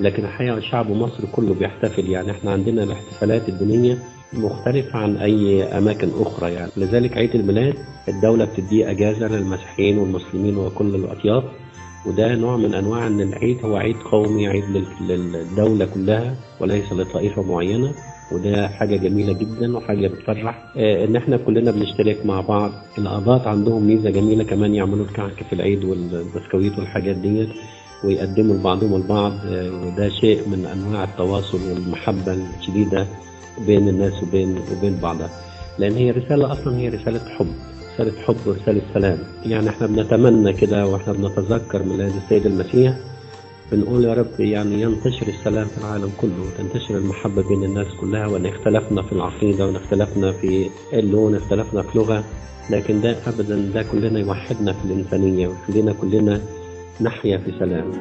لكن 0.00 0.24
الحقيقة 0.24 0.60
شعب 0.60 0.90
مصر 0.90 1.24
كله 1.32 1.54
بيحتفل. 1.54 2.08
يعني 2.10 2.30
إحنا 2.30 2.50
عندنا 2.50 2.82
الاحتفالات 2.82 3.48
الدينية 3.48 3.98
مختلفة 4.32 4.98
عن 4.98 5.16
أي 5.16 5.62
أماكن 5.78 6.08
أخرى 6.20 6.52
يعني. 6.52 6.70
لذلك 6.76 7.16
عيد 7.16 7.34
الميلاد 7.34 7.74
الدولة 8.08 8.44
بتديه 8.44 8.90
أجازة 8.90 9.26
للمسيحيين 9.28 9.98
والمسلمين 9.98 10.56
وكل 10.58 10.94
الأطياف 10.94 11.44
وده 12.06 12.34
نوع 12.34 12.56
من 12.56 12.74
أنواع 12.74 13.06
إن 13.06 13.20
العيد 13.20 13.64
هو 13.64 13.76
عيد 13.76 13.96
قومي 13.96 14.48
عيد 14.48 14.64
لل- 14.64 15.08
للدولة 15.32 15.86
كلها 15.94 16.34
وليس 16.60 16.92
لطائفة 16.92 17.42
معينة. 17.42 17.94
وده 18.32 18.68
حاجة 18.68 18.96
جميلة 18.96 19.32
جدا 19.32 19.76
وحاجة 19.76 20.08
بتفرح. 20.08 20.72
آه، 20.76 21.04
إن 21.04 21.16
إحنا 21.16 21.36
كلنا 21.36 21.70
بنشترك 21.70 22.26
مع 22.26 22.40
بعض. 22.40 22.70
القضاة 22.98 23.48
عندهم 23.48 23.86
ميزة 23.86 24.10
جميلة 24.10 24.44
كمان 24.44 24.74
يعملوا 24.74 25.04
الكعك 25.06 25.42
في 25.50 25.52
العيد 25.52 25.84
والبسكويت 25.84 26.78
والحاجات 26.78 27.16
ديت 27.16 27.48
ويقدموا 28.04 28.56
لبعضهم 28.56 28.94
البعض. 28.96 29.32
آه، 29.46 29.86
وده 29.86 30.08
شيء 30.08 30.48
من 30.48 30.66
أنواع 30.66 31.04
التواصل 31.04 31.58
والمحبة 31.70 32.36
الشديدة 32.60 33.06
بين 33.66 33.88
الناس 33.88 34.22
وبين 34.22 34.58
وبين 34.78 34.96
بعضها. 35.02 35.30
لأن 35.78 35.92
هي 35.92 36.10
رسالة 36.10 36.52
أصلا 36.52 36.76
هي 36.76 36.88
رسالة 36.88 37.20
حب 37.38 37.46
رسالة 37.94 38.12
حب 38.22 38.36
ورسالة 38.46 38.80
سلام. 38.94 39.18
يعني 39.46 39.68
إحنا 39.68 39.86
بنتمنى 39.86 40.52
كده 40.52 40.86
وإحنا 40.86 41.12
بنتذكر 41.12 41.82
ميلاد 41.82 42.12
السيد 42.24 42.46
المسيح 42.46 42.94
بنقول 43.72 44.04
يا 44.04 44.14
رب 44.14 44.40
يعني 44.40 44.82
ينتشر 44.82 45.28
السلام 45.28 45.64
في 45.66 45.78
العالم 45.78 46.12
كله 46.20 46.42
وتنتشر 46.42 46.98
المحبة 46.98 47.42
بين 47.48 47.64
الناس 47.64 47.86
كلها 48.00 48.26
وإن 48.26 48.46
اختلفنا 48.46 49.02
في 49.02 49.12
العقيدة 49.12 49.66
وإن 49.66 49.76
اختلفنا 49.76 50.32
في 50.32 50.70
اللون 50.92 51.34
اختلفنا 51.34 51.82
في 51.82 51.98
لغة. 51.98 52.24
لكن 52.70 53.00
ده 53.00 53.16
ابدا 53.26 53.70
ده 53.74 53.82
كلنا 53.82 54.18
يوحدنا 54.20 54.72
في 54.72 54.84
الإنسانية 54.84 55.48
ويخلينا 55.48 55.92
كلنا 55.92 56.40
نحيا 57.00 57.38
في 57.38 57.52
سلام. 57.58 57.92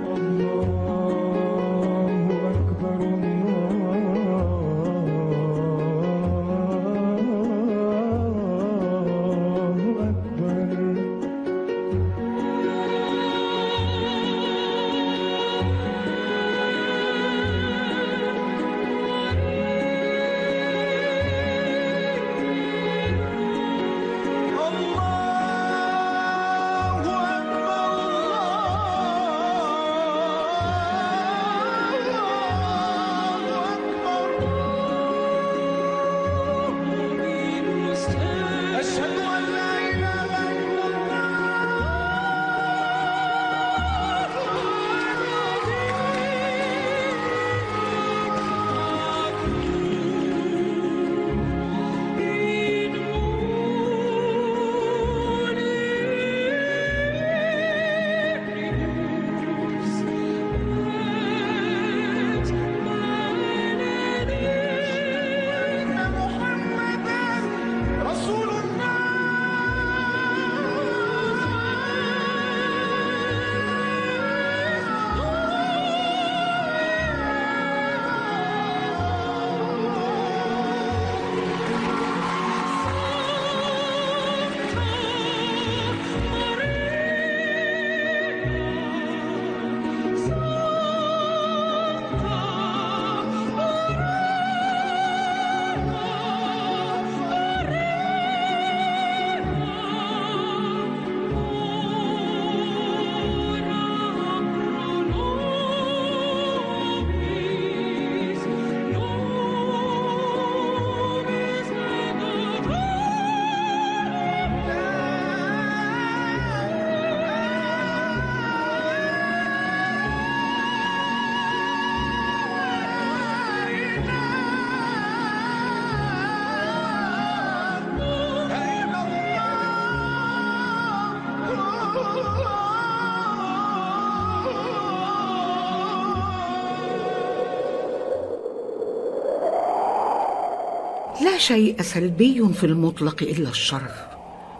شيء 141.41 141.81
سلبي 141.81 142.53
في 142.53 142.65
المطلق 142.65 143.23
إلا 143.23 143.49
الشر 143.49 143.91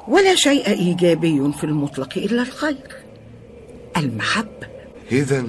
ولا 0.07 0.35
شيء 0.35 0.67
إيجابي 0.67 1.51
في 1.51 1.63
المطلق 1.63 2.17
إلا 2.17 2.41
الخير. 2.41 2.95
المحبه 3.97 4.67
إذا 5.11 5.45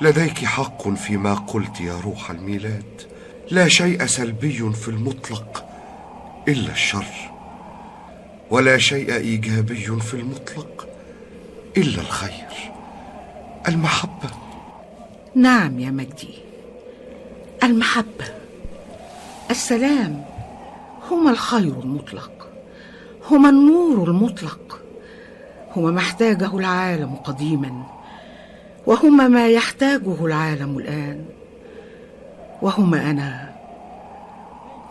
لديك 0.00 0.44
حق 0.44 0.88
فيما 0.88 1.34
قلت 1.34 1.80
يا 1.80 2.00
روح 2.00 2.30
الميلاد 2.30 3.02
لا 3.50 3.68
شيء 3.68 4.06
سلبي 4.06 4.72
في 4.72 4.88
المطلق 4.88 5.64
إلا 6.48 6.72
الشر 6.72 7.30
ولا 8.50 8.78
شيء 8.78 9.14
إيجابي 9.14 10.00
في 10.00 10.14
المطلق 10.14 10.88
إلا 11.76 12.00
الخير. 12.00 12.72
المحبة. 13.68 14.30
نعم 15.34 15.78
يا 15.80 15.90
مجدي. 15.90 16.34
المحبة. 17.62 18.24
السلام 19.50 20.24
هما 21.10 21.30
الخير 21.30 21.74
المطلق 21.82 22.30
هما 23.30 23.48
النور 23.48 24.08
المطلق 24.08 24.80
هما 25.76 25.90
ما 25.90 25.98
احتاجه 26.00 26.56
العالم 26.58 27.14
قديما 27.14 27.82
وهما 28.86 29.28
ما 29.28 29.48
يحتاجه 29.48 30.24
العالم 30.26 30.78
الآن 30.78 31.24
وهما 32.62 33.10
أنا 33.10 33.54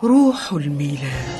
روح 0.04 0.52
الميلاد. 0.52 1.38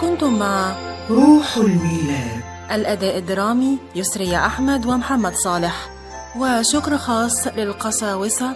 كنتم 0.00 0.38
مع 0.38 0.72
روح 1.10 1.56
الميلاد. 1.56 2.35
الأداء 2.70 3.18
الدرامي 3.18 3.78
يسرية 3.94 4.46
أحمد 4.46 4.86
ومحمد 4.86 5.34
صالح. 5.34 5.90
وشكر 6.38 6.98
خاص 6.98 7.46
للقساوسة 7.46 8.52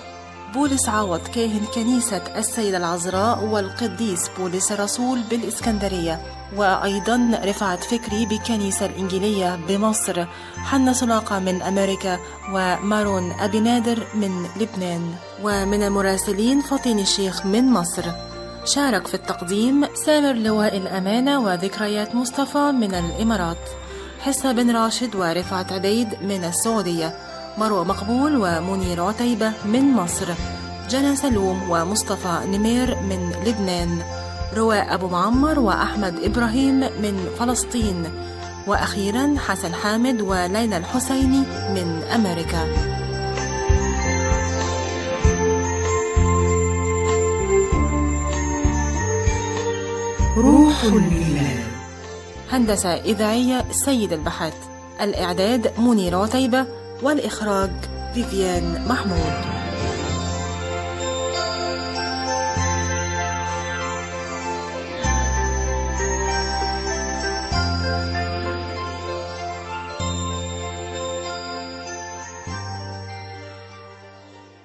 بولس 0.55 0.89
عوض 0.89 1.21
كاهن 1.21 1.65
كنيسة 1.75 2.23
السيدة 2.37 2.77
العذراء 2.77 3.45
والقديس 3.45 4.31
بولس 4.39 4.73
الرسول 4.73 5.21
بالإسكندرية. 5.31 6.21
وأيضا 6.57 7.41
رفعت 7.45 7.85
فكري 7.85 8.27
بالكنيسة 8.27 8.87
الإنجيلية 8.87 9.61
بمصر 9.69 10.27
حنا 10.57 10.93
سلاقة 10.93 11.39
من 11.39 11.63
أمريكا 11.63 12.19
ومارون 12.53 13.33
أبي 13.33 13.61
نادر 13.61 14.07
من 14.15 14.47
لبنان. 14.57 15.15
ومن 15.43 15.83
المراسلين 15.83 16.61
فطين 16.61 16.99
الشيخ 16.99 17.47
من 17.47 17.73
مصر. 17.73 18.05
شارك 18.65 19.07
في 19.07 19.15
التقديم 19.15 19.85
سامر 19.95 20.33
لواء 20.33 20.77
الأمانة 20.77 21.41
وذكريات 21.41 22.15
مصطفى 22.15 22.73
من 22.73 22.95
الإمارات. 22.95 23.80
حصه 24.21 24.53
بن 24.53 24.77
راشد 24.77 25.15
ورفعت 25.17 25.73
عبيد 25.73 26.09
من 26.23 26.45
السعودية. 26.45 27.15
مروة 27.59 27.85
مقبول 27.85 28.37
ومنير 28.37 29.05
عتيبة 29.05 29.53
من 29.65 29.93
مصر. 29.93 30.29
جنى 30.91 31.17
سلوم 31.17 31.71
ومصطفى 31.71 32.41
نمير 32.47 32.97
من 32.97 33.33
لبنان. 33.47 34.03
رواء 34.57 34.95
أبو 34.95 35.09
معمر 35.09 35.59
وأحمد 35.59 36.15
إبراهيم 36.25 36.81
من 36.81 37.29
فلسطين. 37.39 38.05
وأخيرا 38.67 39.35
حسن 39.39 39.75
حامد 39.75 40.21
وليلى 40.21 40.77
الحسيني 40.77 41.43
من 41.75 42.03
أمريكا. 42.15 42.67
روح 50.37 50.85
الليل 50.85 51.30
هندسة 52.51 52.95
إذاعية 52.95 53.65
سيد 53.71 54.13
البحات. 54.13 54.55
الإعداد 55.01 55.73
منيرة 55.79 56.17
عتيبة 56.17 56.67
والإخراج 57.03 57.71
فيفيان 58.15 58.89
محمود. 58.89 59.60